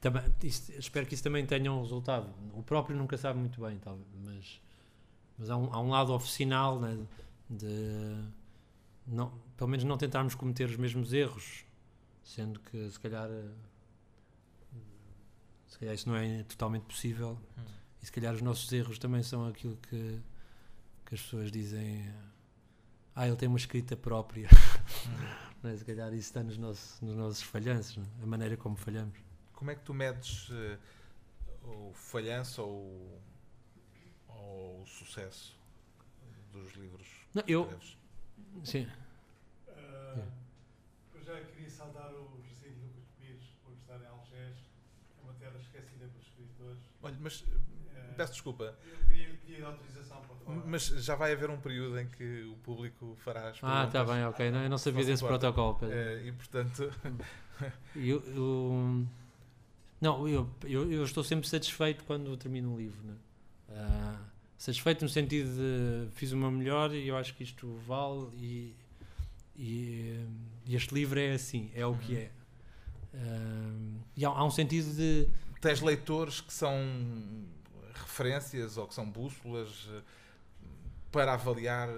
também, 0.00 0.22
isso, 0.42 0.72
espero 0.72 1.06
que 1.06 1.14
isso 1.14 1.22
também 1.22 1.44
tenha 1.44 1.70
um 1.70 1.82
resultado. 1.82 2.32
O 2.54 2.62
próprio 2.62 2.96
nunca 2.96 3.16
sabe 3.18 3.38
muito 3.38 3.60
bem, 3.60 3.78
talvez, 3.78 4.08
mas, 4.24 4.60
mas 5.38 5.50
há, 5.50 5.56
um, 5.56 5.72
há 5.72 5.80
um 5.80 5.90
lado 5.90 6.12
oficinal 6.12 6.80
né, 6.80 6.98
de 7.50 8.16
não, 9.06 9.30
pelo 9.56 9.68
menos 9.68 9.84
não 9.84 9.96
tentarmos 9.96 10.34
cometer 10.34 10.68
os 10.68 10.76
mesmos 10.76 11.12
erros, 11.12 11.64
sendo 12.22 12.60
que 12.60 12.90
se 12.90 12.98
calhar 12.98 13.28
se 15.66 15.78
calhar 15.78 15.94
isso 15.94 16.08
não 16.08 16.16
é 16.16 16.42
totalmente 16.44 16.84
possível 16.84 17.38
hum. 17.58 17.62
e 18.02 18.06
se 18.06 18.12
calhar 18.12 18.34
os 18.34 18.42
nossos 18.42 18.70
erros 18.72 18.98
também 18.98 19.22
são 19.22 19.46
aquilo 19.46 19.76
que, 19.76 20.20
que 21.06 21.14
as 21.14 21.22
pessoas 21.22 21.50
dizem 21.50 22.12
ah, 23.14 23.26
ele 23.26 23.36
tem 23.36 23.48
uma 23.48 23.58
escrita 23.58 23.96
própria 23.96 24.48
hum. 25.64 25.68
é? 25.68 25.76
se 25.76 25.84
calhar 25.84 26.08
isso 26.12 26.28
está 26.28 26.42
nos 26.42 26.58
nossos, 26.58 27.00
nos 27.00 27.16
nossos 27.16 27.42
falhanços, 27.42 27.98
é? 27.98 28.22
a 28.22 28.26
maneira 28.26 28.56
como 28.56 28.76
falhamos 28.76 29.18
como 29.52 29.70
é 29.70 29.74
que 29.74 29.82
tu 29.82 29.94
medes 29.94 30.48
uh, 30.50 30.78
o 31.62 31.92
falhanço 31.94 32.62
ou, 32.62 33.22
ou, 34.28 34.82
o 34.82 34.86
sucesso 34.86 35.58
dos 36.52 36.74
livros 36.74 37.08
não, 37.34 37.42
eu 37.46 37.68
sim 38.64 38.86
uh, 39.68 40.24
eu 41.14 41.22
já 41.22 41.40
queria 41.44 41.70
saudar 41.70 42.12
o 42.12 42.40
José 42.48 42.68
Lucas 42.68 43.04
Pires 43.18 43.44
por 43.64 43.72
estar 43.74 44.00
em 44.00 44.06
Algés 44.06 44.56
é 45.18 45.22
uma 45.22 45.34
terra 45.34 45.58
esquecida 45.58 46.06
pelos 46.06 46.26
escritores 46.26 46.82
olha, 47.02 47.16
mas 47.20 47.40
uh, 47.42 48.14
peço 48.16 48.32
desculpa 48.32 48.76
eu 48.84 49.06
queria 49.06 49.28
pedir 49.30 49.64
autorização 49.64 50.20
para 50.22 50.36
falar 50.36 50.66
mas 50.66 50.86
já 50.86 51.14
vai 51.14 51.32
haver 51.32 51.50
um 51.50 51.60
período 51.60 51.98
em 51.98 52.08
que 52.08 52.44
o 52.44 52.56
público 52.56 53.16
fará 53.20 53.48
as 53.48 53.60
perguntas. 53.60 53.84
Ah, 53.84 53.86
está 53.86 54.04
bem, 54.04 54.24
ok. 54.24 54.50
Não, 54.50 54.62
eu 54.62 54.70
não 54.70 54.78
sabia 54.78 55.04
desse 55.04 55.24
protocolo. 55.24 55.78
É, 55.82 56.26
e 56.26 56.32
portanto. 56.32 56.90
eu, 57.96 58.22
eu, 58.26 59.06
não, 60.00 60.26
eu, 60.28 60.50
eu, 60.64 60.90
eu, 60.90 61.04
estou 61.04 61.22
sempre 61.22 61.48
satisfeito 61.48 62.04
quando 62.04 62.36
termino 62.36 62.72
um 62.72 62.76
livro. 62.76 63.00
Né? 63.04 63.14
Uh, 63.68 64.31
satisfeito 64.62 65.02
no 65.02 65.08
sentido 65.08 65.50
de 65.56 66.08
fiz 66.12 66.30
o 66.30 66.36
meu 66.36 66.48
melhor 66.48 66.94
e 66.94 67.08
eu 67.08 67.16
acho 67.16 67.34
que 67.34 67.42
isto 67.42 67.74
vale 67.84 68.28
e, 68.36 68.76
e, 69.56 70.24
e 70.64 70.76
este 70.76 70.94
livro 70.94 71.18
é 71.18 71.32
assim, 71.32 71.68
é 71.74 71.84
o 71.84 71.96
que 71.96 72.16
é. 72.16 72.30
Uh, 73.12 73.98
e 74.16 74.24
há, 74.24 74.28
há, 74.28 74.44
um 74.44 74.52
sentido 74.52 74.94
de. 74.94 75.28
Tens 75.60 75.80
leitores 75.80 76.40
que 76.40 76.52
são 76.52 76.76
referências 77.92 78.76
ou 78.76 78.86
que 78.86 78.94
são 78.94 79.08
bússolas 79.10 79.88
eh, 79.92 80.00
para 81.10 81.34
avaliar 81.34 81.88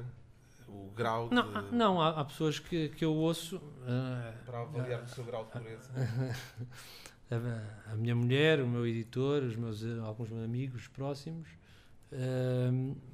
o 0.69 0.91
grau 0.95 1.31
não, 1.31 1.63
de... 1.63 1.75
Não, 1.75 2.01
há, 2.01 2.21
há 2.21 2.25
pessoas 2.25 2.59
que, 2.59 2.89
que 2.91 3.05
eu 3.05 3.15
ouço. 3.15 3.57
Uh, 3.57 4.45
para 4.45 4.63
avaliar 4.63 5.01
uh, 5.01 5.05
o 5.05 5.09
seu 5.09 5.25
grau 5.25 5.45
de 5.45 5.53
pureza. 5.53 5.91
a, 7.31 7.93
a, 7.93 7.95
minha 7.95 8.15
mulher, 8.15 8.61
o 8.61 8.67
meu 8.67 8.87
editor, 8.87 9.43
os 9.43 9.55
meus, 9.55 9.85
alguns 10.03 10.31
meus 10.31 10.45
amigos 10.45 10.89
próximos, 10.89 11.49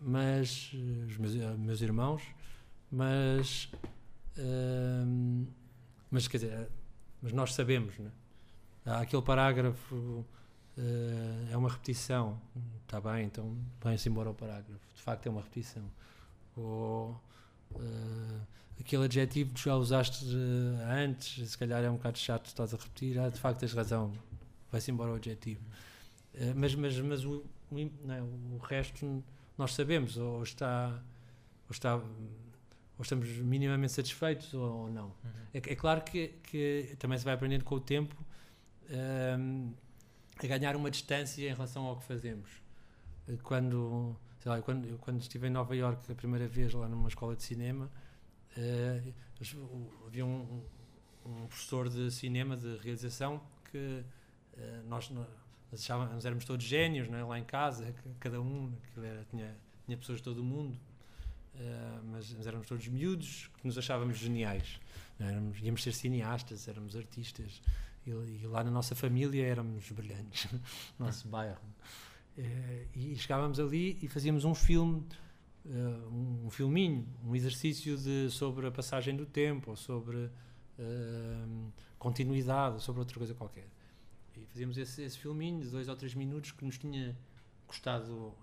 mas 0.02 0.72
os 1.08 1.16
meus, 1.16 1.34
meus 1.58 1.80
irmãos, 1.80 2.22
mas, 2.90 3.70
uh, 4.36 5.46
mas 6.10 6.26
quer 6.26 6.38
dizer, 6.38 6.68
mas 7.22 7.32
nós 7.32 7.54
sabemos, 7.54 7.98
né? 7.98 8.10
Aquele 8.84 9.22
parágrafo 9.22 9.94
uh, 9.94 10.26
é 11.52 11.56
uma 11.56 11.68
repetição, 11.68 12.40
está 12.82 13.00
bem, 13.00 13.26
então 13.26 13.56
vai-se 13.80 14.08
embora 14.08 14.30
o 14.30 14.34
parágrafo, 14.34 14.80
de 14.94 15.02
facto 15.02 15.26
é 15.26 15.30
uma 15.30 15.42
repetição. 15.42 15.84
Ou, 16.56 17.20
uh, 17.72 18.40
aquele 18.80 19.04
adjetivo 19.04 19.54
que 19.54 19.64
já 19.64 19.76
usaste 19.76 20.26
antes, 20.88 21.50
se 21.50 21.56
calhar 21.56 21.84
é 21.84 21.90
um 21.90 21.96
bocado 21.96 22.18
chato, 22.18 22.46
estás 22.46 22.74
a 22.74 22.76
repetir, 22.76 23.18
ah, 23.18 23.28
de 23.28 23.38
facto 23.38 23.60
tens 23.60 23.72
razão, 23.72 24.12
vai-se 24.72 24.90
embora 24.90 25.12
o 25.12 25.14
adjetivo. 25.14 25.60
Mas 26.56 26.74
mas, 26.74 26.98
mas 26.98 27.24
o, 27.24 27.44
não, 27.70 28.14
é, 28.14 28.22
o 28.22 28.58
resto 28.58 29.22
nós 29.56 29.74
sabemos, 29.74 30.16
ou 30.16 30.42
está, 30.42 31.02
ou 31.68 31.72
está 31.72 31.96
ou 31.96 33.02
estamos 33.02 33.28
minimamente 33.38 33.92
satisfeitos 33.92 34.52
ou, 34.52 34.82
ou 34.82 34.90
não. 34.90 35.06
Uhum. 35.06 35.30
É, 35.54 35.58
é, 35.58 35.76
claro 35.76 36.02
que, 36.02 36.28
que, 36.42 36.96
também 36.98 37.18
se 37.18 37.24
vai 37.24 37.34
aprendendo 37.34 37.64
com 37.64 37.76
o 37.76 37.80
tempo 37.80 38.14
um, 39.38 39.72
a 40.38 40.46
ganhar 40.46 40.76
uma 40.76 40.90
distância 40.90 41.48
em 41.48 41.52
relação 41.52 41.84
ao 41.84 41.96
que 41.96 42.04
fazemos. 42.04 42.50
Quando, 43.42 44.16
sei 44.40 44.50
lá, 44.50 44.60
quando, 44.60 44.98
quando 44.98 45.20
estive 45.20 45.46
em 45.46 45.50
Nova 45.50 45.74
York 45.74 46.12
a 46.12 46.14
primeira 46.14 46.46
vez 46.46 46.74
lá 46.74 46.88
numa 46.88 47.08
escola 47.08 47.34
de 47.34 47.42
cinema, 47.42 47.90
Uh, 48.56 49.14
havia 50.06 50.26
um, 50.26 50.62
um, 51.24 51.46
professor 51.46 51.88
de 51.88 52.10
cinema, 52.10 52.56
de 52.56 52.76
realização, 52.78 53.40
que 53.70 54.04
uh, 54.56 54.88
nós, 54.88 55.10
nós, 55.70 55.80
achávamos, 55.80 56.24
éramos 56.24 56.44
todos 56.44 56.64
génios 56.64 57.08
é? 57.08 57.22
lá 57.22 57.38
em 57.38 57.44
casa, 57.44 57.94
cada 58.18 58.40
um, 58.40 58.72
era, 58.96 59.24
tinha, 59.30 59.56
tinha 59.86 59.96
pessoas 59.96 60.18
de 60.18 60.24
todo 60.24 60.38
o 60.38 60.44
mundo, 60.44 60.78
uh, 61.54 62.04
mas, 62.10 62.32
mas, 62.34 62.46
éramos 62.46 62.66
todos 62.66 62.86
miúdos 62.88 63.50
que 63.58 63.66
nos 63.66 63.78
achávamos 63.78 64.18
geniais. 64.18 64.80
É? 65.18 65.24
Éramos, 65.24 65.58
íamos 65.60 65.82
ser 65.82 65.92
cineastas, 65.92 66.66
éramos 66.68 66.96
artistas, 66.96 67.62
e, 68.06 68.10
e, 68.10 68.46
lá 68.46 68.64
na 68.64 68.70
nossa 68.70 68.94
família 68.94 69.44
éramos 69.44 69.90
brilhantes, 69.90 70.50
no 70.52 70.60
nosso 71.06 71.28
bairro. 71.28 71.60
e 72.94 73.16
chegávamos 73.16 73.60
ali 73.60 73.98
e 74.02 74.08
fazíamos 74.08 74.44
um 74.44 74.54
filme 74.54 75.06
uh, 75.64 76.44
um 76.44 76.50
filminho, 76.50 77.06
um 77.24 77.34
exercício 77.34 77.96
de, 77.96 78.30
sobre 78.30 78.66
a 78.66 78.70
passagem 78.70 79.16
do 79.16 79.26
tempo, 79.26 79.70
ou 79.70 79.76
sobre 79.76 80.16
uh, 80.16 81.72
continuidade, 81.98 82.74
ou 82.74 82.80
sobre 82.80 83.00
outra 83.00 83.18
coisa 83.18 83.34
qualquer. 83.34 83.68
E 84.40 84.46
fazíamos 84.46 84.78
esse, 84.78 85.02
esse 85.02 85.18
filminho 85.18 85.60
de 85.60 85.68
dois 85.68 85.88
ou 85.88 85.96
três 85.96 86.14
minutos 86.14 86.52
que 86.52 86.64
nos 86.64 86.78
tinha 86.78 87.16
gostado 87.66 88.34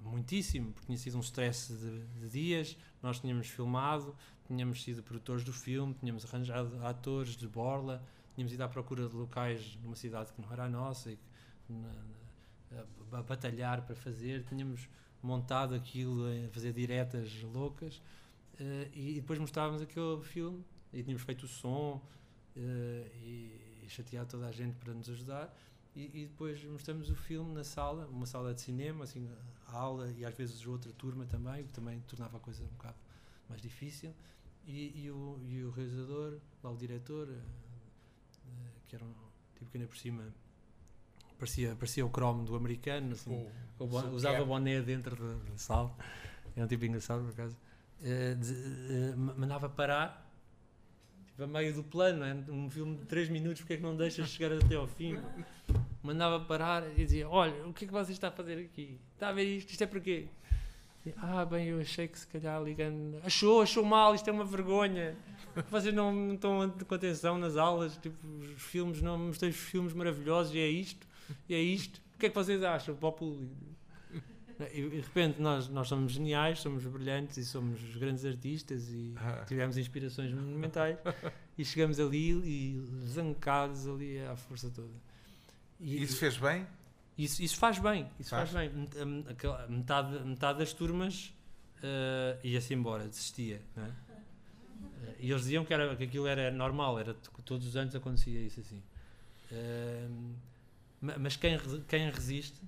muitíssimo, 0.00 0.72
porque 0.72 0.86
tinha 0.86 0.98
sido 0.98 1.16
um 1.16 1.20
stress 1.20 1.72
de, 1.72 2.06
de, 2.20 2.28
dias, 2.28 2.76
nós 3.02 3.20
tínhamos 3.20 3.48
filmado, 3.48 4.14
tínhamos 4.46 4.82
sido 4.82 5.02
produtores 5.02 5.42
do 5.44 5.52
filme, 5.52 5.94
tínhamos 5.94 6.24
arranjado 6.24 6.84
atores 6.84 7.36
de 7.36 7.48
borla, 7.48 8.02
tínhamos 8.34 8.52
ido 8.52 8.62
à 8.62 8.68
procura 8.68 9.08
de 9.08 9.14
locais 9.14 9.78
numa 9.82 9.96
cidade 9.96 10.32
que 10.32 10.42
não 10.42 10.52
era 10.52 10.64
a 10.64 10.68
nossa, 10.68 11.10
e 11.10 11.18
a, 13.12 13.18
a 13.18 13.22
batalhar 13.22 13.82
para 13.86 13.94
fazer, 13.94 14.44
tínhamos 14.44 14.88
montado 15.22 15.74
aquilo, 15.74 16.26
a 16.26 16.50
fazer 16.50 16.72
diretas 16.72 17.42
loucas, 17.42 17.96
uh, 18.60 18.90
e, 18.92 19.14
depois 19.14 19.38
mostrávamos 19.38 19.80
aquele 19.80 20.20
filme, 20.22 20.62
e 20.92 21.02
tínhamos 21.02 21.22
feito 21.22 21.44
o 21.44 21.48
som, 21.48 22.02
uh, 22.56 22.60
e, 23.22 23.63
e 23.84 23.88
chateado 23.88 24.30
toda 24.30 24.46
a 24.46 24.52
gente 24.52 24.74
para 24.76 24.92
nos 24.94 25.08
ajudar, 25.08 25.54
e, 25.94 26.10
e, 26.12 26.26
depois 26.26 26.62
mostramos 26.64 27.08
o 27.08 27.14
filme 27.14 27.54
na 27.54 27.62
sala, 27.62 28.06
uma 28.08 28.26
sala 28.26 28.52
de 28.52 28.60
cinema, 28.60 29.04
assim, 29.04 29.30
a 29.68 29.76
aula, 29.76 30.10
e 30.10 30.24
às 30.24 30.34
vezes 30.34 30.66
outra 30.66 30.92
turma 30.92 31.24
também, 31.24 31.62
o 31.62 31.66
que 31.66 31.72
também 31.72 32.00
tornava 32.00 32.36
a 32.36 32.40
coisa 32.40 32.64
um 32.64 32.68
bocado 32.68 32.96
mais 33.48 33.62
difícil, 33.62 34.12
e, 34.66 35.04
e, 35.04 35.10
o, 35.10 35.38
e 35.42 35.62
o 35.62 35.70
realizador, 35.70 36.38
lá 36.62 36.70
o 36.70 36.76
diretor, 36.76 37.28
uh, 37.28 38.80
que 38.88 38.96
era 38.96 39.04
um 39.04 39.14
tipo 39.56 39.70
que 39.70 39.76
ainda 39.76 39.88
por 39.88 39.96
cima 39.96 40.34
parecia, 41.38 41.76
parecia 41.76 42.04
o 42.04 42.10
cromo 42.10 42.44
do 42.44 42.56
americano, 42.56 43.12
assim, 43.12 43.46
bon, 43.78 44.10
usava 44.10 44.38
é. 44.38 44.44
boné 44.44 44.80
dentro 44.80 45.16
da 45.16 45.58
sala, 45.58 45.94
é 46.56 46.64
um 46.64 46.66
tipo 46.66 46.84
engraçado 46.86 47.22
por 47.22 47.30
acaso, 47.30 47.56
uh, 48.00 48.34
de, 48.36 48.52
uh, 48.52 49.16
mandava 49.16 49.68
parar, 49.68 50.23
tipo, 51.34 51.42
a 51.42 51.46
meio 51.46 51.74
do 51.74 51.82
plano, 51.82 52.24
é? 52.24 52.34
um 52.48 52.70
filme 52.70 52.96
de 52.96 53.04
3 53.06 53.28
minutos, 53.28 53.60
porque 53.60 53.74
é 53.74 53.76
que 53.76 53.82
não 53.82 53.96
deixas 53.96 54.28
chegar 54.28 54.52
até 54.56 54.76
ao 54.76 54.86
fim? 54.86 55.18
Mandava 56.02 56.38
parar 56.44 56.88
e 56.90 56.94
dizia, 56.94 57.28
olha, 57.28 57.66
o 57.66 57.72
que 57.72 57.84
é 57.84 57.88
que 57.88 57.92
você 57.92 58.12
está 58.12 58.28
a 58.28 58.30
fazer 58.30 58.58
aqui? 58.58 58.98
Está 59.14 59.28
a 59.28 59.32
ver 59.32 59.44
isto? 59.44 59.70
Isto 59.70 59.84
é 59.84 59.86
para 59.86 60.00
quê? 60.00 60.26
Ah, 61.18 61.44
bem, 61.44 61.68
eu 61.68 61.80
achei 61.80 62.08
que 62.08 62.18
se 62.18 62.26
calhar 62.26 62.62
ligando. 62.62 63.20
Achou, 63.24 63.60
achou 63.60 63.84
mal, 63.84 64.14
isto 64.14 64.28
é 64.28 64.32
uma 64.32 64.44
vergonha. 64.44 65.14
Vocês 65.70 65.94
não 65.94 66.32
estão 66.32 66.70
com 66.86 66.94
atenção 66.94 67.36
nas 67.38 67.56
aulas, 67.56 67.96
tipo, 67.98 68.16
os 68.26 68.62
filmes, 68.62 69.02
não 69.02 69.18
mostrei 69.18 69.50
os 69.50 69.56
filmes 69.56 69.92
maravilhosos 69.92 70.54
e 70.54 70.58
é 70.58 70.66
isto. 70.66 71.06
E 71.48 71.54
é 71.54 71.60
isto. 71.60 72.00
O 72.14 72.18
que 72.18 72.26
é 72.26 72.28
que 72.30 72.34
vocês 72.34 72.62
acham 72.62 72.94
para 72.94 73.08
o 73.08 73.12
público? 73.12 73.54
E 74.72 74.88
de 74.88 74.96
repente 75.00 75.40
nós, 75.40 75.68
nós 75.68 75.88
somos 75.88 76.12
geniais, 76.12 76.60
somos 76.60 76.84
brilhantes 76.86 77.36
e 77.36 77.44
somos 77.44 77.80
grandes 77.96 78.24
artistas 78.24 78.88
e 78.88 79.12
ah. 79.16 79.44
tivemos 79.48 79.76
inspirações 79.76 80.32
monumentais 80.32 80.96
e 81.58 81.64
chegamos 81.64 81.98
ali 81.98 82.30
e 82.30 82.84
zancados 83.06 83.86
ali 83.88 84.20
à 84.20 84.36
força 84.36 84.70
toda. 84.70 84.94
E, 85.80 86.02
Isso 86.02 86.16
fez 86.18 86.36
bem? 86.36 86.66
Isso, 87.18 87.42
isso 87.42 87.56
faz 87.56 87.78
bem, 87.78 88.08
isso 88.18 88.30
faz, 88.30 88.50
Faz. 88.50 88.70
bem. 88.72 88.88
Aquela- 89.28 89.66
Metade, 89.68 90.24
metade 90.24 90.58
das 90.60 90.72
turmas 90.72 91.32
eh, 91.82 92.38
ia-se 92.44 92.72
embora, 92.74 93.06
desistia. 93.08 93.60
Não 93.76 93.84
é? 93.84 93.88
Eh, 95.08 95.14
e 95.20 95.30
eles 95.30 95.42
diziam 95.42 95.64
que, 95.64 95.74
era, 95.74 95.94
que 95.96 96.04
aquilo 96.04 96.26
era 96.26 96.50
normal, 96.50 96.98
era 96.98 97.14
todos 97.44 97.66
os 97.66 97.76
anos 97.76 97.94
acontecia 97.94 98.40
isso 98.40 98.60
assim. 98.60 98.82
Eh, 99.52 100.08
ma- 101.00 101.18
mas 101.18 101.36
quem, 101.36 101.58
quem 101.88 102.10
resiste 102.10 102.60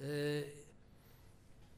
eh, 0.00 0.52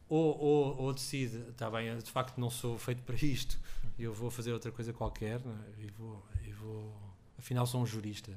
ou, 0.09 0.39
ou, 0.39 0.81
ou 0.83 0.95
decide, 0.95 1.39
está 1.51 1.71
bem, 1.71 1.97
de 1.99 2.11
facto 2.11 2.39
não 2.39 2.49
sou 2.49 2.79
feito 2.79 3.03
para 3.03 3.17
isto, 3.17 3.59
eu 3.99 4.13
vou 4.15 4.31
fazer 4.31 4.53
outra 4.53 4.73
coisa 4.73 4.93
qualquer 4.93 5.41
é? 5.41 5.83
e, 5.83 5.91
vou, 5.91 6.25
e 6.47 6.53
vou, 6.53 6.95
afinal 7.39 7.67
sou 7.67 7.83
um 7.83 7.87
jurista. 7.87 8.33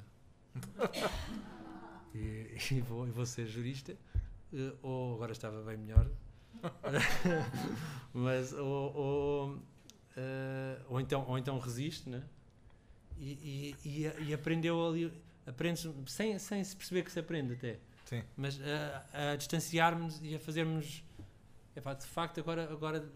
e, 2.14 2.58
e 2.72 2.82
vou, 2.82 3.08
e 3.08 3.12
vou 3.12 3.26
ser 3.26 3.46
jurista, 3.48 3.96
eh, 4.54 4.74
ou 4.82 5.16
agora 5.16 5.32
estava 5.32 5.62
bem 5.64 5.78
melhor, 5.78 6.10
mas 8.14 8.52
ou, 8.52 8.96
ou, 8.96 9.60
eh, 10.18 10.78
ou, 10.90 11.00
então, 11.00 11.26
ou 11.28 11.38
então 11.38 11.58
resiste, 11.58 12.10
né? 12.10 12.22
E, 13.18 13.76
e, 13.86 13.90
e, 13.90 14.30
e 14.30 14.34
aprendeu 14.34 14.86
ali, 14.86 15.14
aprende 15.46 15.80
sem, 16.08 16.38
sem 16.38 16.64
se 16.64 16.76
perceber 16.76 17.04
que 17.04 17.12
se 17.12 17.20
aprende 17.20 17.54
até, 17.54 17.80
Sim. 18.12 18.24
mas 18.36 18.60
a, 18.62 19.32
a 19.32 19.36
distanciarmos 19.38 20.20
e 20.22 20.36
a 20.36 20.40
fazermos, 20.40 21.02
epá, 21.76 21.94
de 21.94 22.06
facto 22.06 22.42
agora, 22.42 22.70
agora 22.70 23.10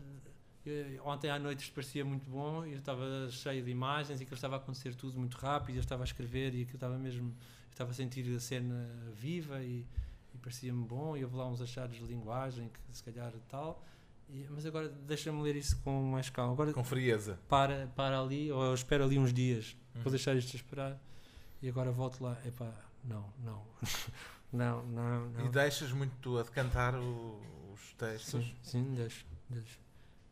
eh, 0.66 0.98
ontem 1.04 1.30
à 1.30 1.38
noite 1.38 1.64
isto 1.64 1.74
parecia 1.74 2.06
muito 2.06 2.30
bom 2.30 2.66
e 2.66 2.72
eu 2.72 2.80
estava 2.80 3.04
cheio 3.30 3.62
de 3.62 3.70
imagens 3.70 4.22
e 4.22 4.26
que 4.26 4.34
estava 4.34 4.56
a 4.56 4.58
acontecer 4.58 4.96
tudo 4.96 5.20
muito 5.20 5.36
rápido, 5.38 5.76
eu 5.76 5.82
estava 5.82 6.04
a 6.04 6.06
escrever 6.06 6.56
e 6.56 6.66
que 6.66 6.76
estava 6.76 6.98
mesmo, 6.98 7.28
eu 7.28 7.72
estava 7.72 7.92
a 7.92 7.94
sentir 7.94 8.34
a 8.34 8.40
cena 8.40 8.88
viva 9.14 9.62
e, 9.62 9.86
e 10.34 10.38
parecia-me 10.38 10.86
bom 10.86 11.18
e 11.18 11.26
houve 11.26 11.36
lá 11.36 11.46
uns 11.46 11.62
achados 11.62 11.98
de 11.98 12.04
linguagem 12.06 12.70
que 12.70 12.96
se 12.96 13.04
calhar 13.04 13.34
tal, 13.50 13.84
e- 14.30 14.48
mas 14.50 14.66
agora 14.66 14.88
deixa-me 14.88 15.42
ler 15.44 15.58
isso 15.58 15.78
com 15.82 16.02
mais 16.04 16.30
calma, 16.30 16.54
agora 16.54 16.72
Com 16.74 16.86
frieza. 16.86 17.38
para, 17.50 17.88
para 17.98 18.18
ali, 18.20 18.50
ou 18.50 18.64
eu 18.64 18.74
espero 18.74 19.04
ali 19.04 19.20
uns 19.20 19.34
dias, 19.34 19.76
Uhum. 19.94 20.02
vou 20.04 20.10
deixar 20.12 20.36
isto 20.38 20.54
a 20.54 20.58
esperar 20.58 21.02
e 21.62 21.68
agora 21.70 21.92
volto 21.92 22.24
lá, 22.24 22.38
epá, 22.46 22.74
não, 23.04 23.26
não, 23.44 23.62
não, 24.56 24.86
não, 24.88 25.30
não. 25.30 25.46
E 25.46 25.50
deixas 25.50 25.92
muito 25.92 26.38
a 26.38 26.44
decantar 26.44 26.96
o- 26.96 27.42
os 27.74 27.94
textos. 27.94 28.32
Sim, 28.46 28.56
sim, 28.64 28.94
deixo, 28.96 29.26
deixo. 29.50 29.80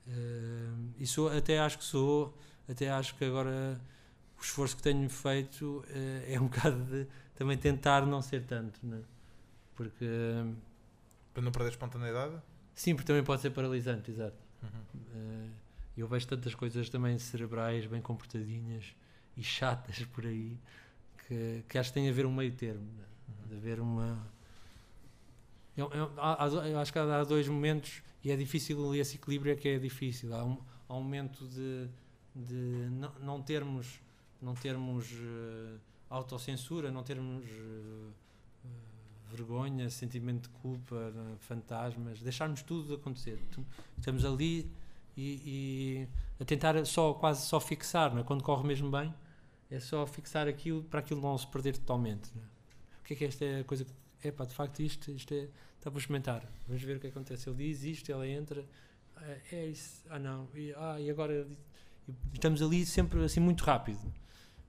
Eh, 0.07 0.69
e 0.99 1.07
sou, 1.07 1.29
até 1.29 1.59
acho 1.59 1.77
que 1.77 1.83
sou, 1.83 2.37
até 2.67 2.89
acho 2.89 3.15
que 3.15 3.23
agora 3.25 3.79
o 4.37 4.41
esforço 4.41 4.75
que 4.77 4.83
tenho 4.83 5.09
feito 5.09 5.83
eh, 5.89 6.33
é 6.33 6.39
um 6.39 6.47
bocado 6.49 6.83
de 6.85 7.07
também 7.35 7.57
tentar 7.57 8.05
não 8.05 8.21
ser 8.21 8.43
tanto, 8.45 8.79
né? 8.85 9.01
porque 9.75 10.05
Para 11.33 11.41
não 11.43 11.51
perder 11.51 11.69
espontaneidade. 11.69 12.35
sim, 12.75 12.93
porque 12.95 13.07
também 13.07 13.23
pode 13.23 13.41
ser 13.41 13.49
paralisante, 13.51 14.11
exato. 14.11 14.37
Uhum. 14.61 15.01
Eh, 15.15 15.49
eu 15.97 16.07
vejo 16.07 16.27
tantas 16.27 16.53
coisas 16.55 16.89
também 16.89 17.17
cerebrais, 17.19 17.85
bem 17.85 18.01
comportadinhas 18.01 18.85
e 19.37 19.43
chatas 19.43 20.03
por 20.05 20.25
aí, 20.25 20.57
que, 21.27 21.63
que 21.69 21.77
acho 21.77 21.89
que 21.89 21.93
tem 21.95 22.09
a 22.09 22.11
ver 22.13 22.25
um 22.25 22.33
meio 22.33 22.51
termo, 22.53 22.85
né? 22.97 23.05
De 23.47 23.55
haver 23.55 23.79
uma. 23.79 24.31
Eu, 25.75 25.89
eu- 25.91 26.11
eu 26.65 26.79
acho 26.79 26.93
que 26.93 26.99
há, 26.99 27.23
dois 27.23 27.47
momentos 27.47 28.01
e 28.23 28.31
é 28.31 28.35
difícil 28.35 28.93
esse 28.95 29.15
equilíbrio 29.15 29.53
é 29.53 29.55
que 29.55 29.67
é 29.69 29.79
difícil. 29.79 30.33
Há 30.35 30.43
um, 30.45 30.57
há 30.87 30.93
um 30.95 31.01
momento 31.01 31.47
de, 31.47 31.87
de 32.35 32.89
não, 32.91 33.11
não 33.19 33.41
termos, 33.41 33.99
não 34.41 34.53
termos 34.53 35.11
eh, 35.11 35.77
autocensura, 36.09 36.91
não 36.91 37.03
termos 37.03 37.43
eh, 37.49 38.11
vergonha, 39.31 39.89
sentimento 39.89 40.43
de 40.43 40.49
culpa, 40.49 41.11
fantasmas, 41.39 42.21
deixarmos 42.21 42.61
tudo 42.61 42.93
acontecer. 42.95 43.39
Estamos 43.97 44.23
ali 44.25 44.71
e, 45.17 46.07
e 46.39 46.41
a 46.41 46.45
tentar 46.45 46.85
só 46.85 47.13
quase 47.13 47.45
só 47.47 47.59
fixar, 47.59 48.13
não 48.13 48.21
é? 48.21 48.23
quando 48.23 48.43
corre 48.43 48.67
mesmo 48.67 48.91
bem, 48.91 49.13
é 49.71 49.79
só 49.79 50.05
fixar 50.05 50.47
aquilo 50.47 50.83
para 50.83 50.99
aquilo 50.99 51.21
não 51.21 51.37
se 51.37 51.47
perder 51.47 51.77
totalmente. 51.77 52.29
não 52.35 52.43
é? 52.43 52.52
O 53.03 53.05
que 53.05 53.13
é 53.13 53.17
que 53.17 53.25
esta 53.25 53.43
é 53.45 53.59
a 53.59 53.63
coisa 53.65 53.83
que 53.85 53.93
é 54.27 54.31
pá, 54.31 54.45
de 54.45 54.53
facto 54.55 54.81
isto, 54.81 55.11
isto 55.11 55.33
é, 55.33 55.49
está 55.77 55.91
para 55.91 55.99
experimentar, 55.99 56.49
vamos 56.67 56.81
ver 56.81 56.95
o 56.97 56.99
que 56.99 57.07
acontece. 57.07 57.49
Ele 57.49 57.57
diz 57.57 57.83
isto, 57.83 58.09
ela 58.11 58.25
entra, 58.25 58.65
é, 59.21 59.41
é 59.51 59.65
isso, 59.67 60.03
ah 60.09 60.17
não, 60.17 60.47
e, 60.55 60.73
ah, 60.75 60.99
e 60.99 61.09
agora 61.09 61.45
estamos 62.33 62.61
ali 62.61 62.85
sempre 62.85 63.23
assim 63.23 63.39
muito 63.41 63.61
rápido. 63.63 63.99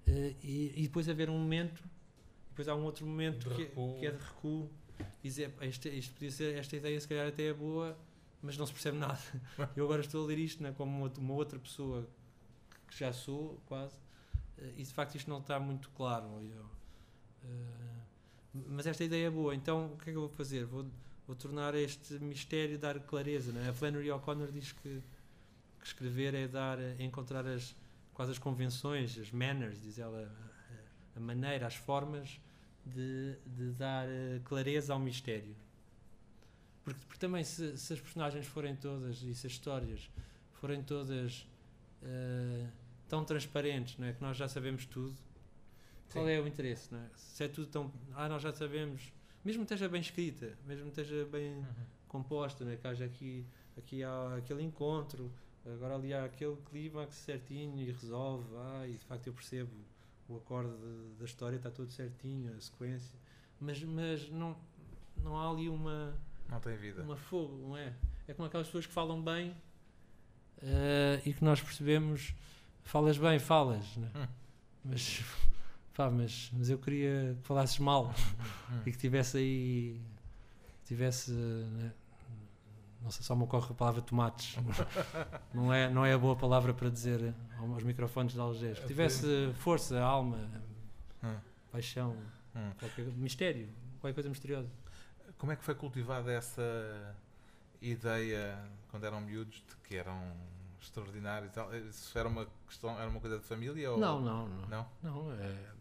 Eh, 0.06 0.34
e, 0.42 0.72
e 0.76 0.82
depois 0.82 1.08
haver 1.08 1.30
um 1.30 1.38
momento, 1.38 1.82
depois 2.50 2.66
há 2.68 2.74
um 2.74 2.82
outro 2.84 3.06
momento 3.06 3.48
que, 3.50 3.62
é- 3.62 3.66
que 4.00 4.06
é 4.06 4.10
de 4.10 4.18
recuo, 4.22 4.68
dizer, 5.22 5.50
"Pá, 5.52 5.64
isto, 5.66 5.88
isto 5.88 6.12
podia 6.14 6.30
ser, 6.30 6.56
esta 6.58 6.76
ideia 6.76 7.00
se 7.00 7.06
calhar 7.08 7.28
até 7.28 7.44
é 7.44 7.54
boa, 7.54 7.96
mas 8.42 8.58
não 8.58 8.66
se 8.66 8.72
percebe 8.72 8.98
nada. 8.98 9.18
Eu 9.76 9.84
agora 9.84 10.00
estou 10.02 10.24
a 10.24 10.26
ler 10.26 10.38
isto 10.38 10.62
né, 10.62 10.72
como 10.76 10.90
uma, 10.90 11.32
outra- 11.34 11.58
pessoa 11.58 12.06
que 12.88 12.98
já 12.98 13.12
sou, 13.12 13.60
quase, 13.66 13.96
eh, 14.58 14.72
e 14.76 14.82
de 14.82 14.92
facto 14.92 15.14
isto 15.14 15.30
não 15.30 15.38
está 15.38 15.58
muito 15.58 15.88
claro. 15.90 16.26
Eu, 16.42 16.66
eh, 17.44 17.93
mas 18.54 18.86
esta 18.86 19.02
ideia 19.02 19.26
é 19.26 19.30
boa, 19.30 19.54
então 19.54 19.86
o 19.86 19.96
que 19.96 20.10
é 20.10 20.12
que 20.12 20.16
eu 20.16 20.22
vou 20.22 20.28
fazer? 20.28 20.64
Vou, 20.64 20.86
vou 21.26 21.34
tornar 21.34 21.74
este 21.74 22.14
mistério, 22.14 22.78
dar 22.78 23.00
clareza. 23.00 23.52
Né? 23.52 23.68
A 23.68 23.72
Flannery 23.72 24.10
O'Connor 24.10 24.52
diz 24.52 24.72
que, 24.72 25.02
que 25.80 25.86
escrever 25.86 26.34
é 26.34 26.46
dar, 26.46 26.78
é 26.78 26.96
encontrar 27.00 27.46
as, 27.46 27.74
quase 28.12 28.30
as 28.30 28.38
convenções, 28.38 29.18
as 29.18 29.30
manners, 29.32 29.82
diz 29.82 29.98
ela, 29.98 30.32
a, 31.14 31.18
a 31.18 31.20
maneira, 31.20 31.66
as 31.66 31.74
formas 31.74 32.40
de, 32.86 33.36
de 33.46 33.72
dar 33.72 34.06
eh, 34.08 34.40
clareza 34.44 34.92
ao 34.92 35.00
mistério. 35.00 35.56
Porque, 36.84 37.00
porque 37.06 37.18
também, 37.18 37.42
se, 37.42 37.76
se 37.78 37.92
as 37.94 38.00
personagens 38.00 38.46
forem 38.46 38.76
todas 38.76 39.22
e 39.22 39.34
se 39.34 39.46
as 39.46 39.52
histórias 39.52 40.10
forem 40.52 40.82
todas 40.82 41.46
eh, 42.02 42.66
tão 43.08 43.24
transparentes, 43.24 43.96
não 43.98 44.06
é? 44.06 44.12
que 44.12 44.20
nós 44.20 44.36
já 44.36 44.46
sabemos 44.46 44.86
tudo, 44.86 45.14
qual 46.12 46.28
é 46.28 46.40
o 46.40 46.46
interesse? 46.46 46.92
Não 46.92 47.00
é? 47.00 47.08
Se 47.16 47.44
é 47.44 47.48
tudo 47.48 47.66
tão. 47.68 47.92
Ah, 48.14 48.28
nós 48.28 48.42
já 48.42 48.52
sabemos, 48.52 49.12
mesmo 49.44 49.60
que 49.66 49.72
esteja 49.74 49.88
bem 49.88 50.00
escrita, 50.00 50.56
mesmo 50.66 50.84
que 50.90 51.00
esteja 51.00 51.24
bem 51.26 51.54
Uhum. 51.56 51.64
composta, 52.08 52.64
né? 52.64 52.76
que 52.76 52.86
haja 52.86 53.04
aqui, 53.04 53.44
aqui 53.76 54.02
há 54.04 54.36
aquele 54.36 54.62
encontro, 54.62 55.32
agora 55.66 55.94
ali 55.96 56.12
há 56.14 56.24
aquele 56.24 56.56
clímax 56.70 57.14
certinho 57.16 57.80
e 57.80 57.90
resolve, 57.90 58.44
ah, 58.56 58.86
e 58.86 58.92
de 58.92 59.04
facto 59.04 59.26
eu 59.26 59.32
percebo 59.32 59.70
o 60.28 60.36
acorde 60.36 60.70
de- 60.70 61.18
da 61.18 61.24
história 61.24 61.56
está 61.56 61.70
todo 61.70 61.90
certinho, 61.90 62.54
a 62.56 62.60
sequência, 62.60 63.18
mas, 63.60 63.82
mas 63.82 64.28
não, 64.30 64.56
não 65.22 65.36
há 65.38 65.50
ali 65.50 65.68
uma, 65.68 66.14
Não 66.48 66.60
tem 66.60 66.76
vida. 66.76 67.02
uma 67.02 67.16
fogo, 67.16 67.56
não 67.56 67.76
é? 67.76 67.92
É 68.28 68.32
como 68.32 68.46
aquelas 68.46 68.66
pessoas 68.68 68.86
que 68.86 68.92
falam 68.92 69.20
bem 69.22 69.54
eh, 70.62 71.20
e 71.26 71.32
que 71.34 71.44
nós 71.44 71.60
percebemos, 71.60 72.34
falas 72.82 73.18
bem, 73.18 73.38
falas, 73.38 73.96
né? 73.96 74.10
Hum. 74.14 74.26
mas, 74.84 75.20
pá, 75.94 76.10
mas, 76.10 76.50
mas 76.52 76.68
eu 76.70 76.78
queria 76.78 77.36
que 77.40 77.46
falasses 77.46 77.78
mal 77.78 78.12
Hum. 78.70 78.80
e 78.86 78.90
que 78.92 78.98
tivesse 78.98 79.36
aí 79.38 80.00
tivesse 80.84 81.30
né, 81.32 81.92
não 83.02 83.10
sei 83.10 83.22
só 83.24 83.34
me 83.36 83.44
ocorre 83.44 83.70
a 83.70 83.74
palavra 83.74 84.02
tomates 84.02 84.56
não 85.54 85.72
é 85.72 85.88
não 85.90 86.04
é 86.04 86.12
a 86.12 86.18
boa 86.18 86.34
palavra 86.36 86.72
para 86.74 86.88
dizer 86.90 87.34
aos 87.58 87.82
microfones 87.82 88.32
de 88.32 88.40
Algés 88.40 88.78
que 88.78 88.86
tivesse 88.86 89.52
força 89.58 90.00
alma 90.00 90.38
Hum. 91.22 91.36
paixão 91.72 92.16
Hum. 92.56 92.70
qualquer, 92.78 93.06
mistério 93.06 93.68
qualquer 94.00 94.14
coisa 94.14 94.28
misteriosa 94.28 94.68
Como 95.38 95.52
é 95.52 95.56
que 95.56 95.64
foi 95.64 95.74
cultivada 95.74 96.30
essa 96.32 97.14
ideia 97.80 98.58
quando 98.90 99.04
eram 99.04 99.20
miúdos 99.20 99.56
de 99.68 99.76
que 99.88 99.96
eram 99.96 100.32
extraordinários? 100.80 101.50
e 101.50 101.54
tal? 101.54 101.74
Isso 101.74 102.16
era 102.18 102.28
uma 102.28 102.46
questão, 102.66 102.98
era 102.98 103.08
uma 103.08 103.20
coisa 103.20 103.38
de 103.38 103.44
família 103.44 103.90
ou 103.90 103.98
não 103.98 104.20
não 104.20 104.48
não 104.48 104.66
não? 104.68 104.86
não 105.02 105.32
é 105.32 105.74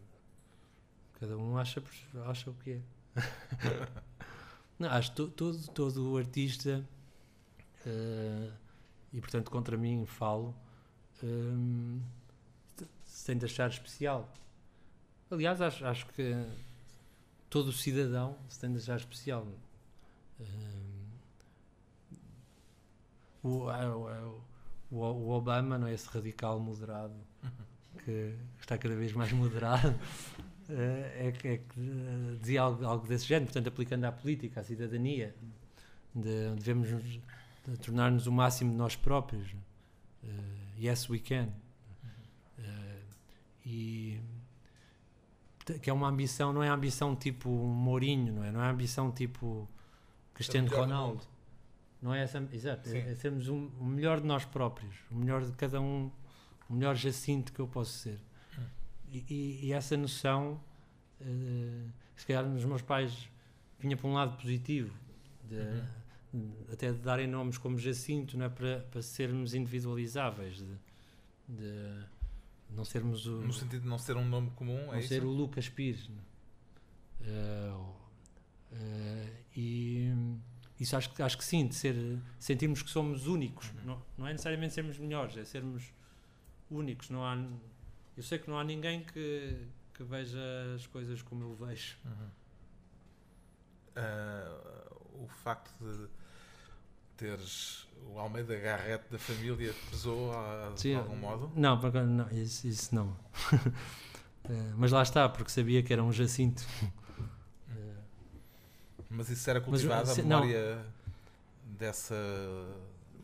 cada 1.20 1.36
um 1.36 1.56
acha 1.58 1.82
acha 2.26 2.50
o 2.50 2.54
que 2.54 2.72
é. 2.72 2.80
Não, 4.78 4.88
acho 4.90 5.10
que 5.10 5.16
to- 5.16 5.28
todo 5.30 5.58
todo 5.68 6.12
o 6.12 6.16
artista 6.16 6.84
eh, 7.86 8.50
e 9.12 9.20
portanto 9.20 9.50
contra 9.50 9.76
mim 9.76 10.04
falo 10.06 10.54
hum, 11.22 12.00
se 13.04 13.26
tem 13.26 13.38
de 13.38 13.44
achar 13.46 13.70
especial. 13.70 14.28
Aliás 15.30 15.60
acho, 15.60 15.84
acho 15.86 16.06
que 16.06 16.34
todo 17.48 17.72
cidadão 17.72 18.36
se 18.48 18.58
tem 18.60 18.72
de 18.72 18.78
achar 18.78 18.96
especial. 18.96 19.46
O, 23.42 23.70
é 23.70 23.86
o- 23.88 24.08
o- 24.08 24.44
o, 24.90 24.96
o 24.98 25.30
Obama 25.30 25.78
não 25.78 25.86
é 25.86 25.94
esse 25.94 26.08
radical 26.08 26.58
moderado 26.58 27.14
que 28.04 28.34
está 28.60 28.76
cada 28.78 28.94
vez 28.96 29.12
mais 29.12 29.32
moderado. 29.32 29.88
eh, 29.88 30.42
é 30.72 31.32
que, 31.32 31.48
é 31.48 31.56
que 31.58 31.80
eh, 31.80 32.36
dizia 32.40 32.62
algo, 32.62 32.84
algo 32.84 33.06
desse 33.06 33.26
género, 33.26 33.46
portanto 33.46 33.68
aplicando 33.68 34.04
à 34.04 34.12
política, 34.12 34.60
à 34.60 34.64
cidadania 34.64 35.34
de, 36.14 36.54
devemos 36.56 36.88
de 36.88 37.20
tornar-nos 37.82 38.26
o 38.26 38.32
máximo 38.32 38.70
de 38.72 38.76
nós 38.76 38.96
próprios 38.96 39.54
Eh, 40.24 40.28
yes 40.86 41.08
we 41.10 41.18
can 41.18 41.48
Eh, 42.58 43.00
e 43.66 44.20
que 45.82 45.88
é 45.88 45.92
uma 45.92 46.08
ambição, 46.08 46.52
não 46.52 46.62
é 46.62 46.68
ambição 46.68 47.14
tipo 47.16 47.48
Mourinho, 47.50 48.32
não 48.34 48.44
é? 48.44 48.50
Não 48.52 48.62
é 48.62 48.68
ambição 48.70 49.10
tipo 49.10 49.68
Cristiano 50.34 50.68
do 50.68 50.74
Ronaldo. 50.82 51.22
Não 52.02 52.12
é 52.14 52.22
essa, 52.22 52.46
exato, 52.52 52.88
é, 52.90 53.12
é 53.12 53.14
sermos 53.14 53.48
um- 53.48 53.70
o 53.80 53.84
melhor 53.84 54.20
de 54.20 54.26
nós 54.26 54.44
próprios, 54.44 54.94
o 55.10 55.14
melhor 55.14 55.42
de 55.42 55.52
cada 55.52 55.80
um, 55.80 56.10
o 56.68 56.74
melhor 56.74 56.94
Jacinto 56.94 57.50
que 57.52 57.60
eu 57.60 57.66
posso 57.66 57.92
ser. 57.98 58.18
E, 59.14 59.24
e- 59.32 59.66
e 59.66 59.72
essa 59.72 59.96
noção, 59.96 60.60
eh, 61.20 61.86
se 62.16 62.26
calhar 62.26 62.44
nos 62.44 62.64
meus 62.64 62.82
pais 62.82 63.28
vinha 63.78 63.96
para 63.96 64.08
um 64.08 64.12
lado 64.14 64.36
positivo, 64.36 64.92
de- 65.48 65.84
Uhum. 66.32 66.52
até 66.72 66.90
de 66.90 66.98
darem 66.98 67.28
nomes 67.28 67.56
como 67.56 67.78
Jacinto, 67.78 68.36
não 68.36 68.46
é? 68.46 68.48
para, 68.48 68.80
para 68.90 69.00
sermos 69.02 69.54
individualizáveis, 69.54 70.56
de, 70.58 70.76
de 71.48 72.04
não 72.70 72.84
sermos 72.84 73.24
o, 73.26 73.40
No 73.42 73.52
sentido 73.52 73.82
de 73.82 73.88
não 73.88 73.98
ser 73.98 74.16
um 74.16 74.26
nome 74.28 74.50
comum, 74.56 74.76
é 74.78 74.86
não 74.86 74.98
isso? 74.98 75.08
ser 75.08 75.22
o 75.22 75.30
Lucas 75.30 75.68
Pires. 75.68 76.10
ou- 77.72 77.96
eh, 78.72 79.32
e 79.56 80.12
isso 80.80 80.96
acho, 80.96 81.14
que- 81.14 81.22
acho 81.22 81.38
que 81.38 81.44
sim, 81.44 81.66
de 81.68 81.74
ser, 81.76 81.94
sentirmos 82.38 82.82
que 82.82 82.90
somos 82.90 83.26
únicos. 83.28 83.70
Uhum. 83.70 83.84
Não, 83.84 84.02
não 84.18 84.26
é 84.26 84.32
necessariamente 84.32 84.74
sermos 84.74 84.98
melhores, 84.98 85.36
é 85.36 85.44
sermos 85.44 85.92
únicos. 86.70 87.10
Não 87.10 87.24
há, 87.24 87.36
eu 88.16 88.22
sei 88.22 88.38
que 88.38 88.48
não 88.48 88.58
há 88.58 88.64
ninguém 88.64 89.02
que, 89.04 89.66
que 89.94 90.02
veja 90.04 90.38
as 90.74 90.86
coisas 90.86 91.22
como 91.22 91.44
eu 91.44 91.54
vejo. 91.54 91.96
Uhum. 92.04 92.28
Ah, 93.96 94.86
o 95.14 95.28
facto 95.28 95.72
de 95.80 96.08
teres 97.16 97.86
o 98.12 98.18
Almeida 98.18 98.58
Garrett 98.58 99.04
da 99.10 99.18
família 99.18 99.72
pesou 99.90 100.32
ah, 100.32 100.72
de 100.74 100.80
Sim, 100.80 100.94
algum 100.96 101.16
modo? 101.16 101.50
Não, 101.54 101.76
não 102.06 102.30
isso, 102.30 102.66
isso 102.66 102.94
não. 102.94 103.16
Eh, 104.46 104.72
mas 104.76 104.92
lá 104.92 105.02
está, 105.02 105.26
porque 105.26 105.50
sabia 105.50 105.82
que 105.82 105.90
era 105.90 106.02
um 106.02 106.12
Jacinto. 106.12 106.62
Eh, 107.70 107.94
Mas 109.08 109.30
isso 109.30 109.48
era 109.48 109.58
Mas, 109.58 109.64
cultivado, 109.70 110.10
a 110.10 110.14
se- 110.14 110.22
não. 110.22 110.42
memória 110.42 110.84
dessa 111.64 112.14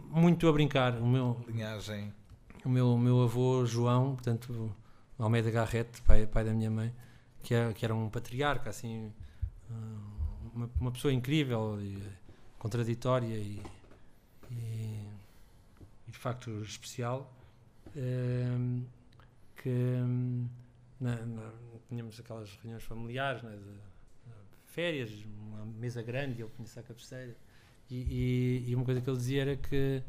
muito 0.08 0.48
a 0.48 0.52
brincar. 0.52 0.94
O 0.96 1.06
meu, 1.06 1.44
linhagem. 1.46 2.10
o 2.64 2.68
meu, 2.70 2.94
o 2.94 2.98
meu 2.98 3.22
avô 3.22 3.66
João, 3.66 4.14
portanto, 4.14 4.74
Almeida 5.20 5.50
Garrett, 5.50 6.00
pai, 6.02 6.26
pai 6.26 6.44
da 6.44 6.52
minha 6.52 6.70
mãe, 6.70 6.94
que 7.42 7.54
era, 7.54 7.72
que 7.72 7.84
era 7.84 7.94
um 7.94 8.08
patriarca, 8.08 8.70
assim, 8.70 9.12
ah, 9.70 9.74
uma, 10.54 10.70
uma 10.80 10.90
pessoa 10.90 11.12
incrível 11.12 11.80
e 11.80 12.02
contraditória 12.58 13.36
e, 13.36 13.62
e, 14.50 15.06
e 16.08 16.10
de 16.10 16.18
facto 16.18 16.50
especial, 16.62 17.32
ehm, 17.96 18.82
que 19.56 19.68
hum, 19.68 20.48
na- 21.00 21.24
na- 21.26 21.52
tínhamos 21.88 22.18
aquelas 22.20 22.50
reuniões 22.62 22.82
familiares, 22.84 23.42
né, 23.42 23.50
de, 23.56 23.72
de 23.72 24.72
férias, 24.72 25.10
uma 25.50 25.64
mesa 25.66 26.02
grande, 26.02 26.38
e 26.40 26.42
ele 26.42 26.50
punha-se 26.56 26.78
à 26.78 26.82
cabeceira, 26.82 27.36
e, 27.90 27.96
e, 28.66 28.70
e 28.70 28.74
uma 28.74 28.84
coisa 28.84 29.00
que 29.00 29.10
ele 29.10 29.16
dizia 29.16 29.42
era 29.42 29.56
que 29.56 30.02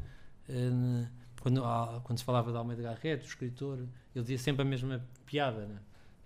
eh, 0.48 1.08
quando, 1.42 1.64
ah, 1.64 2.00
quando 2.04 2.18
se 2.20 2.24
falava 2.24 2.52
de 2.52 2.56
Almeida 2.56 2.82
Garrett, 2.84 3.24
o 3.24 3.26
escritor, 3.26 3.78
ele 4.14 4.22
dizia 4.22 4.38
sempre 4.38 4.62
a 4.62 4.64
mesma 4.64 5.04
piada, 5.26 5.66
né? 5.66 5.80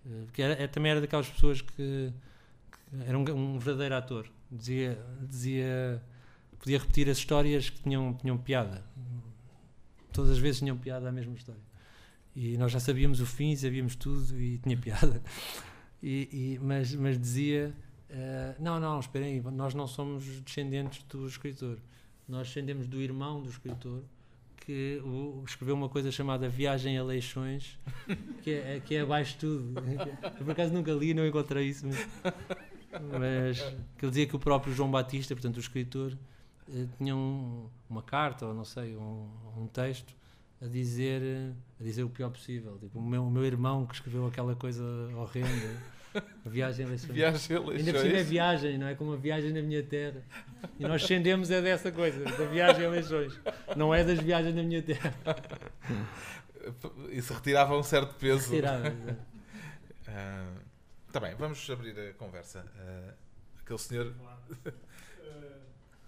Eh, 0.04 0.22
porque 0.26 0.42
era, 0.42 0.62
é- 0.62 0.66
também 0.66 0.92
era 0.92 1.00
daquelas 1.00 1.26
pessoas 1.26 1.62
que, 1.62 1.72
que 1.72 2.96
era 3.06 3.18
um, 3.18 3.22
um 3.34 3.58
verdadeiro 3.58 3.94
ator, 3.94 4.28
dizia, 4.52 4.98
dizia, 5.26 6.02
podia 6.58 6.78
repetir 6.78 7.08
as 7.08 7.16
histórias 7.16 7.70
que 7.70 7.80
tinham, 7.82 8.12
tinham 8.12 8.36
piada, 8.36 8.84
todas 10.12 10.32
as 10.32 10.38
vezes 10.38 10.58
tinham 10.58 10.76
piada 10.76 11.08
a 11.08 11.12
mesma 11.12 11.34
história. 11.34 11.62
E 12.34 12.58
nós 12.58 12.70
já 12.70 12.78
sabíamos 12.78 13.18
o 13.18 13.24
fim, 13.26 13.56
sabíamos 13.56 13.96
tudo 13.96 14.38
e 14.38 14.58
tinha 14.58 14.76
piada. 14.78 15.22
E, 16.02 16.28
e- 16.30 16.58
mas, 16.62 16.94
mas 16.94 17.18
dizia: 17.18 17.74
eh, 18.10 18.54
Não, 18.60 18.78
não, 18.78 19.00
esperem 19.00 19.40
nós 19.40 19.72
não 19.72 19.86
somos 19.86 20.24
descendentes 20.42 21.02
do 21.04 21.26
escritor. 21.26 21.78
Nós 22.28 22.48
descendemos 22.48 22.86
do 22.86 23.00
irmão 23.00 23.40
do 23.42 23.48
escritor 23.48 24.02
que 24.66 25.00
escreveu 25.46 25.76
uma 25.76 25.88
coisa 25.88 26.10
chamada 26.10 26.48
Viagem 26.48 26.98
a 26.98 27.04
Leixões, 27.04 27.78
que 28.42 28.50
é, 28.50 28.80
que 28.84 28.96
é 28.96 29.00
abaixo 29.02 29.36
tudo. 29.38 29.72
Eu 30.38 30.44
por 30.44 30.50
acaso 30.50 30.72
nunca 30.74 30.90
li, 30.92 31.14
não 31.14 31.24
encontrei 31.24 31.68
isso, 31.68 31.86
mas, 31.86 32.06
mas 33.18 33.60
que 33.96 34.04
ele 34.04 34.10
dizia 34.10 34.26
que 34.26 34.34
o 34.34 34.38
próprio 34.40 34.74
João 34.74 34.90
Batista, 34.90 35.34
portanto 35.34 35.56
o 35.56 35.60
escritor, 35.60 36.18
eh, 36.68 36.86
tinha 36.98 37.14
um- 37.14 37.68
uma 37.88 38.02
carta 38.02 38.44
ou 38.46 38.52
não 38.54 38.64
sei, 38.64 38.96
um, 38.96 39.28
um 39.56 39.66
texto 39.68 40.12
a 40.60 40.66
dizer, 40.66 41.52
a 41.78 41.82
dizer 41.84 42.02
o 42.02 42.08
pior 42.08 42.30
possível. 42.30 42.76
Tipo, 42.78 42.98
o 42.98 43.02
meu, 43.02 43.24
o 43.24 43.30
meu 43.30 43.44
irmão 43.44 43.86
que 43.86 43.94
escreveu 43.94 44.26
aquela 44.26 44.56
coisa 44.56 44.82
horrenda, 45.14 45.80
Viagem 46.44 46.86
a 46.86 46.88
Leixões. 46.88 47.12
Viagem 47.12 47.56
a 47.56 47.60
Ainda 47.60 47.70
por 47.70 47.76
cima 47.82 47.90
é 47.98 48.02
Leixões. 48.02 48.28
viagem, 48.28 48.78
não 48.78 48.86
é? 48.86 48.94
Como 48.94 49.12
a 49.12 49.16
viagem 49.16 49.52
na 49.52 49.62
minha 49.62 49.82
terra. 49.82 50.22
E 50.78 50.82
nós 50.86 51.00
descendemos 51.02 51.50
é 51.50 51.60
dessa 51.60 51.90
coisa, 51.92 52.24
da 52.24 52.46
viagem 52.46 52.86
a 52.86 52.90
Leixões. 52.90 53.38
Não 53.76 53.94
é 53.94 54.04
das 54.04 54.18
viagens 54.20 54.54
na 54.54 54.62
minha 54.62 54.82
terra. 54.82 55.14
Isso 57.10 57.32
retirava 57.32 57.76
um 57.76 57.82
certo 57.82 58.14
peso. 58.14 58.50
Retirava, 58.50 58.88
exato. 58.88 59.16
Está 61.06 61.20
bem, 61.20 61.34
vamos 61.36 61.68
abrir 61.70 61.98
a 61.98 62.12
conversa. 62.14 62.64
Ah, 62.78 63.14
aquele 63.60 63.78
senhor. 63.78 64.06
Uh, 64.06 64.72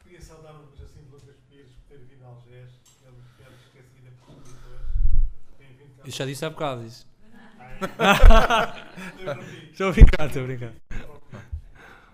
queria 0.05 0.21
saudar 0.21 0.53
o 0.55 0.77
Jacinto 0.77 1.11
Lucas 1.13 1.37
Pires 1.49 1.71
por 1.71 1.97
ter 1.97 2.05
vindo 2.05 2.25
a 2.25 2.29
Algés. 2.29 2.71
Ele 3.07 3.17
era 3.41 3.55
esquecido 3.55 4.11
por 4.27 4.35
escritores. 4.35 6.05
Eu 6.05 6.13
já 6.13 6.27
disse 6.27 6.45
há 6.45 6.51
bocado 6.51 6.85
isso. 6.85 7.08
Estou 9.71 9.89
a 9.89 9.93
brincar, 9.93 10.27
estou 10.27 10.43
a 10.43 10.47
brincar. 10.47 10.73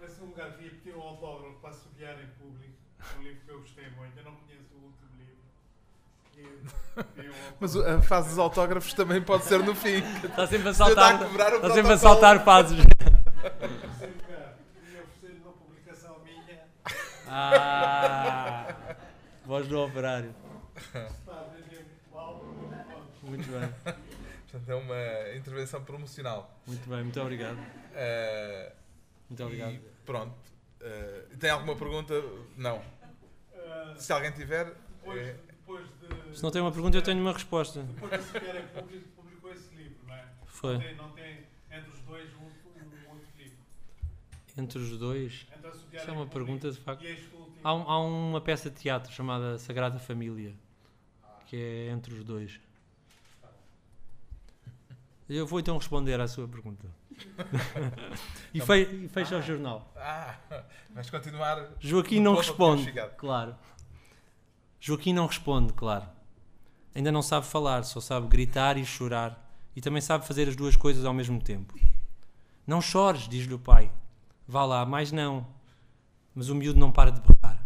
Esse 0.04 0.20
é 0.20 0.22
um 0.22 0.26
lugar 0.26 0.52
que 0.52 0.64
ia 0.64 0.70
pedir 0.70 0.94
um 0.94 1.00
autógrafo 1.00 1.54
para 1.60 1.70
assobiar 1.70 2.14
em 2.22 2.26
público. 2.38 2.74
Um 3.18 3.22
livro 3.22 3.40
que 3.44 3.50
eu 3.50 3.60
gostei 3.60 3.84
muito. 3.96 4.18
Eu 4.18 4.24
não 4.24 4.32
conheço 4.36 4.74
o 4.74 4.84
último 4.84 5.08
livro. 5.18 5.44
Mas 7.60 7.76
a 7.76 8.02
fase 8.02 8.28
dos 8.30 8.38
autógrafos 8.38 8.92
também 8.92 9.22
pode 9.22 9.44
ser 9.44 9.60
no 9.60 9.74
fim. 9.74 10.02
Está 10.22 10.46
sempre 10.46 10.68
a 10.68 10.72
Você 10.74 10.82
está 10.82 10.84
a 10.84 11.18
saltar. 11.18 11.22
Está 11.54 11.70
sempre 11.70 11.92
a 11.92 11.98
saltar 11.98 12.44
fases. 12.44 12.78
Oferecer 12.78 14.06
lugar. 14.06 14.58
Ia 14.92 15.02
oferecer 15.02 15.40
uma 15.42 15.52
publicação 15.52 16.18
minha. 16.24 16.60
Ah, 17.26 18.74
voz 19.46 19.66
do 19.66 19.80
operário. 19.80 20.34
Está 20.76 21.32
a 21.32 21.44
vender 21.54 21.86
muito 21.86 22.14
mal. 22.14 22.44
muito 22.44 22.76
mal. 22.90 23.02
Muito 23.22 23.48
bem, 23.50 23.94
Portanto, 24.54 24.70
é 24.70 24.74
uma 24.76 25.36
intervenção 25.36 25.82
promocional. 25.84 26.56
muito 26.64 26.88
bem, 26.88 27.02
muito 27.02 27.20
obrigado. 27.20 27.58
Ah, 27.96 28.72
Muito 29.28 29.42
obrigado. 29.44 29.72
E 29.72 29.80
pronto. 30.06 30.34
Ah, 30.80 31.36
tem 31.40 31.50
alguma 31.50 31.74
pergunta? 31.74 32.14
Não. 32.56 32.78
Uh, 32.78 33.98
Se 33.98 34.12
alguém 34.12 34.30
tiver. 34.30 34.66
depois, 35.00 35.20
é- 35.26 35.32
depois 35.48 35.86
de. 36.00 36.36
Se 36.36 36.42
não 36.42 36.52
tem 36.52 36.62
uma 36.62 36.70
pergunta, 36.70 36.96
eu 36.96 37.02
tenho 37.02 37.20
uma 37.20 37.32
resposta. 37.32 37.82
Depois 37.82 38.12
em 38.34 38.68
público, 38.80 39.08
publicou 39.16 39.52
esse 39.52 39.74
livro, 39.74 39.96
não 40.06 40.14
é? 40.14 40.28
Foi. 40.46 40.74
Não 40.74 40.80
tem, 40.80 40.94
não 40.94 41.10
tem 41.10 41.46
entre 41.72 41.90
os 41.90 42.00
dois 42.02 42.32
um, 42.34 42.44
um 42.44 43.10
outro 43.10 43.28
livro. 43.36 43.56
Entre 44.56 44.78
os 44.78 44.96
dois. 44.98 45.46
Entre 45.56 45.96
Isso 45.98 46.10
é 46.10 46.12
uma 46.12 46.26
pergunta 46.28 46.70
de 46.70 46.78
facto. 46.78 47.04
Há, 47.64 47.74
um- 47.74 47.90
há 47.90 47.98
uma 48.00 48.40
peça 48.40 48.70
de 48.70 48.76
teatro 48.76 49.10
chamada 49.12 49.58
Sagrada 49.58 49.98
Família, 49.98 50.54
que 51.46 51.56
é 51.56 51.88
entre 51.88 52.14
os 52.14 52.22
dois. 52.22 52.60
Eu 55.28 55.46
vou 55.46 55.58
então 55.58 55.76
responder 55.78 56.20
à 56.20 56.28
sua 56.28 56.46
pergunta. 56.46 56.86
e, 58.52 58.60
fe- 58.60 59.04
e 59.04 59.08
fecha 59.08 59.38
o 59.38 59.42
jornal. 59.42 59.90
Ah, 59.96 60.34
vais 60.90 61.08
continuar. 61.08 61.70
Joaquim 61.80 62.20
não 62.20 62.34
responde. 62.34 62.92
Claro. 63.16 63.54
Joaquim 64.80 65.12
não 65.14 65.26
responde, 65.26 65.72
claro. 65.72 66.06
Ainda 66.94 67.10
não 67.10 67.22
sabe 67.22 67.46
falar, 67.46 67.84
só 67.84 68.00
sabe 68.00 68.26
gritar 68.28 68.76
e 68.76 68.84
chorar. 68.84 69.40
E 69.74 69.80
também 69.80 70.00
sabe 70.00 70.26
fazer 70.26 70.48
as 70.48 70.54
duas 70.54 70.76
coisas 70.76 71.04
ao 71.04 71.14
mesmo 71.14 71.40
tempo. 71.42 71.74
Não 72.66 72.80
chores, 72.80 73.26
diz-lhe 73.28 73.54
o 73.54 73.58
pai. 73.58 73.90
Vá 74.46 74.64
lá, 74.64 74.84
mais 74.84 75.10
não. 75.10 75.46
Mas 76.34 76.48
o 76.48 76.54
miúdo 76.54 76.78
não 76.78 76.92
para 76.92 77.10
de 77.10 77.20
berrar. 77.20 77.64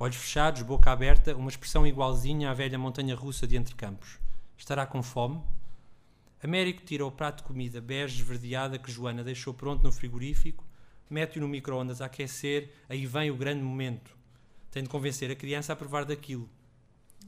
Olhos 0.00 0.16
fechados, 0.16 0.62
boca 0.62 0.90
aberta, 0.92 1.34
uma 1.34 1.48
expressão 1.48 1.86
igualzinha 1.86 2.50
à 2.50 2.54
velha 2.54 2.78
montanha 2.78 3.14
russa 3.16 3.46
de 3.46 3.56
entre 3.56 3.74
campos. 3.74 4.18
Estará 4.56 4.86
com 4.86 5.02
fome? 5.02 5.40
Américo 6.44 6.82
tira 6.84 7.06
o 7.06 7.10
prato 7.10 7.38
de 7.38 7.44
comida 7.44 7.80
bege 7.80 8.20
esverdeada 8.20 8.78
que 8.78 8.92
Joana 8.92 9.24
deixou 9.24 9.54
pronto 9.54 9.82
no 9.82 9.90
frigorífico, 9.90 10.62
mete-o 11.08 11.40
no 11.40 11.48
micro-ondas 11.48 12.02
a 12.02 12.04
aquecer, 12.04 12.70
aí 12.86 13.06
vem 13.06 13.30
o 13.30 13.34
grande 13.34 13.62
momento. 13.62 14.14
Tem 14.70 14.82
de 14.82 14.90
convencer 14.90 15.30
a 15.30 15.34
criança 15.34 15.72
a 15.72 15.76
provar 15.76 16.04
daquilo. 16.04 16.46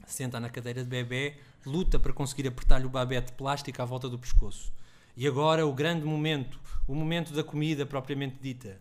Senta 0.05 0.39
na 0.39 0.51
cadeira 0.51 0.83
de 0.83 0.87
bebê, 0.87 1.35
luta 1.65 1.97
para 1.97 2.13
conseguir 2.13 2.47
apertar-lhe 2.47 2.85
o 2.85 2.91
babete 2.91 3.31
plástico 3.31 3.81
à 3.81 3.85
volta 3.85 4.07
do 4.07 4.19
pescoço. 4.19 4.71
E 5.15 5.25
agora 5.25 5.65
o 5.65 5.73
grande 5.73 6.05
momento, 6.05 6.59
o 6.87 6.93
momento 6.93 7.33
da 7.33 7.43
comida 7.43 7.87
propriamente 7.87 8.37
dita. 8.39 8.79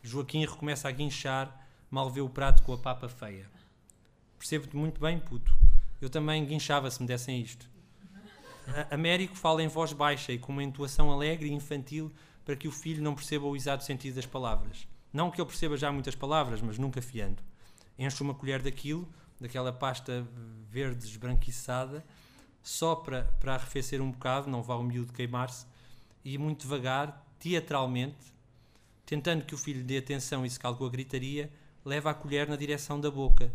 Joaquim 0.00 0.46
recomeça 0.46 0.88
a 0.88 0.92
guinchar, 0.92 1.66
mal 1.90 2.08
vê 2.08 2.20
o 2.20 2.28
prato 2.28 2.62
com 2.62 2.72
a 2.72 2.78
papa 2.78 3.08
feia. 3.08 3.50
Percebo-te 4.38 4.76
muito 4.76 5.00
bem, 5.00 5.18
puto. 5.18 5.52
Eu 6.00 6.08
também 6.08 6.44
guinchava 6.44 6.88
se 6.88 7.02
me 7.02 7.08
dessem 7.08 7.40
isto. 7.40 7.74
Américo 8.90 9.36
fala 9.36 9.62
em 9.62 9.68
voz 9.68 9.92
baixa 9.92 10.32
e 10.32 10.38
com 10.38 10.52
uma 10.52 10.62
entoação 10.62 11.10
alegre 11.10 11.48
e 11.48 11.52
infantil 11.52 12.12
para 12.44 12.56
que 12.56 12.68
o 12.68 12.72
filho 12.72 13.02
não 13.02 13.14
perceba 13.14 13.46
o 13.46 13.56
exato 13.56 13.84
sentido 13.84 14.14
das 14.14 14.26
palavras. 14.26 14.86
Não 15.12 15.30
que 15.30 15.40
ele 15.40 15.48
perceba 15.48 15.76
já 15.76 15.90
muitas 15.90 16.14
palavras, 16.14 16.60
mas 16.60 16.78
nunca 16.78 17.00
fiando. 17.00 17.42
Enche 17.98 18.22
uma 18.22 18.34
colher 18.34 18.62
daquilo, 18.62 19.08
daquela 19.40 19.72
pasta 19.72 20.26
verde 20.70 21.06
esbranquiçada, 21.06 22.04
só 22.62 22.96
para, 22.96 23.28
arrefecer 23.46 24.02
um 24.02 24.10
bocado, 24.10 24.50
não 24.50 24.62
vá 24.62 24.74
o 24.76 24.82
miúdo 24.82 25.12
queimar-se, 25.12 25.66
e 26.24 26.36
muito 26.36 26.62
devagar, 26.62 27.24
teatralmente, 27.38 28.34
tentando 29.04 29.44
que 29.44 29.54
o 29.54 29.58
filho 29.58 29.84
dê 29.84 29.98
atenção 29.98 30.44
e 30.44 30.50
se 30.50 30.58
com 30.58 30.84
a 30.84 30.90
gritaria, 30.90 31.50
leva 31.84 32.10
a 32.10 32.14
colher 32.14 32.48
na 32.48 32.56
direção 32.56 33.00
da 33.00 33.10
boca. 33.10 33.52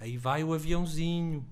Aí 0.00 0.16
vai 0.16 0.42
o 0.42 0.52
aviãozinho. 0.52 1.46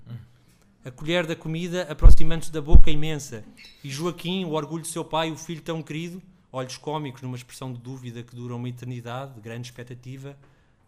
A 0.87 0.91
colher 0.91 1.27
da 1.27 1.35
comida 1.35 1.81
aproximando-se 1.91 2.49
da 2.49 2.61
boca 2.61 2.89
imensa. 2.89 3.43
E 3.83 3.89
Joaquim, 3.89 4.45
o 4.45 4.53
orgulho 4.53 4.83
de 4.83 4.87
seu 4.87 5.03
pai, 5.03 5.29
o 5.29 5.35
filho 5.35 5.61
tão 5.61 5.83
querido, 5.83 6.23
olhos 6.49 6.77
cómicos 6.77 7.21
numa 7.21 7.35
expressão 7.35 7.73
de 7.73 7.77
dúvida 7.77 8.23
que 8.23 8.33
dura 8.33 8.55
uma 8.55 8.69
eternidade, 8.69 9.33
de 9.33 9.41
grande 9.41 9.67
expectativa, 9.67 10.37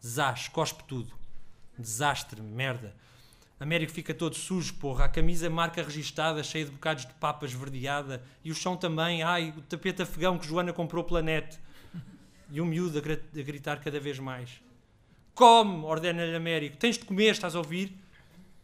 zás, 0.01 0.47
cospe 0.47 0.85
tudo. 0.85 1.13
Desastre, 1.77 2.41
merda. 2.41 2.95
Américo 3.59 3.91
fica 3.91 4.13
todo 4.13 4.35
sujo, 4.35 4.73
porra. 4.75 5.03
A 5.03 5.09
camisa 5.09 5.49
marca 5.49 5.83
registada, 5.83 6.41
cheia 6.43 6.63
de 6.63 6.71
bocados 6.71 7.05
de 7.05 7.13
papas 7.15 7.51
verdeada. 7.51 8.23
E 8.41 8.51
o 8.51 8.55
chão 8.55 8.77
também. 8.77 9.21
Ai, 9.21 9.53
o 9.57 9.61
tapete 9.63 10.01
afegão 10.01 10.39
que 10.39 10.47
Joana 10.47 10.71
comprou 10.71 11.03
pela 11.03 11.21
net. 11.21 11.59
E 12.49 12.61
o 12.61 12.65
miúdo 12.65 12.99
a, 12.99 13.01
a 13.01 13.43
gritar 13.43 13.81
cada 13.81 13.99
vez 13.99 14.17
mais. 14.17 14.61
Come, 15.35 15.83
ordena-lhe 15.83 16.37
Américo. 16.37 16.77
Tens 16.77 16.97
de 16.97 17.03
comer, 17.03 17.31
estás 17.31 17.53
a 17.53 17.57
ouvir? 17.57 17.93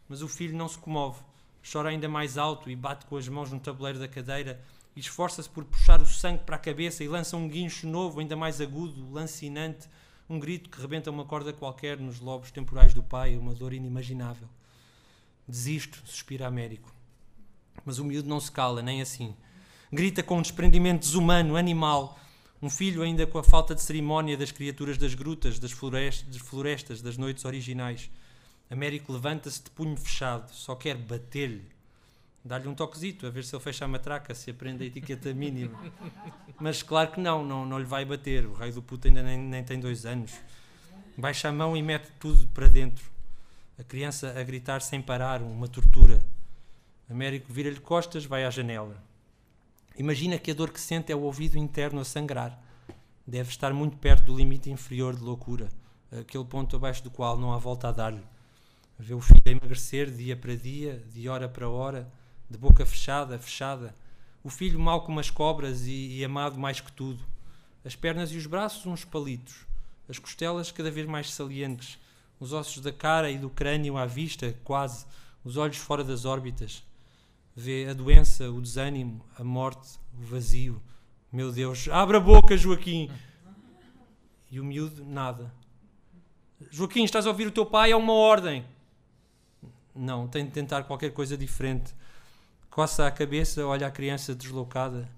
Mas 0.08 0.22
o 0.22 0.28
filho 0.28 0.56
não 0.56 0.66
se 0.66 0.78
comove. 0.78 1.25
Chora 1.70 1.88
ainda 1.88 2.08
mais 2.08 2.38
alto 2.38 2.70
e 2.70 2.76
bate 2.76 3.06
com 3.06 3.16
as 3.16 3.28
mãos 3.28 3.50
no 3.50 3.58
tabuleiro 3.58 3.98
da 3.98 4.06
cadeira 4.06 4.60
e 4.94 5.00
esforça-se 5.00 5.48
por 5.48 5.64
puxar 5.64 6.00
o 6.00 6.06
sangue 6.06 6.44
para 6.44 6.56
a 6.56 6.58
cabeça 6.58 7.02
e 7.02 7.08
lança 7.08 7.36
um 7.36 7.48
guincho 7.48 7.88
novo, 7.88 8.20
ainda 8.20 8.36
mais 8.36 8.60
agudo, 8.60 9.10
lancinante, 9.10 9.88
um 10.28 10.38
grito 10.38 10.70
que 10.70 10.80
rebenta 10.80 11.10
uma 11.10 11.24
corda 11.24 11.52
qualquer 11.52 11.98
nos 11.98 12.20
lobos 12.20 12.50
temporais 12.50 12.94
do 12.94 13.02
pai, 13.02 13.36
uma 13.36 13.52
dor 13.52 13.72
inimaginável. 13.72 14.48
Desisto, 15.46 16.00
suspira 16.04 16.46
Américo. 16.46 16.92
Mas 17.84 17.98
o 17.98 18.04
miúdo 18.04 18.28
não 18.28 18.40
se 18.40 18.50
cala, 18.50 18.80
nem 18.80 19.02
assim. 19.02 19.34
Grita 19.92 20.22
com 20.22 20.38
um 20.38 20.42
desprendimento 20.42 21.00
desumano, 21.00 21.56
animal. 21.56 22.18
Um 22.62 22.70
filho 22.70 23.02
ainda 23.02 23.26
com 23.26 23.38
a 23.38 23.44
falta 23.44 23.74
de 23.74 23.82
cerimónia 23.82 24.36
das 24.36 24.50
criaturas 24.50 24.96
das 24.96 25.14
grutas, 25.14 25.58
das 25.58 25.72
florestas, 25.72 26.28
das, 26.28 26.42
florestas, 26.42 27.02
das 27.02 27.16
noites 27.16 27.44
originais. 27.44 28.10
Américo 28.70 29.12
levanta-se 29.12 29.62
de 29.62 29.70
punho 29.70 29.96
fechado, 29.96 30.50
só 30.52 30.74
quer 30.74 30.96
bater-lhe. 30.96 31.70
Dá-lhe 32.44 32.68
um 32.68 32.74
toquezito, 32.74 33.26
a 33.26 33.30
ver 33.30 33.44
se 33.44 33.54
ele 33.54 33.62
fecha 33.62 33.84
a 33.84 33.88
matraca, 33.88 34.34
se 34.34 34.50
aprende 34.50 34.84
a 34.84 34.86
etiqueta 34.86 35.34
mínima. 35.34 35.78
Mas 36.60 36.82
claro 36.82 37.10
que 37.10 37.20
não, 37.20 37.44
não, 37.44 37.66
não 37.66 37.78
lhe 37.78 37.84
vai 37.84 38.04
bater. 38.04 38.46
O 38.46 38.54
rei 38.54 38.70
do 38.70 38.80
puto 38.80 39.08
ainda 39.08 39.22
nem, 39.22 39.36
nem 39.36 39.64
tem 39.64 39.80
dois 39.80 40.06
anos. 40.06 40.32
Baixa 41.16 41.48
a 41.48 41.52
mão 41.52 41.76
e 41.76 41.82
mete 41.82 42.10
tudo 42.20 42.46
para 42.48 42.68
dentro. 42.68 43.04
A 43.78 43.82
criança 43.82 44.32
a 44.38 44.42
gritar 44.42 44.80
sem 44.80 45.02
parar, 45.02 45.42
uma 45.42 45.66
tortura. 45.66 46.24
Américo 47.10 47.52
vira-lhe 47.52 47.80
costas, 47.80 48.24
vai 48.24 48.44
à 48.44 48.50
janela. 48.50 49.02
Imagina 49.98 50.38
que 50.38 50.50
a 50.50 50.54
dor 50.54 50.70
que 50.70 50.80
sente 50.80 51.10
é 51.10 51.16
o 51.16 51.22
ouvido 51.22 51.56
interno 51.56 52.00
a 52.00 52.04
sangrar. 52.04 52.56
Deve 53.26 53.48
estar 53.48 53.72
muito 53.72 53.96
perto 53.96 54.26
do 54.26 54.36
limite 54.36 54.70
inferior 54.70 55.16
de 55.16 55.22
loucura, 55.22 55.68
aquele 56.12 56.44
ponto 56.44 56.76
abaixo 56.76 57.02
do 57.02 57.10
qual 57.10 57.36
não 57.36 57.52
há 57.52 57.58
volta 57.58 57.88
a 57.88 57.92
dar-lhe. 57.92 58.22
Vê 58.98 59.14
o 59.14 59.20
filho 59.20 59.42
a 59.44 59.50
emagrecer 59.50 60.10
dia 60.10 60.36
para 60.36 60.56
dia, 60.56 61.02
de 61.12 61.28
hora 61.28 61.48
para 61.48 61.68
hora, 61.68 62.10
de 62.48 62.56
boca 62.56 62.86
fechada, 62.86 63.38
fechada. 63.38 63.94
O 64.42 64.48
filho 64.48 64.80
mau 64.80 65.02
como 65.02 65.20
as 65.20 65.30
cobras 65.30 65.86
e, 65.86 66.18
e 66.18 66.24
amado 66.24 66.58
mais 66.58 66.80
que 66.80 66.90
tudo. 66.92 67.22
As 67.84 67.94
pernas 67.94 68.32
e 68.32 68.36
os 68.36 68.46
braços 68.46 68.86
uns 68.86 69.04
palitos. 69.04 69.66
As 70.08 70.18
costelas 70.18 70.72
cada 70.72 70.90
vez 70.90 71.06
mais 71.06 71.32
salientes. 71.32 71.98
Os 72.40 72.52
ossos 72.52 72.82
da 72.82 72.92
cara 72.92 73.30
e 73.30 73.38
do 73.38 73.50
crânio 73.50 73.96
à 73.96 74.06
vista, 74.06 74.56
quase. 74.64 75.04
Os 75.44 75.56
olhos 75.56 75.76
fora 75.76 76.02
das 76.02 76.24
órbitas 76.24 76.82
vê 77.56 77.88
a 77.88 77.94
doença, 77.94 78.50
o 78.50 78.60
desânimo, 78.60 79.24
a 79.38 79.42
morte, 79.42 79.98
o 80.18 80.22
vazio. 80.22 80.82
Meu 81.32 81.50
Deus, 81.50 81.88
abre 81.88 82.18
a 82.18 82.20
boca, 82.20 82.56
Joaquim! 82.56 83.10
E 84.50 84.60
o 84.60 84.64
miúdo, 84.64 85.04
nada. 85.04 85.52
Joaquim, 86.70 87.04
estás 87.04 87.26
a 87.26 87.30
ouvir 87.30 87.46
o 87.46 87.50
teu 87.50 87.64
pai? 87.64 87.92
É 87.92 87.96
uma 87.96 88.12
ordem. 88.12 88.64
Não, 89.96 90.28
tem 90.28 90.44
de 90.44 90.50
tentar 90.50 90.84
qualquer 90.84 91.12
coisa 91.12 91.36
diferente. 91.36 91.94
Coça 92.70 93.06
a 93.06 93.10
cabeça, 93.10 93.66
olha 93.66 93.86
a 93.86 93.90
criança 93.90 94.34
deslocada. 94.34 95.08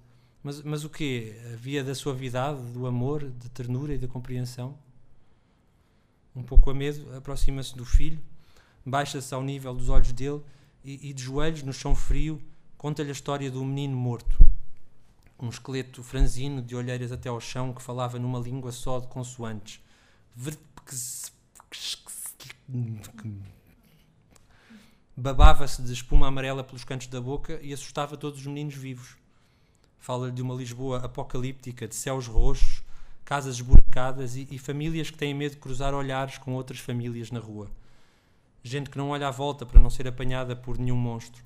Mas, 0.42 0.62
mas 0.62 0.84
o 0.84 0.88
quê? 0.88 1.36
A 1.52 1.56
via 1.56 1.82
da 1.82 1.94
suavidade, 1.94 2.62
do 2.72 2.86
amor, 2.86 3.24
da 3.24 3.48
ternura 3.48 3.94
e 3.94 3.98
da 3.98 4.06
compreensão? 4.06 4.78
Um 6.34 6.42
pouco 6.42 6.70
a 6.70 6.74
medo, 6.74 7.16
aproxima-se 7.16 7.76
do 7.76 7.84
filho, 7.84 8.20
baixa-se 8.86 9.34
ao 9.34 9.42
nível 9.42 9.74
dos 9.74 9.88
olhos 9.88 10.12
dele 10.12 10.40
e, 10.84 11.10
e 11.10 11.12
de 11.12 11.22
joelhos 11.22 11.64
no 11.64 11.72
chão 11.72 11.94
frio, 11.94 12.40
conta-lhe 12.76 13.08
a 13.08 13.12
história 13.12 13.50
do 13.50 13.64
menino 13.64 13.96
morto. 13.96 14.38
Um 15.40 15.48
esqueleto 15.48 16.02
franzino, 16.02 16.62
de 16.62 16.76
olheiras 16.76 17.10
até 17.10 17.28
ao 17.28 17.40
chão, 17.40 17.72
que 17.72 17.82
falava 17.82 18.18
numa 18.18 18.38
língua 18.38 18.70
só 18.70 19.00
de 19.00 19.08
consoantes. 19.08 19.80
Babava-se 25.20 25.82
de 25.82 25.92
espuma 25.92 26.28
amarela 26.28 26.62
pelos 26.62 26.84
cantos 26.84 27.08
da 27.08 27.20
boca 27.20 27.58
e 27.62 27.72
assustava 27.72 28.16
todos 28.16 28.40
os 28.40 28.46
meninos 28.46 28.74
vivos. 28.74 29.16
Fala-lhe 29.98 30.32
de 30.32 30.42
uma 30.42 30.54
Lisboa 30.54 31.04
apocalíptica, 31.04 31.88
de 31.88 31.94
céus 31.94 32.26
roxos, 32.26 32.82
casas 33.24 33.56
esburacadas 33.56 34.36
e, 34.36 34.46
e 34.50 34.58
famílias 34.58 35.10
que 35.10 35.18
têm 35.18 35.34
medo 35.34 35.52
de 35.52 35.58
cruzar 35.58 35.92
olhares 35.92 36.38
com 36.38 36.54
outras 36.54 36.78
famílias 36.78 37.30
na 37.30 37.40
rua 37.40 37.68
gente 38.62 38.90
que 38.90 38.98
não 38.98 39.10
olha 39.10 39.28
à 39.28 39.30
volta 39.30 39.64
para 39.64 39.80
não 39.80 39.90
ser 39.90 40.06
apanhada 40.06 40.54
por 40.54 40.78
nenhum 40.78 40.96
monstro. 40.96 41.42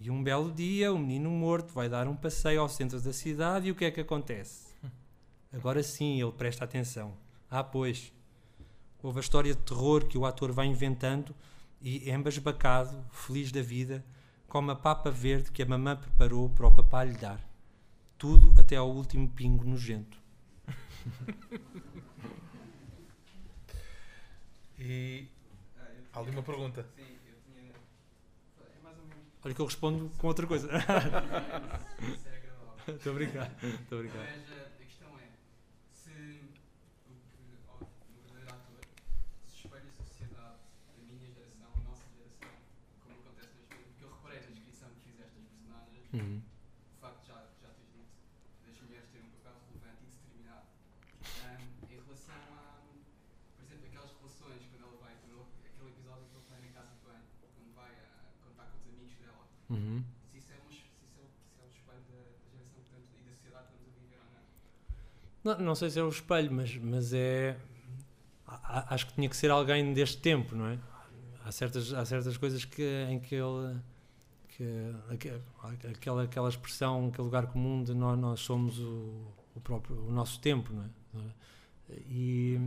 E 0.00 0.10
um 0.10 0.22
belo 0.22 0.50
dia, 0.50 0.92
o 0.92 0.98
menino 0.98 1.30
morto 1.30 1.72
vai 1.72 1.88
dar 1.88 2.08
um 2.08 2.16
passeio 2.16 2.60
ao 2.60 2.68
centro 2.68 3.00
da 3.00 3.12
cidade 3.12 3.68
e 3.68 3.70
o 3.70 3.74
que 3.74 3.84
é 3.84 3.90
que 3.90 4.00
acontece? 4.00 4.74
Agora 5.52 5.82
sim 5.82 6.20
ele 6.20 6.32
presta 6.32 6.64
atenção. 6.64 7.14
Ah, 7.50 7.62
pois. 7.62 8.12
Houve 9.02 9.18
a 9.18 9.20
história 9.20 9.54
de 9.54 9.60
terror 9.60 10.06
que 10.06 10.18
o 10.18 10.26
ator 10.26 10.50
vai 10.50 10.66
inventando 10.66 11.34
e, 11.84 12.10
embasbacado, 12.10 13.04
feliz 13.12 13.50
da 13.52 13.62
vida, 13.62 14.04
come 14.48 14.72
a 14.72 14.76
papa 14.76 15.10
verde 15.10 15.50
que 15.52 15.62
a 15.62 15.66
mamã 15.66 15.96
preparou 15.96 16.48
para 16.50 16.66
o 16.68 16.72
papá 16.74 17.04
lhe 17.04 17.16
dar. 17.16 17.40
Tudo 18.18 18.52
até 18.60 18.76
ao 18.76 18.90
último 18.90 19.28
pingo 19.28 19.64
nojento. 19.64 20.18
e 24.78 25.28
Há 26.12 26.20
ali 26.20 26.30
uma 26.30 26.42
pergunta. 26.42 26.86
Sim, 26.96 27.18
eu 27.26 27.34
tinha. 27.44 27.72
É 27.72 27.74
mais 28.82 28.96
ou 28.98 29.04
menos. 29.04 29.24
Olha 29.44 29.54
que 29.54 29.60
eu 29.60 29.66
respondo 29.66 30.08
com 30.18 30.26
outra 30.28 30.46
coisa. 30.46 30.68
Estou 32.86 33.12
a 33.12 33.14
brincar. 33.16 33.50
Estou 33.62 33.98
a 33.98 34.02
brincar. 34.02 34.18
Mas 34.18 34.52
eh, 34.52 34.66
a 34.66 34.70
questão 34.84 35.08
é: 35.18 35.26
se 35.92 36.10
o 37.08 37.14
que, 37.32 37.42
ao- 37.68 37.80
o 37.82 37.88
verdadeiro 38.22 38.50
ator 38.52 38.78
se 39.48 39.56
espelha 39.66 39.90
a 39.90 39.94
sociedade 40.04 40.58
da 40.86 40.92
minha 41.02 41.18
geração, 41.34 41.70
a 41.74 41.80
nossa 41.88 42.06
geração, 42.14 42.50
como 43.02 43.14
acontece 43.24 43.52
nas 43.58 43.66
filmes, 43.68 43.86
porque 43.90 44.04
eu 44.04 44.10
reparei 44.14 44.38
na 44.40 44.46
descrição 44.54 44.88
que 44.94 45.00
fizeste 45.10 45.34
das 45.34 45.46
personagens, 45.50 46.03
Uhum. 46.14 46.40
o 46.40 47.00
facto 47.00 47.20
de 47.22 47.28
já, 47.28 47.34
já 47.62 47.68
teres 47.74 47.90
dito 47.92 48.12
das 48.66 48.76
mulheres 48.82 49.08
terem 49.10 49.26
um 49.26 49.30
papel 49.42 49.56
relevante 49.66 50.02
e 50.04 50.08
determinado. 50.14 50.66
Ahm, 51.44 51.64
em 51.90 51.96
relação 52.00 52.40
a, 52.54 52.80
por 53.56 53.62
exemplo, 53.64 53.84
aquelas 53.90 54.12
relações, 54.18 54.62
quando 54.70 54.82
ela 54.86 54.96
vai, 55.02 55.12
quando 55.20 55.32
ela- 55.34 55.50
aquele 55.66 55.90
episódio 55.90 56.24
que 56.30 56.36
ele 56.38 56.46
vai 56.50 56.60
na 56.64 56.70
casa 56.76 56.90
de 56.94 57.00
banho, 57.04 57.26
quando 57.54 57.70
vai 57.74 57.92
a, 57.98 58.08
quando 58.40 58.52
está 58.54 58.64
com 58.70 58.76
os 58.78 58.86
amigos 58.94 59.16
dela, 59.18 59.44
Uhum. 59.70 59.98
se 60.30 60.38
isso 60.38 60.50
é 60.52 60.58
um, 60.62 60.68
se 60.70 60.82
isso 61.04 61.18
é, 61.18 61.26
se 61.26 61.58
é 61.58 61.64
o 61.66 61.70
espelho 61.74 62.02
da, 62.08 62.18
da 62.22 62.46
geração 62.54 62.78
que 62.78 62.88
estamos, 62.88 63.08
e 63.10 63.22
da 63.26 63.32
sociedade 63.34 63.66
que 63.68 63.74
estamos 63.74 63.90
a 63.90 64.00
viver 64.04 64.20
ou 64.22 64.30
não. 64.34 64.44
Não, 65.44 65.54
não 65.66 65.74
sei 65.74 65.90
se 65.90 65.98
é 65.98 66.02
o 66.02 66.08
espelho, 66.08 66.50
mas, 66.52 66.70
mas 66.78 67.12
é. 67.12 67.58
a- 68.46 68.94
Acho 68.94 69.06
que 69.08 69.14
tinha 69.14 69.28
que 69.28 69.36
ser 69.36 69.50
alguém 69.50 69.92
deste 69.92 70.18
tempo, 70.18 70.54
não 70.54 70.66
é? 70.68 70.78
Há 71.44 71.52
certas, 71.52 71.92
há 71.92 72.04
certas 72.06 72.36
coisas 72.38 72.64
que, 72.64 72.82
em 73.10 73.18
que 73.20 73.34
ele. 73.34 73.80
Que, 74.56 74.64
aque- 75.10 75.32
aquela, 75.90 76.22
aquela 76.24 76.48
expressão, 76.48 77.08
aquele 77.08 77.24
lugar 77.24 77.46
comum 77.48 77.82
de 77.82 77.92
nós, 77.92 78.18
nós 78.18 78.40
somos 78.40 78.78
o, 78.78 79.26
o 79.56 79.60
próprio 79.60 79.96
o 80.06 80.12
nosso 80.12 80.40
tempo, 80.40 80.72
não 80.72 80.84
é? 80.84 80.88
E 82.08 82.58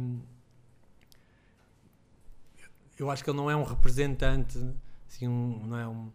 eu 2.97 3.09
acho 3.11 3.23
que 3.23 3.29
ele 3.29 3.37
não 3.37 3.49
é 3.49 3.55
um 3.55 3.63
representante, 3.63 4.57
assim, 5.07 5.27
um, 5.27 5.65
não 5.67 5.77
é 5.77 5.87
um, 5.87 6.11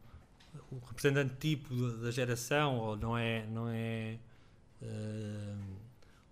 um 0.73 0.79
representante 0.87 1.35
tipo 1.37 1.75
da- 1.99 2.11
geração, 2.11 2.77
ou 2.79 2.97
não 2.97 3.17
é, 3.17 3.47
não 3.47 3.69
é 3.69 4.19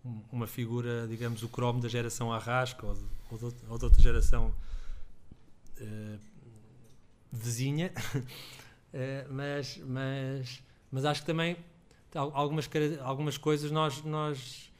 um- 0.04 0.22
uma 0.32 0.46
figura, 0.46 1.06
digamos, 1.08 1.42
o 1.42 1.48
cromo 1.48 1.80
da 1.80 1.88
geração 1.88 2.32
Arrasca 2.32 2.86
ou 2.86 2.94
de, 2.94 3.04
ou 3.30 3.38
ou 3.68 3.78
de 3.78 3.84
outra 3.84 4.00
geração 4.02 4.54
eh, 5.78 6.18
vizinha, 7.32 7.92
Eh, 8.92 9.26
mas, 9.30 9.80
mas, 9.86 10.62
mas 10.90 11.04
acho 11.04 11.20
que 11.20 11.26
também 11.26 11.56
algumas, 12.14 12.68
algumas 13.02 13.38
coisas 13.38 13.70
nós, 13.70 14.02
nós, 14.02 14.72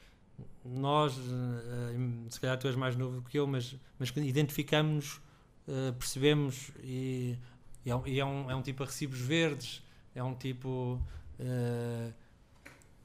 nós 0.65 1.17
uh, 1.17 2.29
se 2.29 2.39
calhar 2.39 2.57
tu 2.57 2.67
és 2.67 2.75
mais 2.75 2.95
novo 2.95 3.21
que 3.23 3.39
eu, 3.39 3.47
mas, 3.47 3.75
mas 3.97 4.09
identificamos, 4.17 5.21
uh, 5.67 5.93
percebemos 5.93 6.71
e, 6.83 7.37
é, 7.85 8.09
e 8.09 8.19
é, 8.19 8.25
um, 8.25 8.51
é 8.51 8.55
um 8.55 8.61
tipo 8.61 8.83
a 8.83 8.85
recibos 8.85 9.19
verdes, 9.19 9.81
é 10.13 10.23
um 10.23 10.35
tipo. 10.35 11.01
Uh, 11.39 12.13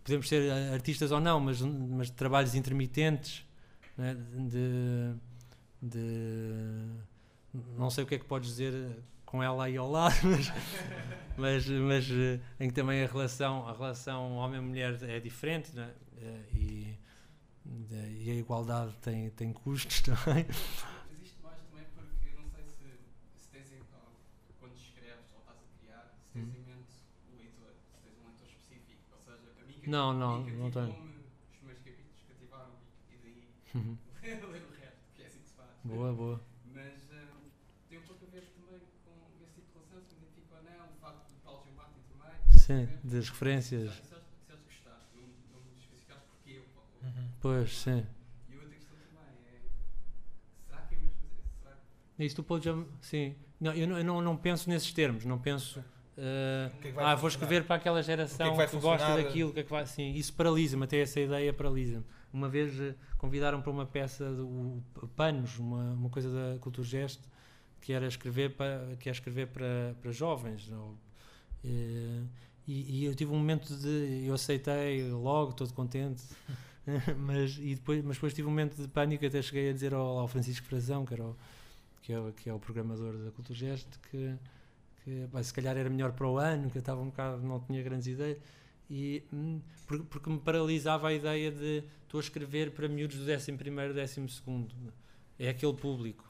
podemos 0.03 0.29
ser 0.29 0.53
artistas 0.73 1.11
ou 1.11 1.21
não, 1.21 1.41
mas, 1.41 1.61
mas 1.61 2.11
trabalhos 2.11 2.55
intermitentes 2.55 3.45
né, 3.97 4.15
de, 4.15 5.15
de. 5.81 6.01
Não 7.77 7.91
sei 7.91 8.05
o 8.05 8.07
que 8.07 8.17
é 8.17 8.19
que 8.19 8.25
podes 8.25 8.51
dizer 8.51 8.99
com 9.27 9.43
ela 9.43 9.65
aí 9.65 9.77
ao 9.77 9.91
lado, 9.91 10.15
mas, 10.25 10.53
mas, 11.37 11.67
mas 11.67 12.11
eh, 12.11 12.41
em 12.61 12.69
que 12.69 12.75
também 12.75 13.03
a 13.03 13.07
relação, 13.07 13.69
a 13.69 13.73
relação 13.73 14.37
homem-mulher 14.37 15.03
é 15.03 15.21
diferente 15.21 15.75
né? 15.75 15.93
E, 16.55 16.97
e 17.67 18.31
a 18.31 18.35
igualdade 18.35 18.97
tem, 19.03 19.29
tem 19.31 19.53
custos 19.53 20.01
também. 20.03 20.47
Mas 20.47 21.23
isto 21.23 21.43
mais 21.43 21.59
também 21.59 21.85
porque 21.95 22.31
eu 22.33 22.41
não 22.41 22.49
sei 22.49 22.65
se, 22.65 22.99
se 23.37 23.49
tens 23.51 23.73
em, 23.73 23.83
quando 24.59 24.75
escreves 24.77 25.27
ou 25.35 25.41
estás 25.41 25.59
a 25.59 25.79
criar, 25.81 26.15
se 26.17 26.33
tens 26.33 26.55
em 26.55 26.63
mente 26.65 26.95
o 27.33 27.37
leitor, 27.37 27.75
se 27.93 28.01
tens 28.01 28.17
um 28.23 28.27
leitor 28.29 28.47
específico, 28.47 29.03
ou 29.13 29.19
seja, 29.19 29.53
a 29.61 29.67
mim 29.67 29.81
não, 29.87 30.15
não, 30.15 30.71
tenho. 30.71 30.91
os 30.91 31.63
meus 31.63 31.79
capítulos 31.79 32.23
cativaram 32.29 32.73
e 33.11 33.17
daí 33.19 33.49
uhum. 33.75 33.99
ler 34.53 34.63
o 34.63 34.71
resto, 34.81 35.13
que 35.15 35.23
é 35.23 35.27
assim 35.27 35.41
que 35.41 35.49
se 35.49 35.55
faz. 35.55 35.71
Boa, 35.85 36.13
boa. 36.15 36.56
Sim, 42.67 42.89
das 43.05 43.29
referências. 43.29 44.03
Pois, 47.41 47.79
sim. 47.79 48.05
E 48.51 48.55
outra 48.57 48.71
questão 48.71 48.97
também 48.97 49.23
é. 49.47 49.61
Será 50.67 50.83
que 50.83 50.95
é 50.97 50.99
mesmo. 50.99 51.13
Será 51.63 51.77
que... 52.17 52.25
Isso 52.25 52.35
tu 52.35 52.43
podes. 52.43 52.75
Sim. 53.01 53.37
Não, 53.61 53.73
eu 53.73 53.87
não, 53.87 53.99
eu 53.99 54.05
não, 54.05 54.21
não 54.21 54.37
penso 54.37 54.69
nesses 54.69 54.93
termos, 54.93 55.25
não 55.25 55.39
penso. 55.39 55.79
Uh, 55.79 56.77
que 56.81 56.89
é 56.89 56.93
que 56.93 56.99
ah, 56.99 57.15
vou 57.15 57.29
escrever 57.29 57.65
para 57.65 57.77
aquela 57.77 58.03
geração 58.03 58.57
que, 58.57 58.63
é 58.63 58.67
que, 58.67 58.73
que 58.73 58.83
gosta 58.83 59.17
daquilo, 59.17 59.53
que 59.53 59.61
é 59.61 59.63
que 59.63 59.71
vai, 59.71 59.87
sim, 59.87 60.15
isso 60.15 60.33
paralisa-me, 60.33 60.83
até 60.83 60.99
essa 60.99 61.21
ideia 61.21 61.53
paralisa-me. 61.53 62.05
Uma 62.33 62.49
vez 62.49 62.81
uh, 62.81 62.97
convidaram 63.17 63.63
para 63.63 63.71
uma 63.71 63.87
peça 63.87 64.29
do 64.35 64.83
Panos, 65.15 65.57
uma, 65.61 65.93
uma 65.93 66.11
coisa 66.11 66.31
da 66.33 66.59
Cultura 66.59 66.89
Gesto, 66.89 67.29
que 67.81 67.93
era 67.93 68.09
escrever 68.09 68.57
para, 68.57 68.97
que 68.99 69.09
é 69.09 69.13
escrever 69.13 69.47
para, 69.49 69.95
para 70.03 70.11
jovens. 70.11 70.69
Ou, 70.73 70.99
uh, 71.65 72.29
e, 72.67 73.01
e, 73.01 73.05
eu 73.05 73.15
tive 73.15 73.31
um 73.33 73.37
momento 73.39 73.75
de. 73.77 74.25
Eu 74.27 74.35
aceitei 74.35 75.09
logo, 75.11 75.53
todo 75.53 75.73
contente, 75.73 76.25
mas, 77.17 77.57
e 77.59 77.77
depois, 77.77 78.05
mas 78.05 78.17
depois 78.17 78.35
tive 78.35 78.49
um 78.49 78.51
momento 78.51 78.81
de 78.81 78.89
pânico. 78.89 79.25
Até 79.25 79.41
cheguei 79.41 79.71
a 79.71 79.73
dizer 79.73 79.95
ao, 79.95 80.19
ao 80.19 80.29
Francisco 80.29 80.67
Frazão, 80.67 81.07
que, 81.07 81.15
era 81.15 81.25
o, 81.25 81.37
que, 82.03 82.13
é, 82.13 82.33
que 82.37 82.51
é 82.51 82.53
o 82.53 82.59
programador 82.59 83.17
da 83.19 83.31
Cultura 83.31 83.57
Gesto, 83.57 84.01
que, 84.11 84.35
que 85.05 85.45
se 85.45 85.55
calhar 85.55 85.77
era 85.77 85.89
melhor 85.89 86.13
para 86.13 86.27
o 86.27 86.39
ano, 86.39 86.69
que 86.69 86.79
eu 86.79 86.81
estava 86.81 87.01
um 87.01 87.07
bocado. 87.07 87.41
não 87.41 87.61
tinha 87.61 87.83
grandes 87.83 88.09
ideias. 88.09 88.39
E, 88.91 89.23
hum, 89.33 89.61
porque, 89.87 90.05
porque 90.05 90.31
me 90.31 90.39
paralisava 90.39 91.09
a 91.09 91.13
ideia 91.13 91.53
de 91.53 91.85
estou 92.03 92.19
a 92.19 92.23
escrever 92.23 92.73
para 92.73 92.89
miúdos 92.89 93.17
do 93.19 93.31
11 93.31 93.53
primeiro, 93.53 93.95
12 93.95 94.29
segundo. 94.29 94.75
É 95.39 95.49
aquele 95.49 95.75
público. 95.75 96.25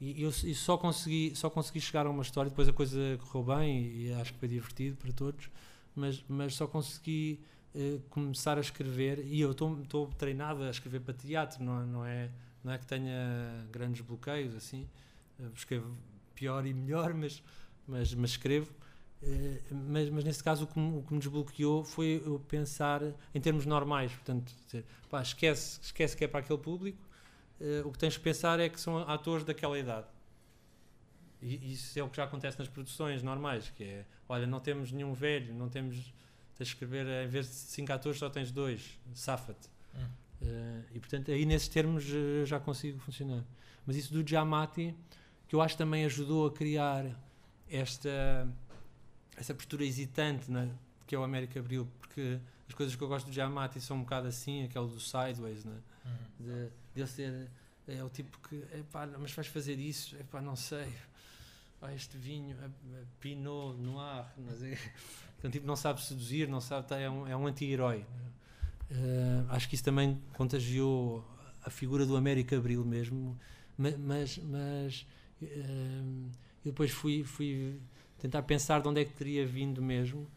E 0.00 0.22
eu 0.22 0.30
e 0.30 0.54
só, 0.54 0.78
consegui, 0.78 1.32
só 1.34 1.50
consegui 1.50 1.80
chegar 1.80 2.06
a 2.06 2.10
uma 2.10 2.22
história, 2.22 2.48
depois 2.48 2.68
a 2.68 2.72
coisa 2.72 3.18
correu 3.18 3.56
bem 3.56 3.92
e 3.92 4.12
acho 4.14 4.32
que 4.32 4.38
foi 4.38 4.48
divertido 4.48 4.96
para 4.96 5.12
todos 5.12 5.50
mas, 5.94 6.24
mas 6.28 6.54
só 6.54 6.66
consegui 6.66 7.40
uh, 7.74 8.00
começar 8.10 8.58
a 8.58 8.60
escrever 8.60 9.24
e 9.24 9.40
eu 9.40 9.52
estou 9.52 10.06
treinado 10.18 10.62
a 10.62 10.70
escrever 10.70 11.00
para 11.00 11.14
teatro, 11.14 11.62
não, 11.62 11.86
não, 11.86 12.04
é, 12.04 12.30
não 12.62 12.72
é 12.72 12.78
que 12.78 12.86
tenha 12.86 13.66
grandes 13.70 14.00
bloqueios 14.00 14.54
assim, 14.54 14.88
uh, 15.38 15.50
escrevo 15.54 15.96
pior 16.34 16.66
e 16.66 16.72
melhor, 16.72 17.12
mas, 17.14 17.42
mas, 17.86 18.14
mas 18.14 18.30
escrevo. 18.30 18.72
Uh, 19.22 19.74
mas, 19.74 20.08
mas 20.08 20.24
nesse 20.24 20.42
caso 20.42 20.64
o 20.64 20.66
que, 20.66 20.80
o 20.80 21.04
que 21.06 21.12
me 21.12 21.18
desbloqueou 21.18 21.84
foi 21.84 22.22
eu 22.24 22.38
pensar 22.48 23.02
em 23.34 23.40
termos 23.40 23.66
normais, 23.66 24.10
portanto, 24.12 24.50
dizer, 24.66 24.84
pá, 25.10 25.20
esquece, 25.20 25.78
esquece 25.82 26.16
que 26.16 26.24
é 26.24 26.28
para 26.28 26.40
aquele 26.40 26.58
público, 26.58 26.98
uh, 27.60 27.86
o 27.86 27.92
que 27.92 27.98
tens 27.98 28.16
que 28.16 28.22
pensar 28.22 28.58
é 28.58 28.68
que 28.68 28.80
são 28.80 28.98
atores 28.98 29.44
daquela 29.44 29.78
idade. 29.78 30.06
E 31.42 31.72
isso 31.72 31.98
é 31.98 32.02
o 32.02 32.08
que 32.08 32.16
já 32.16 32.24
acontece 32.24 32.58
nas 32.58 32.68
produções 32.68 33.22
normais, 33.22 33.70
que 33.70 33.84
é, 33.84 34.04
olha, 34.28 34.46
não 34.46 34.60
temos 34.60 34.92
nenhum 34.92 35.14
velho, 35.14 35.54
não 35.54 35.68
temos, 35.68 35.96
tens 36.56 36.68
de 36.68 36.74
escrever, 36.74 37.06
em 37.24 37.28
vez 37.28 37.46
de 37.46 37.54
cinco 37.54 37.92
atores 37.92 38.18
só 38.18 38.28
tens 38.28 38.50
dois, 38.50 38.98
safa-te. 39.14 39.68
Hum. 39.94 40.06
Uh, 40.42 40.84
e 40.94 40.98
portanto 40.98 41.30
aí 41.30 41.44
nesses 41.44 41.68
termos 41.68 42.04
uh, 42.10 42.44
já 42.46 42.60
consigo 42.60 42.98
funcionar. 42.98 43.44
Mas 43.86 43.96
isso 43.96 44.12
do 44.12 44.26
Giamatti, 44.26 44.94
que 45.48 45.54
eu 45.54 45.60
acho 45.60 45.76
também 45.76 46.04
ajudou 46.04 46.46
a 46.46 46.52
criar 46.52 47.04
esta 47.70 48.46
essa 49.36 49.54
postura 49.54 49.84
hesitante 49.84 50.50
né, 50.50 50.70
que 51.06 51.14
é 51.14 51.18
o 51.18 51.22
América 51.22 51.58
Abril, 51.58 51.88
porque 51.98 52.38
as 52.68 52.74
coisas 52.74 52.94
que 52.94 53.02
eu 53.02 53.08
gosto 53.08 53.26
do 53.26 53.32
Giamatti 53.32 53.80
são 53.80 53.96
um 53.96 54.00
bocado 54.00 54.28
assim, 54.28 54.64
aquele 54.64 54.86
do 54.86 55.00
Sideways, 55.00 55.64
né? 55.64 55.78
Hum. 56.06 56.10
de, 56.38 56.68
de 56.94 57.00
ele 57.00 57.06
ser 57.06 57.50
é 57.88 58.04
o 58.04 58.08
tipo 58.08 58.38
que, 58.48 58.56
epá, 58.78 59.06
mas 59.18 59.32
vais 59.32 59.48
fazer 59.48 59.78
isso, 59.78 60.16
epá, 60.16 60.40
não 60.40 60.54
sei, 60.54 60.92
ah, 61.82 61.94
este 61.94 62.16
vinho, 62.18 62.56
a, 62.60 62.66
a 62.66 63.04
Pinot 63.20 63.78
Noir, 63.78 64.26
mas 64.36 64.62
é, 64.62 64.78
então, 65.38 65.50
tipo, 65.50 65.66
não 65.66 65.76
sabe 65.76 66.02
seduzir, 66.02 66.46
não 66.46 66.60
sabe, 66.60 66.86
tá, 66.86 66.98
é 66.98 67.08
um, 67.08 67.26
é 67.26 67.34
um 67.34 67.46
anti-herói. 67.46 68.04
Uh, 68.90 69.46
acho 69.48 69.68
que 69.68 69.74
isso 69.74 69.84
também 69.84 70.20
contagiou 70.34 71.24
a 71.62 71.70
figura 71.70 72.04
do 72.04 72.16
América 72.16 72.56
Abril 72.56 72.84
mesmo, 72.84 73.38
mas, 73.78 73.96
mas, 73.96 74.38
mas 74.38 75.06
uh, 75.40 75.46
eu 76.64 76.72
depois 76.72 76.90
fui, 76.90 77.24
fui 77.24 77.80
tentar 78.18 78.42
pensar 78.42 78.82
de 78.82 78.88
onde 78.88 79.00
é 79.00 79.04
que 79.04 79.12
teria 79.12 79.46
vindo 79.46 79.80
mesmo, 79.80 80.28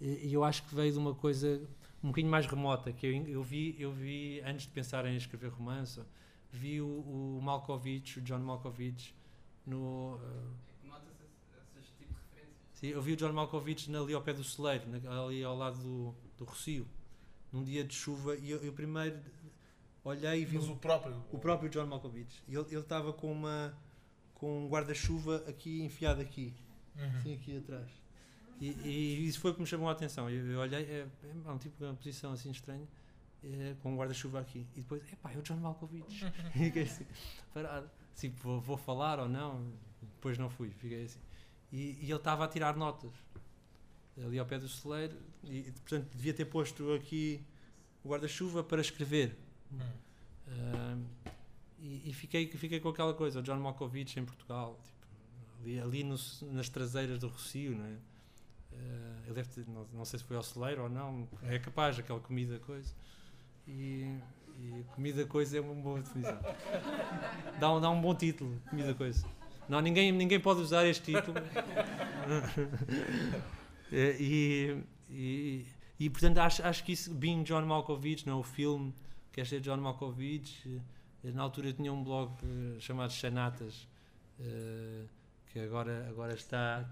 e 0.00 0.32
eu 0.32 0.42
acho 0.44 0.64
que 0.64 0.74
veio 0.74 0.92
de 0.92 0.98
uma 0.98 1.14
coisa 1.14 1.60
um 2.02 2.08
bocadinho 2.08 2.30
mais 2.30 2.46
remota, 2.46 2.92
que 2.92 3.06
eu, 3.06 3.12
eu, 3.26 3.42
vi, 3.42 3.76
eu 3.78 3.92
vi, 3.92 4.40
antes 4.44 4.66
de 4.66 4.72
pensar 4.72 5.06
em 5.06 5.16
escrever 5.16 5.48
romance, 5.48 6.00
vi 6.52 6.80
o, 6.80 6.86
o 6.86 7.40
Malkovich, 7.42 8.18
o 8.18 8.22
John 8.22 8.40
Malkovich, 8.40 9.14
no... 9.66 10.16
Uh, 10.16 10.71
Sim, 12.82 12.88
eu 12.88 13.00
vi 13.00 13.12
o 13.12 13.16
John 13.16 13.32
Malkovich 13.32 13.94
ali 13.94 14.12
ao 14.12 14.20
pé 14.20 14.32
do 14.32 14.42
celeiro, 14.42 14.84
ali 15.08 15.44
ao 15.44 15.56
lado 15.56 15.78
do, 15.78 16.14
do 16.36 16.44
Rocio, 16.44 16.84
num 17.52 17.62
dia 17.62 17.84
de 17.84 17.94
chuva, 17.94 18.34
e 18.34 18.50
eu, 18.50 18.58
eu 18.58 18.72
primeiro 18.72 19.20
olhei 20.02 20.42
e 20.42 20.44
vi. 20.44 20.56
Mas 20.56 20.68
o 20.68 20.74
próprio? 20.74 21.24
O 21.30 21.38
próprio 21.38 21.70
John 21.70 21.86
Malkovich. 21.86 22.42
Ele 22.48 22.60
estava 22.74 23.12
com 23.12 23.30
uma 23.30 23.72
com 24.34 24.64
um 24.64 24.68
guarda-chuva 24.68 25.44
aqui 25.46 25.80
enfiado 25.82 26.20
aqui, 26.20 26.52
uhum. 26.96 27.06
assim 27.06 27.34
aqui 27.34 27.58
atrás. 27.58 27.88
E, 28.60 28.70
e, 28.84 29.28
isso 29.28 29.38
foi 29.38 29.52
o 29.52 29.54
que 29.54 29.60
me 29.60 29.66
chamou 29.66 29.88
a 29.88 29.92
atenção. 29.92 30.28
Eu, 30.28 30.44
eu 30.44 30.58
olhei, 30.58 30.82
é, 30.82 31.06
é 31.46 31.50
um 31.52 31.58
tipo 31.58 31.78
de 31.78 31.84
uma 31.84 31.94
posição 31.94 32.32
assim 32.32 32.50
estranha, 32.50 32.88
é, 33.44 33.76
com 33.80 33.92
um 33.92 33.96
guarda-chuva 33.96 34.40
aqui. 34.40 34.66
E 34.74 34.80
depois, 34.80 35.00
epá, 35.12 35.30
é 35.30 35.38
o 35.38 35.42
John 35.42 35.58
Malkovich. 35.58 36.24
fiquei 36.52 36.82
assim, 36.82 37.06
parado. 37.54 37.88
Assim, 38.12 38.30
vou, 38.30 38.60
vou 38.60 38.76
falar 38.76 39.20
ou 39.20 39.28
não? 39.28 39.72
Depois 40.00 40.36
não 40.36 40.50
fui, 40.50 40.70
fiquei 40.70 41.04
assim. 41.04 41.20
E, 41.72 41.98
e 42.00 42.04
ele 42.04 42.14
estava 42.16 42.44
a 42.44 42.48
tirar 42.48 42.76
notas 42.76 43.10
ali 44.20 44.38
ao 44.38 44.44
pé 44.44 44.58
do 44.58 44.68
celeiro 44.68 45.16
e, 45.44 45.62
portanto, 45.62 46.08
devia 46.14 46.34
ter 46.34 46.44
posto 46.44 46.92
aqui 46.92 47.42
o 48.04 48.10
guarda-chuva 48.10 48.62
para 48.62 48.80
escrever. 48.80 49.36
Hum. 49.72 49.78
Uh, 50.48 51.30
e, 51.78 52.10
e, 52.10 52.12
fiquei, 52.12 52.46
fiquei 52.46 52.78
com 52.78 52.88
aquela 52.88 53.14
coisa, 53.14 53.40
o 53.40 53.42
John 53.42 53.56
Malkovich 53.56 54.18
em 54.18 54.24
Portugal, 54.24 54.78
tipo, 54.84 55.06
ali, 55.60 55.80
ali 55.80 56.04
no, 56.04 56.16
nas 56.52 56.68
traseiras 56.68 57.18
do 57.18 57.28
Rocio, 57.28 57.76
não 57.76 57.86
é? 57.86 57.96
Uh, 58.72 59.24
ele 59.26 59.34
deve 59.34 59.48
ter, 59.48 59.66
não, 59.68 59.86
não, 59.92 60.04
sei 60.04 60.18
se 60.18 60.24
foi 60.24 60.36
ao 60.36 60.42
celeiro 60.42 60.84
ou 60.84 60.88
não, 60.88 61.28
é 61.42 61.58
capaz, 61.58 61.98
aquela 61.98 62.20
comida 62.20 62.58
coisa. 62.60 62.94
E, 63.66 64.18
e 64.58 64.84
comida 64.94 65.24
coisa 65.26 65.58
é 65.58 65.60
uma 65.60 65.74
boa 65.74 66.00
definição. 66.00 66.38
Dá 67.58 67.72
um, 67.72 67.80
dá 67.80 67.90
um 67.90 68.00
bom 68.00 68.14
título, 68.14 68.60
comida 68.68 68.94
coisa. 68.94 69.26
Não, 69.68 69.80
ninguém, 69.80 70.12
ninguém 70.12 70.40
pode 70.40 70.60
usar 70.60 70.86
este 70.86 71.12
título. 71.12 71.38
e, 73.92 74.76
e, 75.10 75.66
e, 75.98 76.10
portanto, 76.10 76.38
acho, 76.38 76.64
acho 76.64 76.84
que 76.84 76.92
isso, 76.92 77.12
Being 77.14 77.44
John 77.44 77.62
Malkovich, 77.62 78.26
não, 78.26 78.40
o 78.40 78.42
filme, 78.42 78.94
quer 79.32 79.46
ser 79.46 79.60
John 79.60 79.78
Malkovich, 79.78 80.80
eh, 81.24 81.30
na 81.30 81.42
altura 81.42 81.68
eu 81.68 81.72
tinha 81.72 81.92
um 81.92 82.02
blog 82.02 82.32
eh, 82.42 82.80
chamado 82.80 83.12
Xanatas, 83.12 83.86
que 85.52 85.60
agora, 85.60 86.06
agora 86.08 86.34
está. 86.34 86.88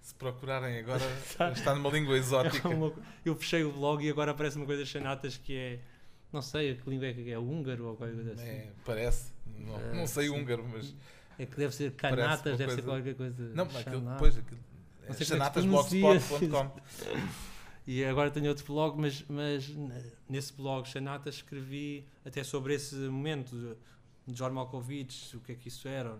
Se 0.00 0.14
procurarem 0.14 0.78
agora, 0.78 1.04
está, 1.26 1.50
está 1.50 1.74
numa 1.74 1.90
língua 1.90 2.16
exótica. 2.16 2.68
É 2.68 2.74
uma, 2.74 2.92
eu 3.24 3.34
fechei 3.34 3.64
o 3.64 3.72
blog 3.72 4.04
e 4.04 4.08
agora 4.08 4.30
aparece 4.30 4.56
uma 4.56 4.66
coisa 4.66 4.84
Xanatas 4.84 5.36
que 5.36 5.56
é. 5.56 5.80
Não 6.32 6.42
sei 6.42 6.72
a 6.72 6.74
que 6.74 6.90
língua 6.90 7.06
é 7.06 7.12
que 7.12 7.30
é, 7.30 7.38
húngaro 7.38 7.86
ou 7.86 7.96
qualquer 7.96 8.14
coisa 8.14 8.32
assim. 8.32 8.48
É, 8.48 8.72
parece, 8.84 9.32
não, 9.46 9.94
não 9.94 10.06
sei 10.06 10.28
sim. 10.28 10.30
húngaro, 10.30 10.66
mas. 10.68 10.94
É 11.38 11.46
que 11.46 11.56
deve 11.56 11.74
ser 11.74 11.92
canatas, 11.92 12.56
deve 12.56 12.64
coisa... 12.64 12.76
ser 12.76 12.82
qualquer 12.82 13.14
coisa. 13.14 13.54
Não, 13.54 13.64
aquilo, 13.64 14.00
depois 14.00 14.38
aquilo, 14.38 14.60
é 15.08 15.12
xanatasblogspot.com. 15.12 16.70
e 17.86 18.04
agora 18.04 18.30
tenho 18.30 18.48
outro 18.48 18.64
blog, 18.66 18.98
mas, 18.98 19.24
mas 19.28 19.72
nesse 20.28 20.52
blog 20.52 20.88
Xanata 20.88 21.28
escrevi 21.28 22.06
até 22.24 22.42
sobre 22.42 22.74
esse 22.74 22.94
momento 22.94 23.56
de, 23.56 24.36
Jorge 24.36 24.54
Malkovich, 24.54 25.36
o 25.36 25.40
que 25.40 25.52
é 25.52 25.54
que 25.54 25.68
isso 25.68 25.86
era. 25.86 26.16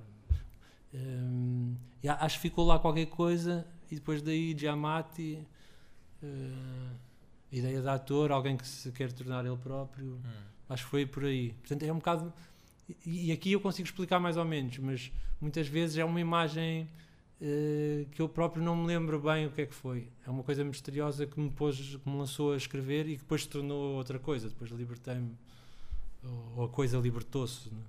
Hum, 0.93 1.75
e 2.03 2.09
acho 2.09 2.37
que 2.37 2.43
ficou 2.43 2.67
lá 2.67 2.79
qualquer 2.79 3.07
coisa 3.07 3.67
e 3.91 3.97
depois 3.97 4.23
daí 4.23 4.57
Giamatti, 4.57 5.47
eh, 6.23 6.97
ideia 7.53 7.81
de 7.81 7.89
ator, 7.89 8.33
alguém 8.33 8.57
que 8.57 8.67
se 8.67 8.91
quer 8.93 9.13
tornar 9.13 9.45
ele 9.45 9.57
próprio. 9.57 10.15
Hum. 10.15 10.43
Acho 10.69 10.85
que 10.85 10.91
foi 10.91 11.07
por 11.07 11.25
aí. 11.25 11.53
Portanto, 11.61 11.83
é 11.83 11.93
um 11.93 11.97
bocado. 11.97 12.33
E, 12.89 13.29
e 13.29 13.33
aqui 13.33 13.53
eu 13.53 13.61
consigo 13.61 13.87
explicar 13.87 14.21
mais 14.21 14.37
ou 14.37 14.45
menos, 14.45 14.79
mas 14.79 15.13
muitas 15.41 15.67
vezes 15.67 15.97
é 15.97 16.05
uma 16.05 16.21
imagem 16.21 16.89
eh, 17.41 18.07
que 18.13 18.23
eu 18.23 18.29
próprio 18.29 18.63
não 18.63 18.77
me 18.77 18.87
lembro 18.87 19.21
bem 19.21 19.47
o 19.47 19.53
que 19.53 19.63
é 19.63 19.67
que 19.67 19.75
foi. 19.75 20.11
É 20.27 20.31
uma 20.31 20.43
coisa 20.43 20.65
misteriosa 20.65 21.27
que 21.27 21.39
me, 21.39 21.51
pôs, 21.51 21.97
que 21.97 22.09
me 22.09 22.17
lançou 22.17 22.53
a 22.53 22.57
escrever 22.57 23.07
e 23.07 23.17
que 23.17 23.23
depois 23.23 23.43
se 23.43 23.49
tornou 23.49 23.97
outra 23.97 24.19
coisa. 24.19 24.49
Depois 24.49 24.71
libertei-me. 24.71 25.37
Ou, 26.23 26.53
ou 26.57 26.65
a 26.65 26.69
coisa 26.69 26.99
libertou-se. 26.99 27.71
né? 27.71 27.83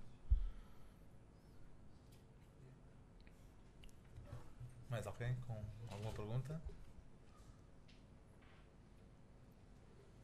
Mais 4.89 5.05
alguém 5.07 5.35
com 5.47 5.61
alguma 5.89 6.11
pergunta? 6.11 6.61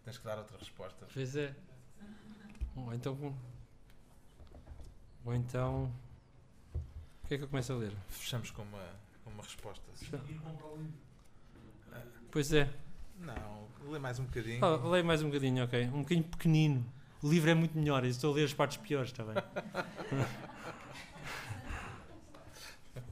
Tens 0.03 0.17
que 0.17 0.25
dar 0.25 0.37
outra 0.37 0.57
resposta. 0.57 1.07
Pois 1.13 1.35
é. 1.35 1.55
Ou 2.75 2.93
então. 2.93 3.35
Ou 5.25 5.35
então. 5.35 5.91
O 7.23 7.27
que 7.27 7.35
é 7.35 7.37
que 7.37 7.43
eu 7.43 7.47
começo 7.47 7.71
a 7.71 7.75
ler? 7.75 7.93
Fechamos 8.09 8.51
com 8.51 8.63
uma, 8.63 8.83
com 9.23 9.29
uma 9.31 9.43
resposta. 9.43 9.83
Livro. 10.27 10.51
Pois 12.29 12.51
é. 12.53 12.69
Não, 13.19 13.67
lê 13.91 13.99
mais 13.99 14.19
um 14.19 14.25
bocadinho. 14.25 14.59
Oh, 14.65 14.89
leio 14.89 15.05
mais 15.05 15.21
um 15.21 15.27
bocadinho, 15.27 15.63
ok? 15.63 15.85
Um 15.87 16.01
bocadinho 16.01 16.23
pequenino. 16.23 16.85
O 17.21 17.29
livro 17.29 17.51
é 17.51 17.53
muito 17.53 17.77
melhor. 17.77 18.03
Eu 18.03 18.09
estou 18.09 18.31
a 18.31 18.35
ler 18.35 18.45
as 18.45 18.53
partes 18.53 18.77
piores, 18.77 19.11
está 19.11 19.23
bem? 19.23 19.35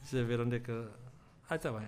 Deixa 0.02 0.26
ver 0.26 0.40
onde 0.40 0.56
é 0.56 0.60
que. 0.60 0.72
Ah, 1.50 1.56
está 1.56 1.72
bem. 1.72 1.88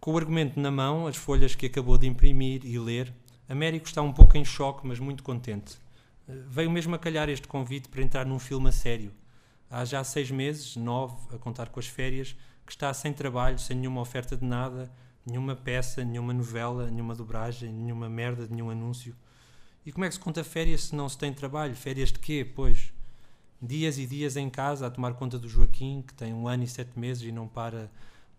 Com 0.00 0.12
o 0.14 0.16
argumento 0.16 0.58
na 0.58 0.70
mão, 0.70 1.06
as 1.06 1.16
folhas 1.16 1.54
que 1.54 1.66
acabou 1.66 1.98
de 1.98 2.06
imprimir 2.06 2.64
e 2.64 2.78
ler, 2.78 3.12
Américo 3.48 3.86
está 3.86 4.00
um 4.00 4.12
pouco 4.12 4.38
em 4.38 4.44
choque, 4.44 4.86
mas 4.86 4.98
muito 4.98 5.22
contente. 5.22 5.78
Eh, 6.28 6.32
Veio 6.48 6.70
mesmo 6.70 6.94
a 6.94 6.98
calhar 6.98 7.28
este 7.28 7.48
convite 7.48 7.88
para 7.88 8.02
entrar 8.02 8.26
num 8.26 8.38
filme 8.38 8.68
a 8.68 8.72
sério. 8.72 9.12
Há 9.70 9.84
já 9.84 10.02
seis 10.04 10.30
meses, 10.30 10.76
nove, 10.76 11.16
a 11.34 11.38
contar 11.38 11.68
com 11.68 11.80
as 11.80 11.86
férias, 11.86 12.36
que 12.66 12.72
está 12.72 12.92
sem 12.92 13.12
trabalho, 13.12 13.58
sem 13.58 13.76
nenhuma 13.76 14.00
oferta 14.00 14.36
de 14.36 14.44
nada, 14.44 14.90
nenhuma 15.26 15.56
peça, 15.56 16.04
nenhuma 16.04 16.32
novela, 16.32 16.90
nenhuma 16.90 17.14
dobragem, 17.14 17.72
nenhuma 17.72 18.08
merda, 18.08 18.46
nenhum 18.50 18.70
anúncio. 18.70 19.14
E 19.84 19.92
como 19.92 20.04
é 20.04 20.08
que 20.08 20.14
se 20.14 20.20
conta 20.20 20.44
férias 20.44 20.84
se 20.84 20.94
não 20.94 21.08
se 21.08 21.16
tem 21.16 21.32
trabalho? 21.32 21.74
Férias 21.74 22.12
de 22.12 22.18
quê, 22.18 22.44
pois? 22.44 22.92
Dias 23.60 23.98
e 23.98 24.06
dias 24.06 24.36
em 24.36 24.48
casa 24.48 24.86
a 24.86 24.90
tomar 24.90 25.14
conta 25.14 25.38
do 25.38 25.48
Joaquim, 25.48 26.02
que 26.06 26.14
tem 26.14 26.32
um 26.32 26.46
ano 26.46 26.64
e 26.64 26.66
sete 26.68 26.98
meses 26.98 27.22
e 27.22 27.32
não 27.32 27.48
para 27.48 27.90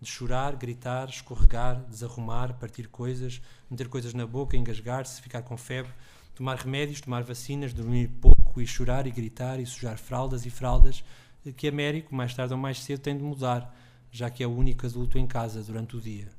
de 0.02 0.08
chorar, 0.10 0.56
gritar, 0.56 1.10
escorregar, 1.10 1.84
desarrumar, 1.90 2.54
partir 2.54 2.88
coisas, 2.88 3.42
meter 3.70 3.90
coisas 3.90 4.14
na 4.14 4.26
boca, 4.26 4.56
engasgar-se, 4.56 5.22
ficar 5.22 5.42
com 5.42 5.58
febre, 5.58 5.92
tomar 6.40 6.56
remédios, 6.56 7.02
tomar 7.02 7.22
vacinas, 7.22 7.74
dormir 7.74 8.08
pouco 8.22 8.62
e 8.62 8.66
chorar 8.66 9.06
e 9.06 9.12
gritar 9.12 9.60
e 9.60 9.66
sujar 9.66 9.98
fraldas 9.98 10.46
e 10.46 10.50
fraldas, 10.50 11.04
eh, 11.46 11.52
que 11.52 11.68
Américo, 11.68 12.16
mais 12.16 12.34
tarde 12.34 12.54
ou 12.54 12.60
mais 12.60 12.80
cedo, 12.82 13.02
tem 13.02 13.18
de 13.18 13.22
mudar, 13.22 13.76
já 14.10 14.30
que 14.30 14.42
é 14.42 14.48
o 14.48 14.56
único 14.56 14.86
adulto 14.86 15.20
em 15.20 15.28
casa 15.28 15.62
durante 15.62 15.98
o 15.98 16.02
dia. 16.02 16.30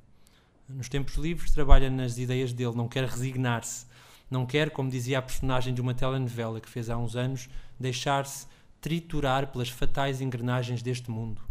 Nos 0.67 0.89
tempos 0.89 1.17
livres 1.17 1.51
trabalha 1.51 1.91
nas 1.91 2.17
ideias 2.17 2.51
dele, 2.51 2.75
não 2.75 2.89
quer 2.89 3.05
resignar-se, 3.05 3.85
não 4.31 4.47
quer, 4.47 4.71
como 4.71 4.89
dizia 4.89 5.19
a 5.19 5.23
personagem 5.23 5.75
de 5.75 5.83
uma 5.83 5.93
telenovela 5.93 6.63
que 6.63 6.71
fez 6.71 6.89
há 6.89 6.97
uns 6.97 7.15
anos, 7.15 7.51
deixar-se 7.79 8.47
triturar 8.81 9.49
pelas 9.49 9.69
fatais 9.69 10.23
engrenagens 10.23 10.81
deste 10.81 11.11
mundo. 11.11 11.43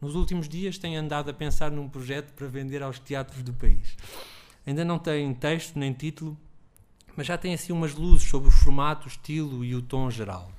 Nos 0.00 0.14
últimos 0.14 0.48
dias 0.48 0.78
tem 0.78 0.96
andado 0.96 1.28
a 1.28 1.34
pensar 1.34 1.70
num 1.70 1.86
projeto 1.86 2.32
para 2.32 2.46
vender 2.46 2.82
aos 2.82 2.98
teatros 2.98 3.42
do 3.42 3.52
país. 3.52 3.94
Ainda 4.66 4.86
não 4.86 4.98
tem 4.98 5.34
texto 5.34 5.78
nem 5.78 5.92
título, 5.92 6.34
mas 7.18 7.26
já 7.26 7.36
tem 7.36 7.52
assim 7.52 7.72
umas 7.72 7.96
luzes 7.96 8.28
sobre 8.28 8.46
o 8.46 8.52
formato, 8.52 9.06
o 9.06 9.08
estilo 9.08 9.64
e 9.64 9.74
o 9.74 9.82
tom 9.82 10.08
geral. 10.08 10.52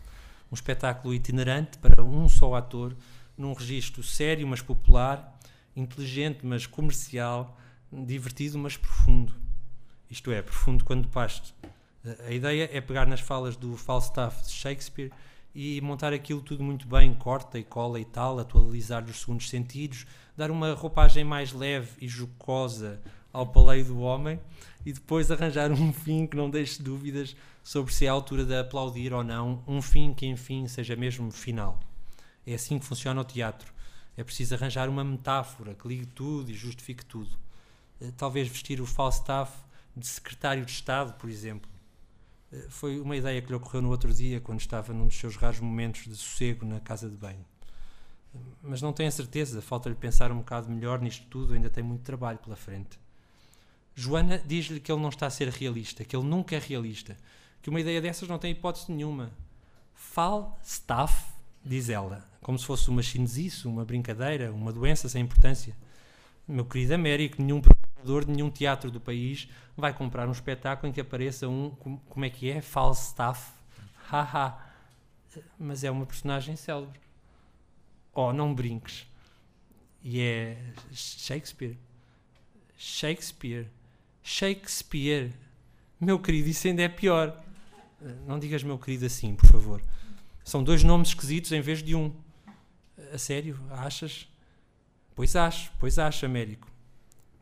Um 0.52 0.54
espetáculo 0.54 1.14
itinerante 1.14 1.78
para 1.78 2.04
um 2.04 2.28
só 2.28 2.54
ator, 2.54 2.98
num 3.38 3.54
registro 3.54 4.04
sério 4.04 4.46
mas 4.46 4.62
popular, 4.62 5.40
inteligente 5.74 6.46
mas 6.46 6.68
comercial, 6.68 7.58
divertido 7.90 8.60
mas 8.60 8.76
profundo. 8.76 9.34
Isto 10.12 10.34
é, 10.34 10.42
profundo 10.42 10.84
quando 10.84 11.08
paste. 11.08 11.56
A 12.28 12.32
ideia 12.32 12.70
é 12.74 12.82
pegar 12.82 13.08
nas 13.08 13.22
falas 13.22 13.56
do 13.56 13.78
Falstaff 13.78 14.44
de 14.44 14.52
Shakespeare 14.52 15.14
e 15.56 15.80
montar 15.80 16.12
aquilo 16.12 16.42
tudo 16.42 16.62
muito 16.62 16.90
bem, 16.90 17.14
corta 17.14 17.58
e 17.58 17.64
cola 17.64 18.02
e 18.02 18.06
tal, 18.06 18.38
atualizar 18.38 19.06
os 19.06 19.22
segundos 19.22 19.50
sentidos, 19.50 20.06
dar 20.36 20.52
uma 20.52 20.74
roupagem 20.74 21.24
mais 21.24 21.54
leve 21.54 21.92
e 22.02 22.08
jocosa 22.10 23.00
ao 23.32 23.48
paleio 23.48 23.86
do 23.86 24.00
homem 24.00 24.40
e 24.86 24.94
depois 24.94 25.30
arranjar 25.30 25.72
um 25.72 25.94
fim 25.94 26.26
que 26.26 26.38
não 26.38 26.50
deixe 26.50 26.82
dúvidas 26.82 27.36
sobre 27.64 27.94
se 27.94 28.06
é 28.06 28.10
a 28.10 28.14
altura 28.14 28.46
de 28.46 28.58
aplaudir 28.58 29.14
ou 29.14 29.24
não, 29.24 29.64
um 29.68 29.82
fim 29.82 30.14
que 30.14 30.26
enfim 30.26 30.68
seja 30.68 30.96
mesmo 30.96 31.32
final. 31.32 31.80
É 32.46 32.54
assim 32.54 32.80
que 32.80 32.86
funciona 32.86 33.22
o 33.22 33.24
teatro. 33.24 33.72
É 34.18 34.24
preciso 34.24 34.56
arranjar 34.56 34.90
uma 34.90 35.04
metáfora 35.04 35.76
que 35.76 35.88
ligue 35.88 36.06
tudo 36.08 36.50
e 36.50 36.54
justifique 36.54 37.06
tudo. 37.06 37.30
Eh, 38.02 38.12
Talvez 38.18 38.48
vestir 38.48 38.82
o 38.82 38.86
Falstaff 38.86 39.52
de 39.96 40.08
secretário 40.08 40.66
de 40.66 40.72
Estado, 40.72 41.14
por 41.14 41.30
exemplo. 41.30 41.70
Eh, 42.52 42.66
Foi 42.70 43.00
uma 43.00 43.16
ideia 43.16 43.42
que 43.42 43.50
lhe 43.50 43.56
ocorreu 43.56 43.82
no 43.82 43.90
outro 43.90 44.14
dia, 44.14 44.42
quando 44.42 44.60
estava 44.60 44.94
num 44.94 45.08
dos 45.08 45.18
seus 45.18 45.36
raros 45.36 45.60
momentos 45.60 46.04
de 46.06 46.16
sossego 46.16 46.66
na 46.66 46.80
casa 46.80 47.10
de 47.10 47.16
banho. 47.16 47.46
Mas 48.62 48.82
não 48.82 48.94
tenho 48.94 49.10
a 49.10 49.12
certeza, 49.12 49.62
falta-lhe 49.62 49.96
pensar 49.96 50.32
um 50.32 50.38
bocado 50.38 50.70
melhor 50.70 51.02
nisto 51.02 51.26
tudo, 51.30 51.54
ainda 51.54 51.70
tem 51.70 51.84
muito 51.84 52.04
trabalho 52.04 52.38
pela 52.40 52.56
frente. 52.56 53.00
Joana 53.96 54.38
diz-lhe 54.38 54.80
que 54.80 54.92
ele 54.92 55.02
não 55.02 55.10
está 55.10 55.28
a 55.28 55.30
ser 55.30 55.50
realista, 55.50 56.06
que 56.06 56.16
ele 56.16 56.26
nunca 56.26 56.56
é 56.56 56.60
realista, 56.60 57.18
que 57.62 57.70
uma 57.70 57.82
ideia 57.82 58.02
dessas 58.02 58.30
não 58.30 58.40
tem 58.40 58.52
hipótese 58.52 58.92
nenhuma. 58.92 59.32
Falstaff, 59.94 61.26
diz 61.64 61.90
ela, 61.90 62.26
como 62.42 62.58
se 62.58 62.66
fosse 62.66 62.90
uma 62.90 63.02
chinesice, 63.02 63.68
uma 63.68 63.84
brincadeira, 63.84 64.52
uma 64.52 64.72
doença 64.72 65.10
sem 65.10 65.24
importância. 65.24 65.76
Meu 66.48 66.66
querido 66.66 66.94
Américo, 66.94 67.42
nenhum 67.42 67.62
programador 67.62 68.26
de 68.26 68.32
nenhum 68.32 68.50
teatro 68.50 68.90
do 68.90 69.00
país 69.00 69.48
vai 69.78 69.94
comprar 69.94 70.28
um 70.28 70.32
espetáculo 70.32 70.90
em 70.90 70.94
que 70.94 71.02
apareça 71.02 71.48
um, 71.48 71.72
como, 71.72 72.00
como 72.10 72.26
é 72.26 72.30
que 72.30 72.50
é? 72.50 72.62
Falstaff. 72.62 73.52
Haha. 74.10 74.58
Mas 75.60 75.84
é 75.84 75.92
uma 75.92 76.06
personagem 76.06 76.56
célebre. 76.56 77.00
Oh, 78.14 78.34
não 78.34 78.54
brinques. 78.54 79.06
E 80.02 80.22
é 80.22 80.58
Shakespeare. 80.92 81.78
Shakespeare. 82.76 83.70
Shakespeare. 84.30 85.34
Meu 86.00 86.20
querido, 86.20 86.48
isso 86.50 86.68
ainda 86.68 86.84
é 86.84 86.88
pior. 86.88 87.36
Eh, 88.00 88.14
Não 88.28 88.38
digas 88.38 88.62
meu 88.62 88.78
querido 88.78 89.08
assim, 89.08 89.36
por 89.36 89.48
favor. 89.48 89.82
São 90.44 90.64
dois 90.64 90.84
nomes 90.84 91.10
esquisitos 91.10 91.52
em 91.52 91.62
vez 91.62 91.82
de 91.82 91.96
um. 91.96 92.14
A 93.12 93.18
sério, 93.18 93.60
achas? 93.72 94.28
Pois 95.16 95.36
acho, 95.36 95.72
pois 95.80 95.98
acho, 95.98 96.28
Américo. 96.28 96.68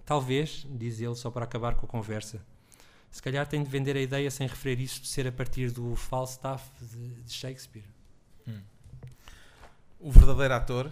Talvez, 0.06 0.66
diz 0.70 1.02
ele 1.02 1.14
só 1.16 1.30
para 1.30 1.44
acabar 1.44 1.76
com 1.76 1.86
a 1.86 1.90
conversa. 1.90 2.42
Se 3.12 3.22
calhar 3.22 3.46
tem 3.46 3.62
de 3.62 3.70
vender 3.70 3.98
a 3.98 4.02
ideia 4.02 4.32
sem 4.32 4.48
referir 4.48 4.82
isso 4.82 5.02
de 5.02 5.10
ser 5.10 5.28
a 5.28 5.32
partir 5.32 5.72
do 5.72 5.94
Falstaff 5.96 6.64
de, 6.82 7.22
de 7.22 7.34
Shakespeare. 7.34 7.84
O 10.00 10.10
verdadeiro 10.12 10.54
ator, 10.54 10.92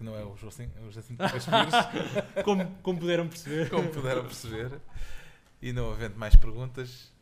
que 0.00 0.04
não 0.04 0.16
é 0.16 0.24
o 0.24 0.34
Jacinto, 0.34 0.80
o 0.80 0.90
Jacinto 0.90 1.22
Pires, 1.28 1.44
Como, 2.42 2.74
como 2.82 2.98
puderam 2.98 3.28
perceber. 3.28 3.68
como 3.68 3.86
puderam 3.90 4.24
perceber, 4.24 4.80
e 5.60 5.74
não 5.74 5.92
havendo 5.92 6.16
mais 6.16 6.34
perguntas, 6.34 7.12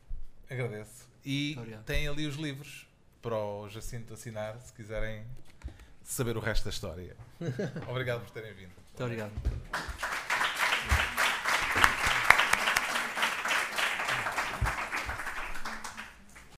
agradeço. 0.49 1.09
E 1.25 1.57
obrigado. 1.59 1.85
tem 1.85 2.07
ali 2.07 2.25
os 2.25 2.37
livros 2.37 2.87
para 3.21 3.37
o 3.37 3.69
Jacinto 3.69 4.15
assinar, 4.15 4.57
se 4.61 4.73
quiserem 4.73 5.25
saber 6.05 6.37
o 6.37 6.41
resto 6.41 6.65
da 6.65 6.71
história. 6.71 7.17
Obrigado 7.91 8.21
por 8.21 8.31
terem 8.31 8.55
vindo. 8.55 8.71
Muito 8.71 9.03
obrigado. 9.03 10.18